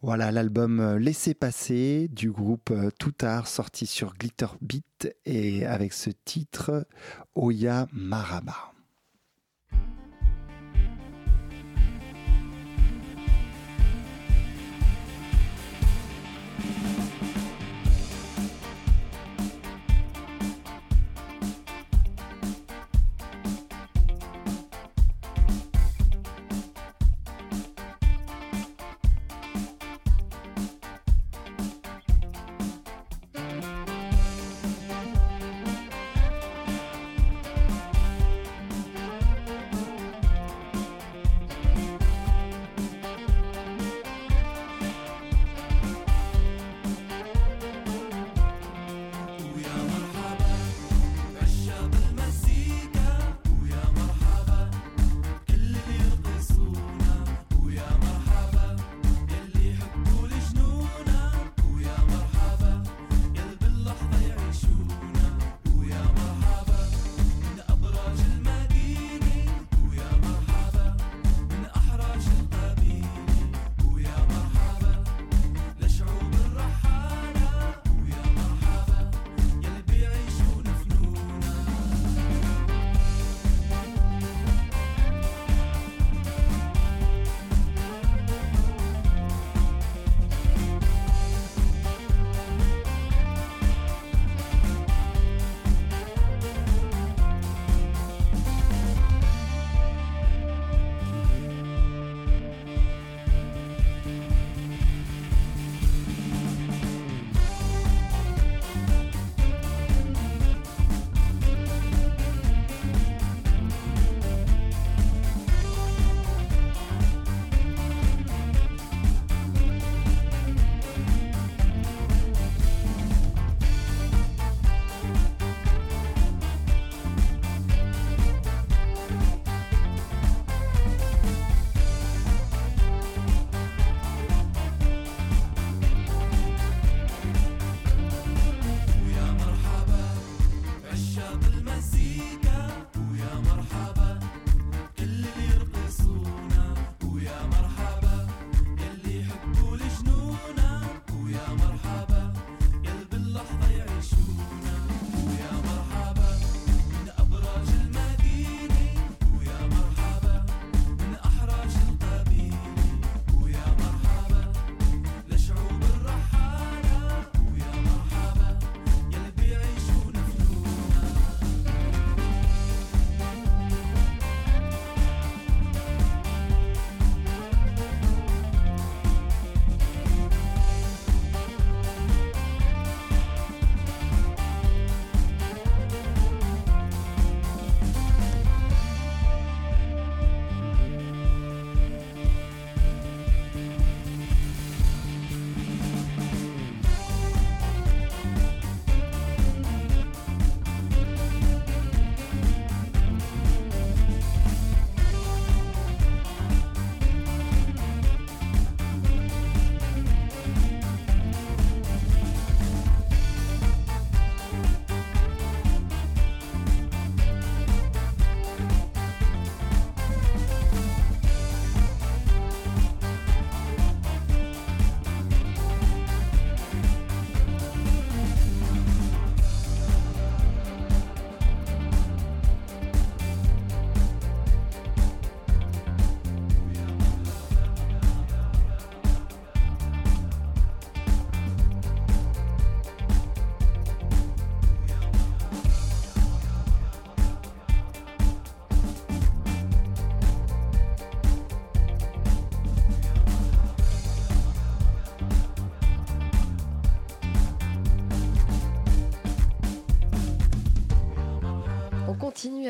Voilà 0.00 0.30
l'album 0.30 0.96
Laissez 0.96 1.34
passer 1.34 2.08
du 2.12 2.30
groupe 2.30 2.72
Tout 2.98 3.12
Tard 3.12 3.46
sorti 3.46 3.86
sur 3.86 4.14
Glitter 4.14 4.48
Beat 4.60 5.14
et 5.24 5.66
avec 5.66 5.92
ce 5.92 6.10
titre 6.24 6.86
Oya 7.34 7.88
Maraba. 7.92 8.73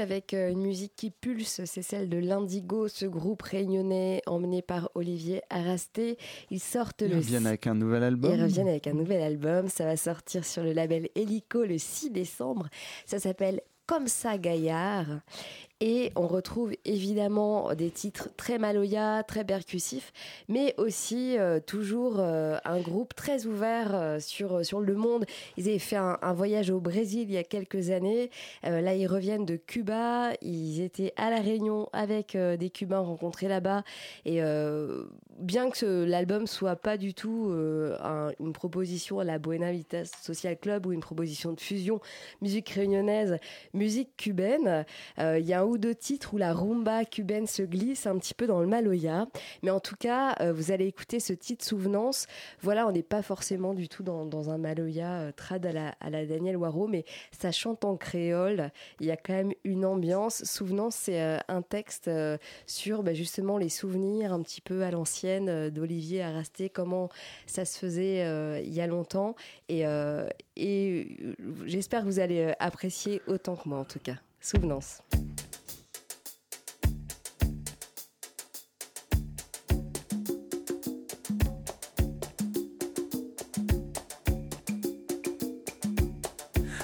Avec 0.04 0.34
euh, 0.34 0.50
une 0.50 0.60
musique 0.60 0.92
qui 0.94 1.10
pulse, 1.10 1.64
c'est 1.64 1.80
celle 1.80 2.10
de 2.10 2.18
l'Indigo, 2.18 2.88
ce 2.88 3.06
groupe 3.06 3.40
réunionnais 3.40 4.20
emmené 4.26 4.60
par 4.60 4.90
Olivier 4.94 5.40
Arasté. 5.48 6.18
Ils 6.50 6.60
sortent 6.60 7.00
Ils 7.00 7.08
le 7.08 7.16
reviennent 7.16 7.46
avec 7.46 7.66
un 7.66 7.74
nouvel 7.74 8.02
album. 8.02 8.34
Ils 8.34 8.42
reviennent 8.42 8.68
avec 8.68 8.86
un 8.86 8.92
nouvel 8.92 9.22
album, 9.22 9.68
ça 9.68 9.86
va 9.86 9.96
sortir 9.96 10.44
sur 10.44 10.62
le 10.62 10.74
label 10.74 11.08
Helico 11.14 11.64
le 11.64 11.78
6 11.78 12.10
décembre. 12.10 12.68
Ça 13.06 13.18
s'appelle 13.18 13.62
Comme 13.86 14.06
ça 14.06 14.36
Gaillard. 14.36 15.06
Et 15.80 16.12
on 16.14 16.28
retrouve 16.28 16.72
évidemment 16.84 17.74
des 17.74 17.90
titres 17.90 18.30
très 18.36 18.58
maloya, 18.58 19.24
très 19.24 19.44
percussifs, 19.44 20.12
mais 20.48 20.72
aussi 20.78 21.36
euh, 21.36 21.58
toujours 21.58 22.20
euh, 22.20 22.56
un 22.64 22.80
groupe 22.80 23.14
très 23.14 23.44
ouvert 23.46 23.94
euh, 23.94 24.18
sur, 24.20 24.64
sur 24.64 24.80
le 24.80 24.94
monde. 24.94 25.24
Ils 25.56 25.68
avaient 25.68 25.80
fait 25.80 25.96
un, 25.96 26.16
un 26.22 26.32
voyage 26.32 26.70
au 26.70 26.78
Brésil 26.78 27.26
il 27.28 27.32
y 27.32 27.36
a 27.36 27.44
quelques 27.44 27.90
années. 27.90 28.30
Là, 28.62 28.94
ils 28.94 29.06
reviennent 29.06 29.44
de 29.44 29.56
Cuba. 29.56 30.32
Ils 30.40 30.80
étaient 30.80 31.12
à 31.16 31.30
La 31.30 31.40
Réunion 31.40 31.88
avec 31.92 32.36
des 32.36 32.70
Cubains 32.70 33.00
rencontrés 33.00 33.48
là-bas. 33.48 33.82
Et 34.24 34.40
bien 35.38 35.70
que 35.70 36.04
l'album 36.04 36.46
soit 36.46 36.76
pas 36.76 36.96
du 36.96 37.12
tout 37.12 37.48
euh, 37.50 37.96
un- 38.02 38.32
une 38.38 38.52
proposition 38.52 39.18
à 39.18 39.24
la 39.24 39.38
Buena 39.38 39.72
Vita 39.72 40.04
Social 40.04 40.56
Club 40.56 40.86
ou 40.86 40.92
une 40.92 41.00
proposition 41.00 41.52
de 41.52 41.60
fusion 41.60 42.00
musique 42.40 42.68
réunionnaise, 42.70 43.38
musique 43.72 44.16
cubaine, 44.16 44.84
euh, 45.18 45.38
il 45.38 45.46
y 45.46 45.52
a 45.52 45.60
un 45.62 45.64
ou 45.64 45.76
deux 45.78 45.94
titres 45.94 46.34
où 46.34 46.36
la 46.38 46.52
rumba 46.52 47.04
cubaine 47.04 47.46
se 47.46 47.62
glisse 47.62 48.06
un 48.06 48.16
petit 48.18 48.34
peu 48.34 48.46
dans 48.46 48.60
le 48.60 48.66
maloya. 48.66 49.26
Mais 49.62 49.70
en 49.70 49.80
tout 49.80 49.96
cas, 49.98 50.36
euh, 50.40 50.52
vous 50.52 50.70
allez 50.70 50.86
écouter 50.86 51.18
ce 51.18 51.32
titre 51.32 51.64
Souvenance. 51.64 52.26
Voilà, 52.60 52.86
on 52.86 52.92
n'est 52.92 53.02
pas 53.02 53.22
forcément 53.22 53.74
du 53.74 53.88
tout 53.88 54.02
dans, 54.02 54.50
un 54.50 54.58
maloya 54.58 55.32
trad 55.36 55.64
à 55.66 55.72
la, 55.72 55.94
à 56.00 56.10
la 56.10 56.26
Daniel 56.26 56.56
Waro, 56.56 56.86
mais 56.86 57.04
ça 57.32 57.50
chante 57.50 57.84
en 57.84 57.96
créole. 57.96 58.70
Il 59.00 59.06
y 59.06 59.10
a 59.10 59.16
quand 59.16 59.32
même 59.32 59.52
une 59.64 59.84
ambiance. 59.84 60.44
Souvenance, 60.44 60.94
c'est 60.96 61.38
un 61.48 61.62
texte 61.62 62.10
sur 62.66 63.02
bah, 63.02 63.14
justement 63.14 63.58
les 63.58 63.68
souvenirs 63.68 64.32
un 64.32 64.42
petit 64.42 64.60
peu 64.60 64.82
à 64.82 64.90
l'ancienne 64.90 65.23
euh, 65.24 65.70
d'Olivier 65.70 66.22
Arasté, 66.22 66.68
comment 66.68 67.08
ça 67.46 67.64
se 67.64 67.78
faisait 67.78 68.24
euh, 68.24 68.60
il 68.64 68.72
y 68.72 68.80
a 68.80 68.86
longtemps. 68.86 69.34
Et, 69.68 69.86
euh, 69.86 70.28
et 70.56 71.16
j'espère 71.66 72.02
que 72.02 72.06
vous 72.06 72.20
allez 72.20 72.52
apprécier 72.58 73.22
autant 73.26 73.56
que 73.56 73.68
moi 73.68 73.78
en 73.78 73.84
tout 73.84 73.98
cas. 73.98 74.16
Souvenance. 74.40 75.02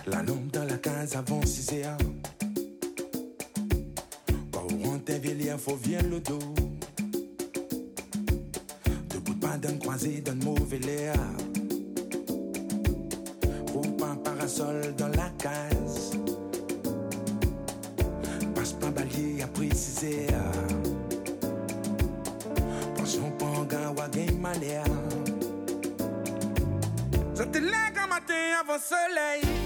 La 0.06 0.22
lampe 0.22 0.50
dans 0.52 0.64
la 0.64 0.78
case 0.78 1.14
avant 1.14 1.44
6 1.44 1.74
heures. 1.74 1.98
On 4.54 4.88
rentre 4.88 5.12
Villiers, 5.12 5.58
faut 5.58 5.76
virer 5.76 6.02
le 6.02 6.20
dos. 6.20 6.69
D'un 9.60 9.76
croisé, 9.76 10.22
d'un 10.22 10.36
mauvais 10.36 10.78
l'air. 10.78 11.14
Roule 13.74 14.02
un 14.02 14.16
parasol 14.16 14.94
dans 14.96 15.08
la 15.08 15.28
case. 15.36 16.12
Passe 18.54 18.72
pas 18.72 18.90
balier 18.90 19.44
6 19.74 20.04
heures. 20.06 20.52
Pension 22.96 23.30
panga 23.38 23.90
ou 23.90 24.10
gain 24.10 24.32
malheur. 24.40 24.84
J'étais 27.36 27.60
là 27.60 27.90
quand 27.94 28.08
matin 28.08 28.60
avant 28.62 28.78
soleil. 28.78 29.59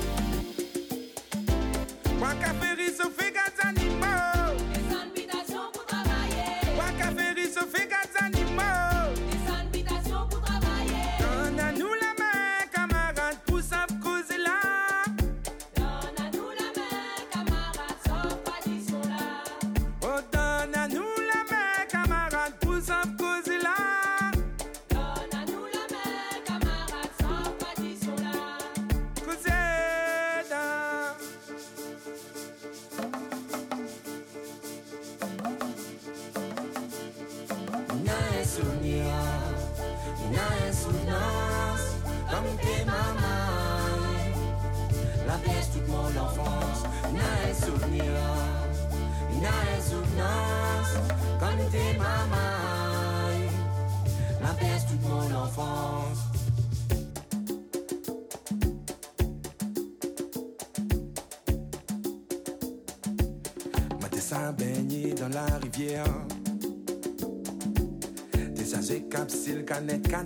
cerca, 69.64 70.24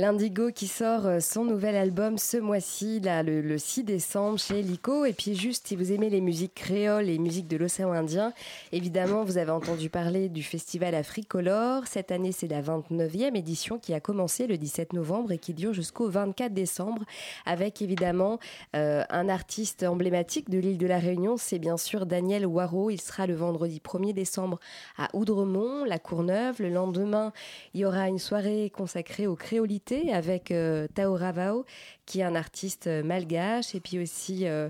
L'Indigo 0.00 0.50
qui 0.50 0.66
sort 0.66 1.04
euh, 1.04 1.20
son 1.20 1.44
nouvel 1.44 1.76
album 1.76 2.16
ce 2.16 2.38
mois-ci, 2.38 3.02
le, 3.04 3.42
le 3.42 3.58
6 3.58 3.84
décembre 3.84 4.38
chez 4.38 4.62
Lico. 4.62 5.04
Et 5.04 5.12
puis 5.12 5.36
juste, 5.36 5.68
si 5.68 5.76
vous 5.76 5.92
aimez 5.92 6.08
les 6.08 6.22
musiques 6.22 6.54
créoles 6.54 7.06
et 7.10 7.12
les 7.12 7.18
musiques 7.18 7.48
de 7.48 7.58
l'océan 7.58 7.92
Indien, 7.92 8.32
évidemment, 8.72 9.24
vous 9.24 9.36
avez 9.36 9.50
entendu 9.50 9.90
parler 9.90 10.30
du 10.30 10.42
festival 10.42 10.94
Africolor. 10.94 11.86
Cette 11.86 12.12
année, 12.12 12.32
c'est 12.32 12.48
la 12.48 12.62
29e 12.62 13.36
édition 13.36 13.78
qui 13.78 13.92
a 13.92 14.00
commencé 14.00 14.46
le 14.46 14.56
17 14.56 14.94
novembre 14.94 15.32
et 15.32 15.38
qui 15.38 15.52
dure 15.52 15.74
jusqu'au 15.74 16.08
24 16.08 16.54
décembre, 16.54 17.04
avec 17.44 17.82
évidemment 17.82 18.38
euh, 18.74 19.04
un 19.10 19.28
artiste 19.28 19.82
emblématique 19.82 20.48
de 20.48 20.58
l'île 20.58 20.78
de 20.78 20.86
la 20.86 20.98
Réunion, 20.98 21.36
c'est 21.36 21.58
bien 21.58 21.76
sûr 21.76 22.06
Daniel 22.06 22.46
Waro. 22.46 22.88
Il 22.88 23.02
sera 23.02 23.26
le 23.26 23.34
vendredi 23.34 23.82
1er 23.84 24.14
décembre 24.14 24.60
à 24.96 25.10
Oudremont, 25.12 25.84
la 25.84 25.98
Courneuve. 25.98 26.62
Le 26.62 26.70
lendemain, 26.70 27.34
il 27.74 27.80
y 27.80 27.84
aura 27.84 28.08
une 28.08 28.18
soirée 28.18 28.72
consacrée 28.74 29.26
aux 29.26 29.36
créolités 29.36 29.89
avec 30.12 30.50
euh, 30.50 30.86
Tao 30.94 31.14
Ravao, 31.14 31.64
qui 32.06 32.20
est 32.20 32.24
un 32.24 32.34
artiste 32.34 32.86
euh, 32.86 33.02
malgache, 33.02 33.74
et 33.74 33.80
puis 33.80 33.98
aussi 33.98 34.46
euh, 34.46 34.68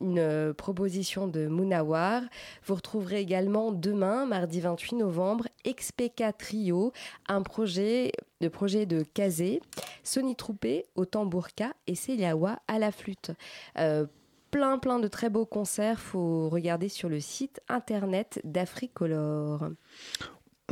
une 0.00 0.18
euh, 0.18 0.52
proposition 0.52 1.28
de 1.28 1.46
Mounawar. 1.46 2.22
Vous 2.64 2.74
retrouverez 2.74 3.20
également 3.20 3.72
demain, 3.72 4.26
mardi 4.26 4.60
28 4.60 4.96
novembre, 4.96 5.46
Expeka 5.64 6.32
Trio, 6.32 6.92
un 7.28 7.42
projet 7.42 8.12
de 8.40 8.48
projet 8.48 8.86
de 8.86 9.02
Kazé, 9.02 9.60
Sony 10.02 10.36
Troupé 10.36 10.86
au 10.94 11.04
tambourka 11.04 11.72
et 11.86 11.94
Celiawa 11.94 12.58
à 12.68 12.78
la 12.78 12.90
flûte. 12.90 13.30
Plein 14.50 14.78
plein 14.78 14.98
de 14.98 15.08
très 15.08 15.30
beaux 15.30 15.46
concerts, 15.46 15.98
faut 15.98 16.50
regarder 16.50 16.90
sur 16.90 17.08
le 17.08 17.20
site 17.20 17.60
internet 17.68 18.40
d'Africolor. 18.44 19.70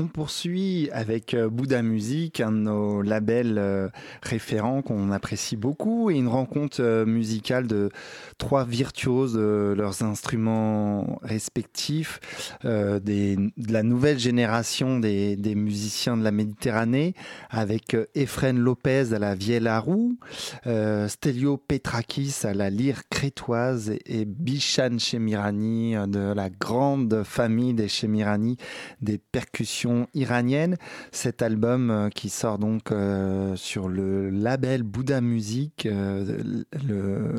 On 0.00 0.06
poursuit 0.06 0.88
avec 0.92 1.34
euh, 1.34 1.50
Bouddha 1.50 1.82
Music, 1.82 2.40
un 2.40 2.52
de 2.52 2.56
nos 2.56 3.02
labels 3.02 3.58
euh, 3.58 3.88
référents 4.22 4.80
qu'on 4.80 5.10
apprécie 5.12 5.56
beaucoup, 5.56 6.10
et 6.10 6.14
une 6.14 6.28
rencontre 6.28 6.80
euh, 6.80 7.04
musicale 7.04 7.66
de 7.66 7.90
trois 8.38 8.64
virtuoses 8.64 9.34
de 9.34 9.74
leurs 9.76 10.02
instruments 10.02 11.18
respectifs, 11.22 12.18
de 12.64 13.50
la 13.70 13.82
nouvelle 13.82 14.18
génération 14.18 14.98
des, 14.98 15.36
musiciens 15.54 16.16
de 16.16 16.24
la 16.24 16.30
Méditerranée, 16.30 17.14
avec 17.50 17.94
Efren 18.14 18.58
Lopez 18.58 19.12
à 19.12 19.18
la 19.18 19.34
vielle 19.34 19.66
à 19.66 19.78
roue, 19.78 20.16
Stelio 20.64 21.58
Petrakis 21.58 22.34
à 22.44 22.54
la 22.54 22.70
lyre 22.70 23.02
crétoise 23.10 23.90
et, 23.90 24.20
et 24.20 24.24
Bishan 24.24 24.98
Chemirani 24.98 25.94
de 26.08 26.32
la 26.32 26.48
grande 26.48 27.22
famille 27.24 27.74
des 27.74 27.88
Chemirani, 27.88 28.56
des 29.02 29.18
percussions 29.18 29.89
iraniennes. 30.14 30.76
Cet 31.12 31.42
album 31.42 31.90
euh, 31.90 32.08
qui 32.08 32.28
sort 32.28 32.58
donc 32.58 32.92
euh, 32.92 33.56
sur 33.56 33.88
le 33.88 34.30
label 34.30 34.82
Bouddha 34.82 35.20
Music, 35.20 35.86
euh, 35.86 36.62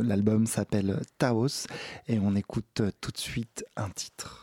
l'album 0.04 0.46
s'appelle 0.46 1.00
Taos 1.18 1.68
et 2.08 2.20
on 2.20 2.36
écoute 2.36 2.82
tout 3.02 3.12
de 3.12 3.18
suite 3.18 3.66
un 3.76 3.90
titre. 3.90 4.41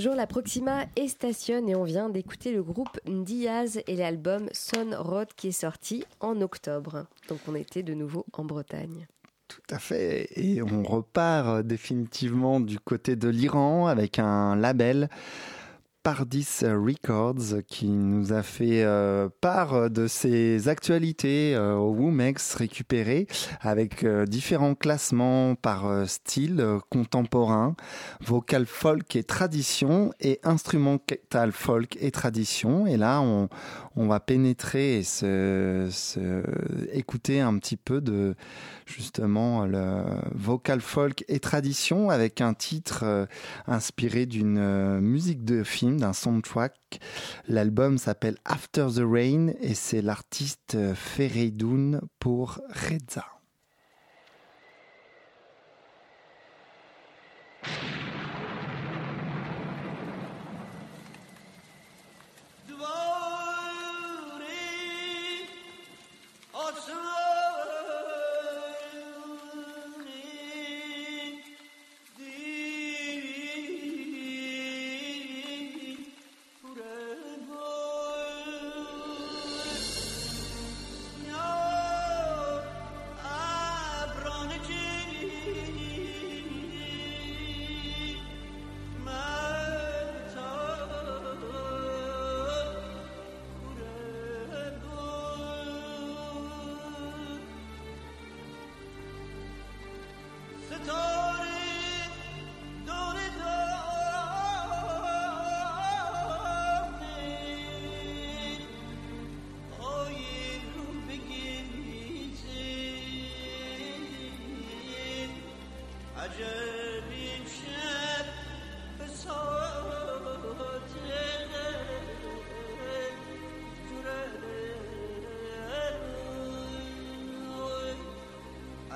Toujours 0.00 0.16
la 0.16 0.26
Proxima 0.26 0.86
Station 1.08 1.68
et 1.68 1.74
on 1.74 1.84
vient 1.84 2.08
d'écouter 2.08 2.52
le 2.52 2.62
groupe 2.62 2.98
Diaz 3.04 3.82
et 3.86 3.96
l'album 3.96 4.48
Son 4.50 4.92
Road 4.98 5.28
qui 5.36 5.48
est 5.48 5.52
sorti 5.52 6.04
en 6.20 6.40
octobre. 6.40 7.04
Donc 7.28 7.40
on 7.46 7.54
était 7.54 7.82
de 7.82 7.92
nouveau 7.92 8.24
en 8.32 8.46
Bretagne. 8.46 9.06
Tout 9.46 9.60
à 9.68 9.78
fait. 9.78 10.30
Et 10.36 10.62
on 10.62 10.82
repart 10.84 11.62
définitivement 11.62 12.60
du 12.60 12.80
côté 12.80 13.14
de 13.14 13.28
l'Iran 13.28 13.88
avec 13.88 14.18
un 14.18 14.56
label. 14.56 15.10
Pardis 16.02 16.62
Records 16.62 17.62
qui 17.68 17.88
nous 17.88 18.32
a 18.32 18.42
fait 18.42 18.82
euh, 18.84 19.28
part 19.42 19.90
de 19.90 20.06
ses 20.06 20.68
actualités 20.68 21.54
euh, 21.54 21.74
au 21.74 21.90
Womex 21.90 22.54
récupéré 22.54 23.26
avec 23.60 24.04
euh, 24.04 24.24
différents 24.24 24.74
classements 24.74 25.54
par 25.56 25.86
euh, 25.86 26.06
style 26.06 26.60
euh, 26.60 26.78
contemporain, 26.88 27.74
vocal 28.20 28.64
folk 28.64 29.14
et 29.14 29.24
tradition 29.24 30.12
et 30.20 30.40
instrumental 30.42 31.52
folk 31.52 31.98
et 32.00 32.10
tradition. 32.10 32.86
Et 32.86 32.96
là, 32.96 33.20
on, 33.20 33.48
on 33.96 34.06
va 34.06 34.20
pénétrer 34.20 34.98
et 34.98 35.02
se, 35.02 35.90
écouter 36.92 37.40
un 37.40 37.58
petit 37.58 37.76
peu 37.76 38.00
de 38.00 38.34
justement 38.86 39.66
le 39.66 40.04
vocal 40.34 40.80
folk 40.80 41.24
et 41.28 41.40
tradition 41.40 42.10
avec 42.10 42.40
un 42.40 42.54
titre 42.54 43.00
euh, 43.04 43.26
inspiré 43.66 44.26
d'une 44.26 44.58
euh, 44.58 45.00
musique 45.00 45.44
de 45.44 45.62
film, 45.64 45.89
d'un 45.96 46.12
soundtrack. 46.12 47.00
L'album 47.48 47.98
s'appelle 47.98 48.36
After 48.44 48.88
the 48.94 49.02
Rain 49.04 49.52
et 49.60 49.74
c'est 49.74 50.02
l'artiste 50.02 50.74
euh, 50.74 50.94
Fereidoun 50.94 52.00
pour 52.18 52.60
Reza. 52.68 53.26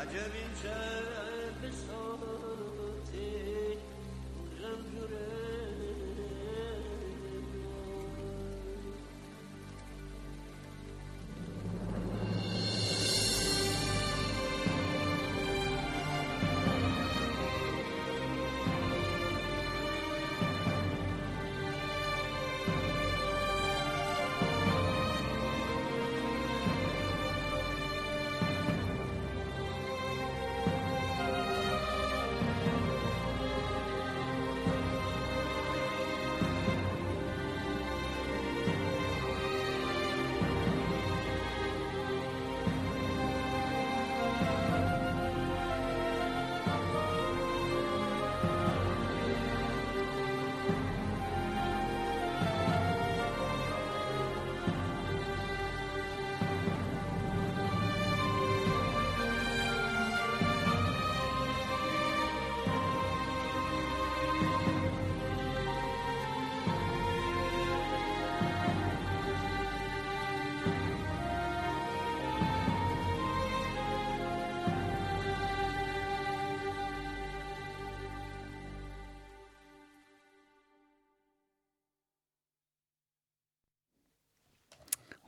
عجب 0.05 0.35
این 0.35 0.51
چه 0.63 2.34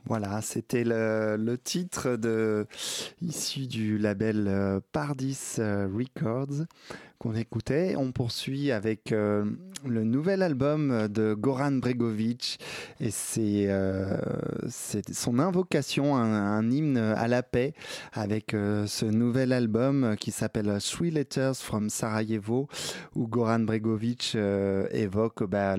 Voilà, 0.07 0.41
c'était 0.41 0.85
le, 0.85 1.57
titre 1.61 2.15
de, 2.15 2.65
issu 3.21 3.67
du 3.67 3.97
label 3.97 4.45
euh, 4.47 4.79
Pardis 4.93 5.55
euh, 5.59 5.85
Records 5.93 6.65
qu'on 7.17 7.35
écoutait. 7.35 7.95
On 7.97 8.13
poursuit 8.13 8.71
avec 8.71 9.11
euh, 9.11 9.43
le 9.85 10.03
nouvel 10.03 10.41
album 10.41 11.07
de 11.07 11.33
Goran 11.33 11.73
Bregovic. 11.73 12.59
Et 12.99 13.11
c'est 13.11 13.65
euh, 13.69 14.17
son 15.11 15.39
invocation, 15.39 16.15
un, 16.15 16.69
hymne 16.71 16.97
à 16.97 17.27
la 17.27 17.43
paix 17.43 17.73
avec 18.13 18.53
euh, 18.53 18.87
ce 18.87 19.05
nouvel 19.05 19.53
album 19.53 20.15
qui 20.19 20.31
s'appelle 20.31 20.77
Three 20.81 21.11
Letters 21.11 21.55
from 21.55 21.89
Sarajevo 21.89 22.67
où 23.15 23.27
Goran 23.27 23.59
Bregovic 23.59 24.33
euh, 24.35 24.87
évoque 24.91 25.43
bah, 25.43 25.75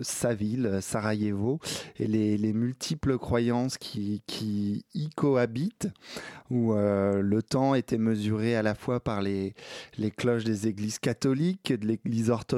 sa 0.00 0.34
ville, 0.34 0.78
Sarajevo, 0.80 1.58
et 1.98 2.06
les, 2.06 2.36
les 2.38 2.52
multiples 2.52 3.18
croyances 3.18 3.76
qui, 3.78 4.22
y 4.94 5.10
cohabitent, 5.10 5.88
où 6.50 6.74
le 6.74 7.40
temps 7.40 7.74
était 7.74 7.98
mesuré 7.98 8.56
à 8.56 8.62
la 8.62 8.74
fois 8.74 9.00
par 9.00 9.22
les, 9.22 9.54
les 9.98 10.10
cloches 10.10 10.44
des 10.44 10.68
églises 10.68 10.98
catholiques, 10.98 11.72
de 11.72 11.86
l'église 11.86 12.30
orthodoxe 12.30 12.51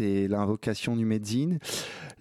et 0.00 0.28
l'invocation 0.28 0.96
du 0.96 1.04
Médine, 1.04 1.58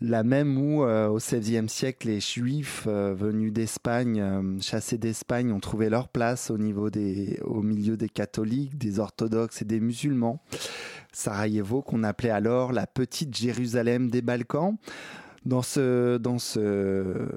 la 0.02 0.24
même 0.24 0.58
où 0.58 0.84
euh, 0.84 1.08
au 1.08 1.18
XVIe 1.18 1.68
siècle 1.68 2.08
les 2.08 2.20
juifs 2.20 2.84
euh, 2.88 3.16
venus 3.16 3.52
d'Espagne, 3.52 4.22
euh, 4.22 4.60
chassés 4.62 4.98
d'Espagne, 4.98 5.52
ont 5.52 5.60
trouvé 5.60 5.90
leur 5.90 6.10
place 6.10 6.52
au 6.52 6.58
niveau 6.58 6.90
des, 6.90 7.40
au 7.44 7.62
milieu 7.62 7.98
des 7.98 8.10
catholiques, 8.10 8.78
des 8.78 9.00
orthodoxes 9.00 9.62
et 9.62 9.66
des 9.66 9.80
musulmans. 9.80 10.40
Sarajevo 11.14 11.82
qu'on 11.82 12.04
appelait 12.04 12.30
alors 12.30 12.74
la 12.74 12.86
petite 12.86 13.36
Jérusalem 13.36 14.10
des 14.12 14.22
Balkans. 14.22 14.76
Dans, 15.46 15.62
ce, 15.62 16.18
dans 16.18 16.40
ce, 16.40 17.28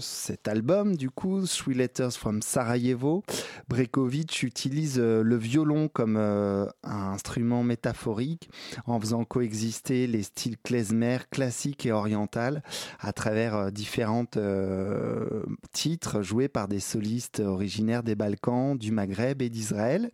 cet 0.00 0.48
album, 0.48 0.96
du 0.96 1.10
coup, 1.10 1.44
Sweet 1.44 1.76
Letters 1.76 2.12
from 2.12 2.40
Sarajevo, 2.40 3.22
Brekovic 3.68 4.42
utilise 4.42 4.96
euh, 4.98 5.22
le 5.22 5.36
violon 5.36 5.88
comme 5.88 6.16
euh, 6.16 6.64
un 6.82 7.12
instrument 7.12 7.62
métaphorique 7.62 8.48
en 8.86 8.98
faisant 8.98 9.24
coexister 9.24 10.06
les 10.06 10.22
styles 10.22 10.56
klezmer 10.56 11.18
classiques 11.30 11.84
et 11.84 11.92
oriental 11.92 12.62
à 13.00 13.12
travers 13.12 13.54
euh, 13.54 13.70
différentes 13.70 14.38
titres 15.72 16.22
joués 16.22 16.48
par 16.48 16.68
des 16.68 16.80
solistes 16.80 17.40
originaires 17.40 18.02
des 18.02 18.14
Balkans, 18.14 18.78
du 18.78 18.92
Maghreb 18.92 19.42
et 19.42 19.50
d'Israël. 19.50 20.10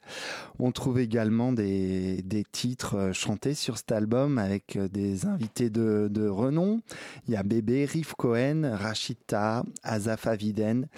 On 0.58 0.72
trouve 0.72 0.98
également 0.98 1.52
des, 1.52 2.22
des 2.22 2.42
titres 2.42 3.12
chantés 3.12 3.54
sur 3.54 3.76
cet 3.76 3.92
album 3.92 4.38
avec 4.38 4.76
des 4.78 5.26
invités 5.26 5.70
de, 5.70 6.08
de 6.10 6.26
renom. 6.26 6.80
Il 7.28 7.34
y 7.34 7.36
a 7.36 7.43
Bébé, 7.44 7.84
Rif 7.84 8.14
Cohen, 8.14 8.62
Rachita, 8.74 9.64
Azaf 9.82 10.26
Aviden 10.26 10.88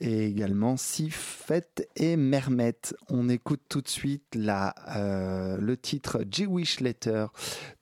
et 0.00 0.26
également 0.26 0.76
Sifet 0.76 1.86
et 1.94 2.16
Mermet. 2.16 2.74
On 3.08 3.28
écoute 3.28 3.62
tout 3.68 3.80
de 3.80 3.88
suite 3.88 4.36
euh, 4.36 5.56
le 5.58 5.76
titre 5.76 6.24
Jewish 6.28 6.80
Letter 6.80 7.26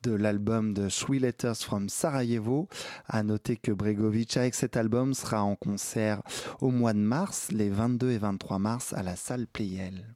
de 0.03 0.13
l'album 0.13 0.75
de 0.75 0.89
Sweet 0.89 1.23
Letters 1.23 1.57
from 1.57 1.89
Sarajevo. 1.89 2.69
À 3.07 3.23
noter 3.23 3.57
que 3.57 3.73
Bregovic 3.73 4.37
avec 4.37 4.55
cet 4.55 4.77
album 4.77 5.15
sera 5.15 5.43
en 5.43 5.57
concert 5.57 6.23
au 6.61 6.71
mois 6.71 6.93
de 6.93 6.99
mars, 6.99 7.51
les 7.53 7.71
22 7.71 8.11
et 8.11 8.19
23 8.19 8.59
mars 8.59 8.93
à 8.93 9.03
la 9.03 9.17
salle 9.17 9.47
Playel. 9.47 10.15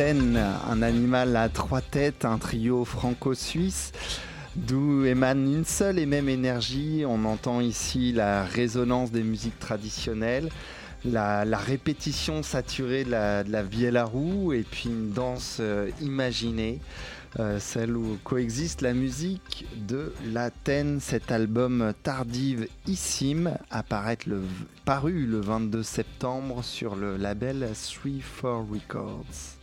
Un 0.00 0.80
animal 0.80 1.36
à 1.36 1.50
trois 1.50 1.82
têtes, 1.82 2.24
un 2.24 2.38
trio 2.38 2.86
franco-suisse 2.86 3.92
d'où 4.56 5.04
émane 5.04 5.52
une 5.52 5.66
seule 5.66 5.98
et 5.98 6.06
même 6.06 6.30
énergie. 6.30 7.04
On 7.06 7.26
entend 7.26 7.60
ici 7.60 8.10
la 8.10 8.44
résonance 8.44 9.10
des 9.10 9.22
musiques 9.22 9.58
traditionnelles, 9.58 10.48
la, 11.04 11.44
répétition 11.58 12.42
saturée 12.42 13.04
de 13.04 13.10
la, 13.10 13.44
de 13.44 13.98
roue 13.98 14.54
et 14.54 14.62
puis 14.62 14.88
une 14.88 15.10
danse 15.10 15.58
euh, 15.60 15.90
imaginée. 16.00 16.80
euh, 17.38 17.60
celle 17.60 17.94
où 17.94 18.18
coexiste 18.24 18.80
la 18.80 18.94
musique 18.94 19.66
de 19.86 20.14
l'Athènes, 20.32 20.98
cet 21.00 21.30
album 21.30 21.92
tardive 22.02 22.68
Issim, 22.86 23.52
apparaître 23.70 24.30
le, 24.30 24.40
paru 24.86 25.26
le 25.26 25.40
22 25.40 25.82
septembre 25.82 26.64
sur 26.64 26.96
le 26.96 27.18
label 27.18 27.68
3-4 27.74 28.66
Records. 28.66 29.59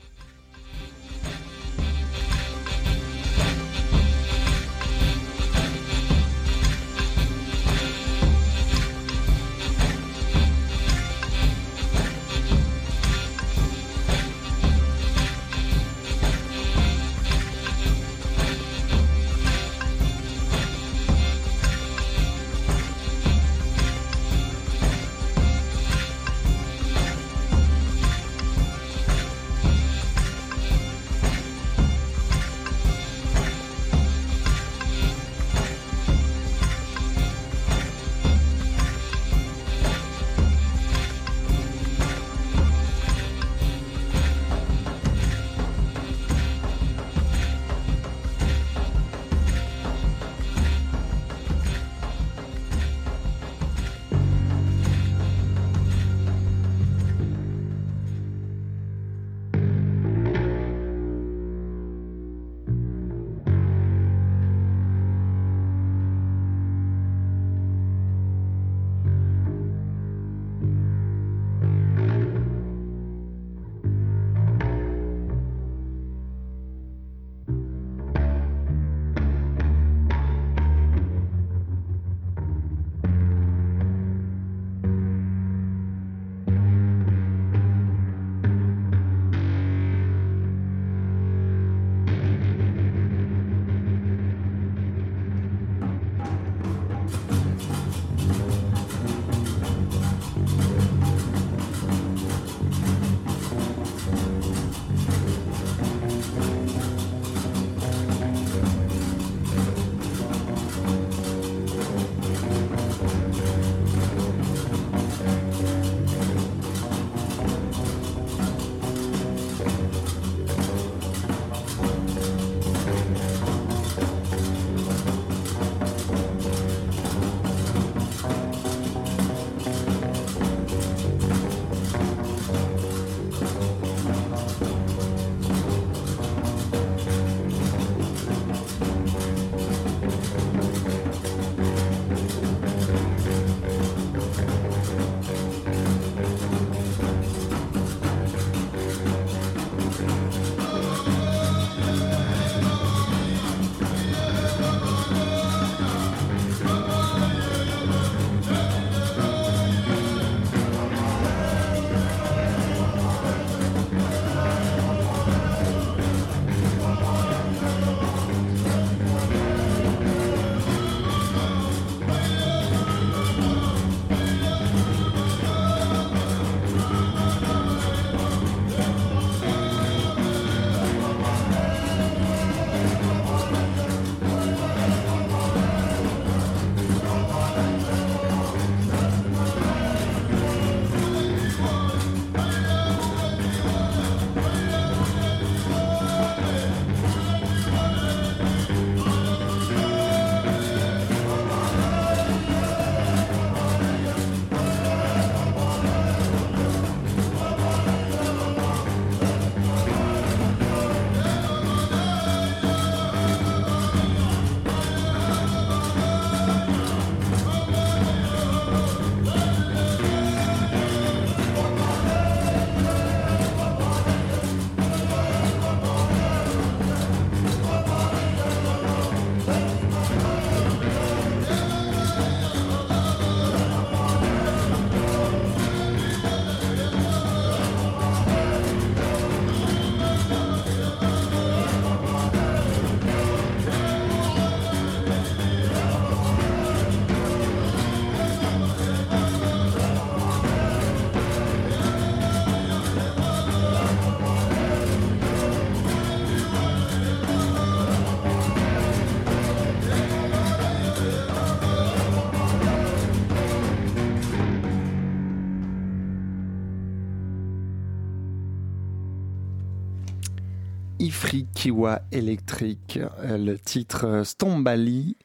Ifrikiwa 271.07 272.01
Electric, 272.11 272.99
euh, 273.21 273.37
le 273.37 273.57
titre 273.57 274.05
euh, 274.05 274.23
Stombali 274.25 275.15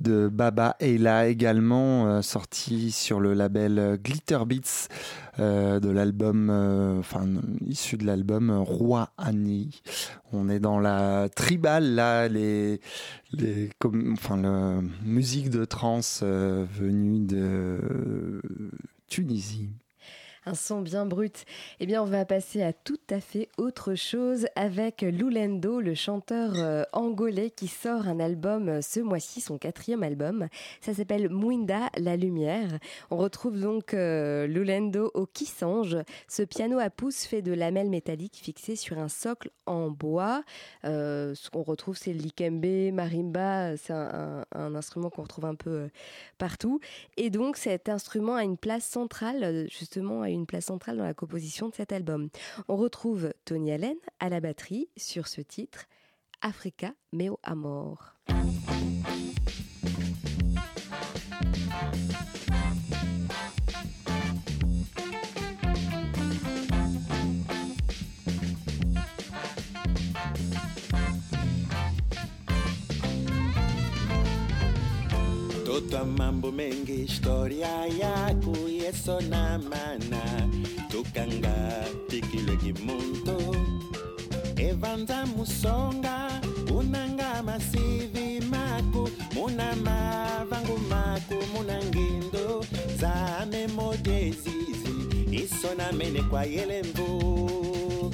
de 0.00 0.26
Baba 0.26 0.74
Eila, 0.80 1.28
également 1.28 2.08
euh, 2.08 2.22
sorti 2.22 2.90
sur 2.90 3.20
le 3.20 3.32
label 3.32 4.00
Glitter 4.02 4.40
Beats 4.44 4.88
de 5.38 5.88
l'album, 5.88 6.50
enfin 6.98 7.26
issu 7.66 7.96
de 7.96 8.04
l'album 8.04 8.50
Roi 8.50 9.10
Annie. 9.16 9.80
On 10.32 10.50
est 10.50 10.58
dans 10.58 10.78
la 10.78 11.30
tribal 11.34 11.94
là, 11.94 12.28
les, 12.28 12.80
les 13.32 13.70
enfin 14.12 14.36
la 14.36 14.82
musique 15.04 15.48
de 15.48 15.64
trance 15.64 16.22
venue 16.22 17.20
de 17.20 18.42
Tunisie. 19.08 19.70
Un 20.44 20.54
son 20.54 20.80
bien 20.80 21.06
brut. 21.06 21.44
Eh 21.78 21.86
bien, 21.86 22.02
on 22.02 22.06
va 22.06 22.24
passer 22.24 22.62
à 22.62 22.72
tout 22.72 22.98
à 23.10 23.20
fait 23.20 23.48
autre 23.58 23.94
chose 23.94 24.48
avec 24.56 25.02
Lulendo, 25.02 25.80
le 25.80 25.94
chanteur 25.94 26.54
euh, 26.56 26.82
angolais 26.92 27.50
qui 27.50 27.68
sort 27.68 28.08
un 28.08 28.18
album 28.18 28.68
euh, 28.68 28.82
ce 28.82 28.98
mois-ci, 28.98 29.40
son 29.40 29.56
quatrième 29.56 30.02
album. 30.02 30.48
Ça 30.80 30.94
s'appelle 30.94 31.28
Mwinda, 31.28 31.90
la 31.96 32.16
lumière. 32.16 32.80
On 33.12 33.18
retrouve 33.18 33.60
donc 33.60 33.94
euh, 33.94 34.48
Lulendo 34.48 35.12
au 35.14 35.26
Kissange. 35.26 35.98
Ce 36.26 36.42
piano 36.42 36.80
à 36.80 36.90
pouce 36.90 37.24
fait 37.24 37.42
de 37.42 37.52
lamelles 37.52 37.90
métalliques 37.90 38.40
fixées 38.42 38.74
sur 38.74 38.98
un 38.98 39.08
socle 39.08 39.48
en 39.66 39.90
bois. 39.90 40.42
Ce 40.82 41.50
qu'on 41.50 41.62
retrouve, 41.62 41.96
c'est 41.96 42.12
likembe, 42.12 42.92
marimba. 42.92 43.76
C'est 43.76 43.92
un, 43.92 44.44
instrument 44.52 45.08
qu'on 45.08 45.22
retrouve 45.22 45.44
un 45.44 45.54
peu 45.54 45.88
partout. 46.38 46.80
Et 47.16 47.30
donc, 47.30 47.56
cet 47.56 47.88
instrument 47.88 48.34
a 48.34 48.42
une 48.42 48.56
place 48.56 48.84
centrale, 48.84 49.68
justement, 49.70 50.24
une 50.34 50.46
place 50.46 50.66
centrale 50.66 50.96
dans 50.96 51.04
la 51.04 51.14
composition 51.14 51.68
de 51.68 51.74
cet 51.74 51.92
album. 51.92 52.28
On 52.68 52.76
retrouve 52.76 53.32
Tony 53.44 53.72
Allen 53.72 53.96
à 54.20 54.28
la 54.28 54.40
batterie 54.40 54.88
sur 54.96 55.28
ce 55.28 55.40
titre, 55.40 55.86
Africa 56.40 56.94
Meo 57.12 57.38
Amor. 57.42 58.14
Tota 75.72 76.04
mambo 76.04 76.52
mengi 76.52 76.92
historia 76.92 77.86
yako 77.86 78.52
yeso 78.68 79.20
na 79.20 79.58
mana. 79.58 80.22
Tukanga 80.90 81.84
tikile 82.08 82.56
kimuntu 82.56 83.56
evanza 84.56 85.26
musonga 85.26 86.28
unanga 86.76 87.42
masivi 87.42 88.40
maku. 88.50 89.08
Muna 89.34 89.76
mavangu 89.76 90.78
maku 90.90 91.34
muna 91.54 91.80
ngindo 91.84 92.64
zame 93.00 93.66
mojezizi 93.66 94.94
isona 95.30 95.92
mene 95.92 96.22
kwa 96.22 96.44
yelembu 96.44 98.12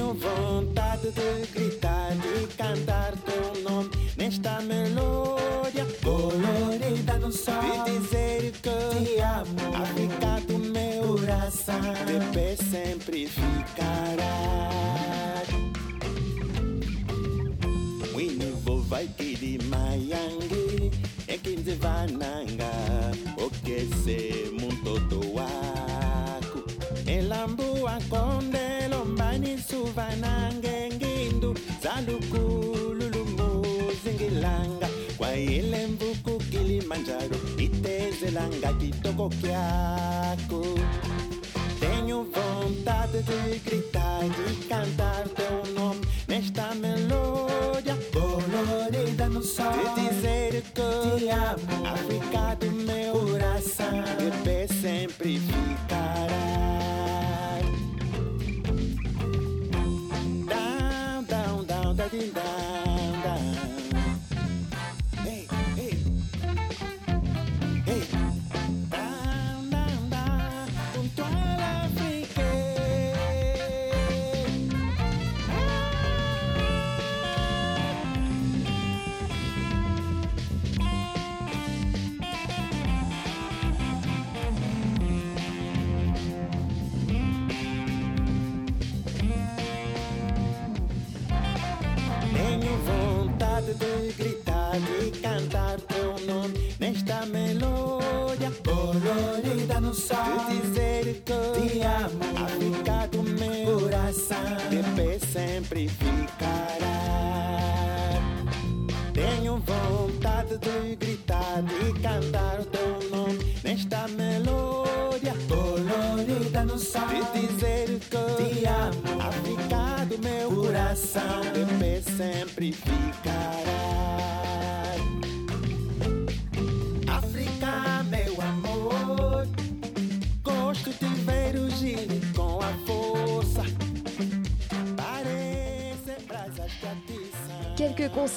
Tenho 0.00 0.14
vontade 0.14 1.10
de 1.10 1.46
gritar, 1.52 2.12
de 2.12 2.46
cantar 2.56 3.12
teu 3.18 3.62
nome 3.62 3.90
nesta 4.16 4.58
melódia 4.62 5.86
colorida 6.02 7.18
no 7.18 7.30
sol. 7.30 7.84
De 7.84 7.98
dizer 7.98 8.52
que 8.62 9.04
te 9.04 9.20
amo, 9.20 9.76
África 9.76 10.40
do 10.48 10.58
meu 10.58 11.18
coração, 11.18 11.80
de 12.06 12.32
pé 12.32 12.56
sempre 12.56 13.26
ficará. 13.26 14.70
Mwinivo 18.14 18.80
vai 18.84 19.06
que 19.06 19.36
de 19.36 19.62
Mayangi, 19.66 20.90
é 21.28 21.36
que 21.36 21.56
de 21.56 21.74
Vananga, 21.74 22.72
o 23.36 23.50
Elambu 27.40 27.88
akonde 27.88 28.88
lombani 28.90 29.56
suvanange 29.68 30.90
ngindu 30.94 31.54
zalukulu 31.82 33.24
muzingilanga 33.36 34.88
kwa 35.18 35.36
ile 35.36 35.86
mvuku 35.86 36.38
Kilimanjaro 36.50 37.36
itezelanga 37.58 38.72
kitoko 38.72 39.28
kyako 39.28 40.66
Tenho 42.10 42.24
vontade 42.24 43.22
de 43.22 43.58
gritar, 43.60 44.22
de 44.22 44.66
cantar 44.66 45.28
teu 45.28 45.74
nome 45.74 46.00
nesta 46.26 46.74
melódia 46.74 47.96
colorida 48.12 49.28
no 49.28 49.40
sol. 49.40 49.70
De 49.94 50.08
dizer 50.08 50.60
que 50.60 50.70
te 50.72 51.28
amo, 51.28 51.86
África 51.86 52.56
do 52.58 52.72
meu 52.72 53.12
coração, 53.12 54.02
de 54.18 54.42
pé 54.42 54.66
sempre 54.66 55.38
ficará. 55.38 56.30
Down, 60.48 61.24
down, 61.26 61.64
down, 61.64 61.64
down, 61.64 61.94
down, 61.94 62.32
down. 62.32 62.99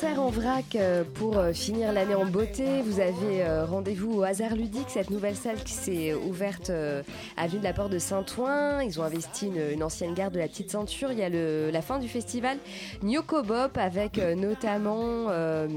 En 0.06 0.30
vrac 0.30 0.76
euh, 0.76 1.04
pour 1.14 1.38
euh, 1.38 1.54
finir 1.54 1.94
l'année 1.94 2.14
en 2.14 2.26
beauté. 2.26 2.82
Vous 2.82 3.00
avez 3.00 3.42
euh, 3.42 3.66
rendez-vous 3.66 4.20
au 4.20 4.24
Hasard 4.24 4.54
Ludique, 4.56 4.90
cette 4.90 5.10
nouvelle 5.10 5.36
salle 5.36 5.64
qui 5.64 5.72
s'est 5.72 6.14
ouverte 6.14 6.70
euh, 6.70 7.02
avenue 7.38 7.60
de 7.60 7.64
la 7.64 7.72
Porte 7.72 7.92
de 7.92 8.00
Saint-Ouen. 8.00 8.82
Ils 8.82 9.00
ont 9.00 9.04
investi 9.04 9.48
une, 9.48 9.82
ancienne 9.82 10.14
gare 10.14 10.30
de 10.30 10.40
la 10.40 10.48
Petite 10.48 10.72
Ceinture. 10.72 11.12
Il 11.14 11.20
y 11.20 11.24
a 11.24 11.30
la 11.30 11.82
fin 11.82 12.00
du 12.00 12.10
festival 12.10 12.58
Nyoko 13.02 13.44
Bop 13.44 13.78
avec 13.78 14.18
notamment 14.18 15.30
euh. 15.30 15.68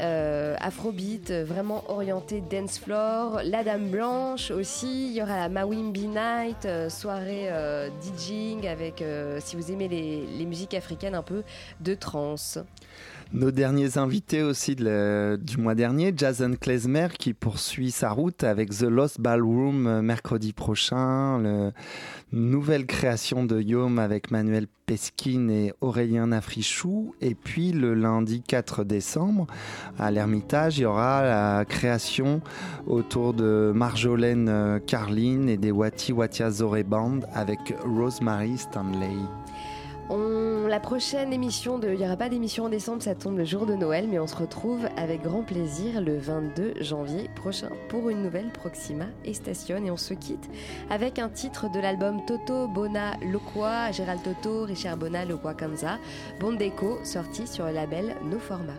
Euh, 0.00 0.56
Afrobeat, 0.60 1.30
euh, 1.30 1.44
vraiment 1.44 1.84
orienté 1.88 2.40
dance 2.40 2.78
floor, 2.78 3.40
La 3.44 3.62
Dame 3.62 3.90
Blanche 3.90 4.50
aussi, 4.50 5.08
il 5.08 5.12
y 5.12 5.22
aura 5.22 5.36
la 5.36 5.48
Mawimbi 5.48 6.08
Night, 6.08 6.64
euh, 6.64 6.88
soirée 6.88 7.48
euh, 7.50 7.88
DJing 8.00 8.66
avec, 8.66 9.04
si 9.40 9.56
vous 9.56 9.70
aimez 9.70 9.88
les 9.88 10.46
musiques 10.46 10.74
africaines, 10.74 11.14
un 11.14 11.22
peu 11.22 11.42
de 11.80 11.94
trance. 11.94 12.58
Nos 13.34 13.50
derniers 13.50 13.96
invités 13.96 14.42
aussi 14.42 14.74
du 14.74 15.56
mois 15.56 15.74
dernier, 15.74 16.12
Jason 16.14 16.52
Klezmer 16.60 17.08
qui 17.18 17.32
poursuit 17.32 17.90
sa 17.90 18.10
route 18.10 18.44
avec 18.44 18.68
The 18.68 18.82
Lost 18.82 19.22
Ballroom 19.22 19.86
euh, 19.86 20.02
mercredi 20.02 20.52
prochain, 20.52 21.38
le 21.38 21.72
nouvelle 22.32 22.84
création 22.84 23.46
de 23.46 23.58
Yom 23.58 23.98
avec 23.98 24.30
Manuel 24.30 24.66
Peskin 24.84 25.48
et 25.48 25.72
Aurélien 25.80 26.30
Africhou, 26.30 27.14
et 27.22 27.34
puis 27.34 27.72
le 27.72 27.94
lundi 27.94 28.42
4 28.42 28.84
décembre 28.84 29.46
à 29.98 30.10
l'Ermitage, 30.10 30.76
il 30.76 30.82
y 30.82 30.84
aura 30.84 31.22
la 31.22 31.64
création 31.64 32.42
autour 32.86 33.32
de 33.32 33.72
Marjolaine 33.74 34.48
euh, 34.50 34.78
Carline 34.78 35.48
et 35.48 35.56
des 35.56 35.70
Wati 35.70 36.12
Watia 36.12 36.50
Zoré 36.50 36.82
Band 36.82 37.20
avec 37.32 37.60
Rosemary 37.82 38.58
Stanley. 38.58 39.16
On, 40.10 40.66
la 40.66 40.80
prochaine 40.80 41.32
émission, 41.32 41.78
de, 41.78 41.88
il 41.88 41.98
n'y 41.98 42.04
aura 42.04 42.16
pas 42.16 42.28
d'émission 42.28 42.64
en 42.64 42.68
décembre, 42.68 43.02
ça 43.02 43.14
tombe 43.14 43.38
le 43.38 43.44
jour 43.44 43.66
de 43.66 43.74
Noël, 43.74 44.08
mais 44.08 44.18
on 44.18 44.26
se 44.26 44.36
retrouve 44.36 44.86
avec 44.96 45.22
grand 45.22 45.42
plaisir 45.42 46.00
le 46.00 46.18
22 46.18 46.74
janvier 46.80 47.30
prochain 47.34 47.70
pour 47.88 48.10
une 48.10 48.22
nouvelle 48.22 48.50
Proxima 48.50 49.06
et 49.24 49.32
Station. 49.32 49.76
Et 49.84 49.90
on 49.90 49.96
se 49.96 50.14
quitte 50.14 50.50
avec 50.90 51.18
un 51.18 51.28
titre 51.28 51.70
de 51.70 51.80
l'album 51.80 52.24
Toto 52.26 52.68
Bona 52.68 53.16
Loqua, 53.22 53.92
Gérald 53.92 54.22
Toto, 54.22 54.64
Richard 54.64 54.96
Bona 54.96 55.24
Loqua 55.24 55.54
Kanza, 55.54 55.98
Bondeko, 56.40 56.98
sorti 57.04 57.46
sur 57.46 57.66
le 57.66 57.72
label 57.72 58.16
No 58.24 58.38
Format. 58.38 58.78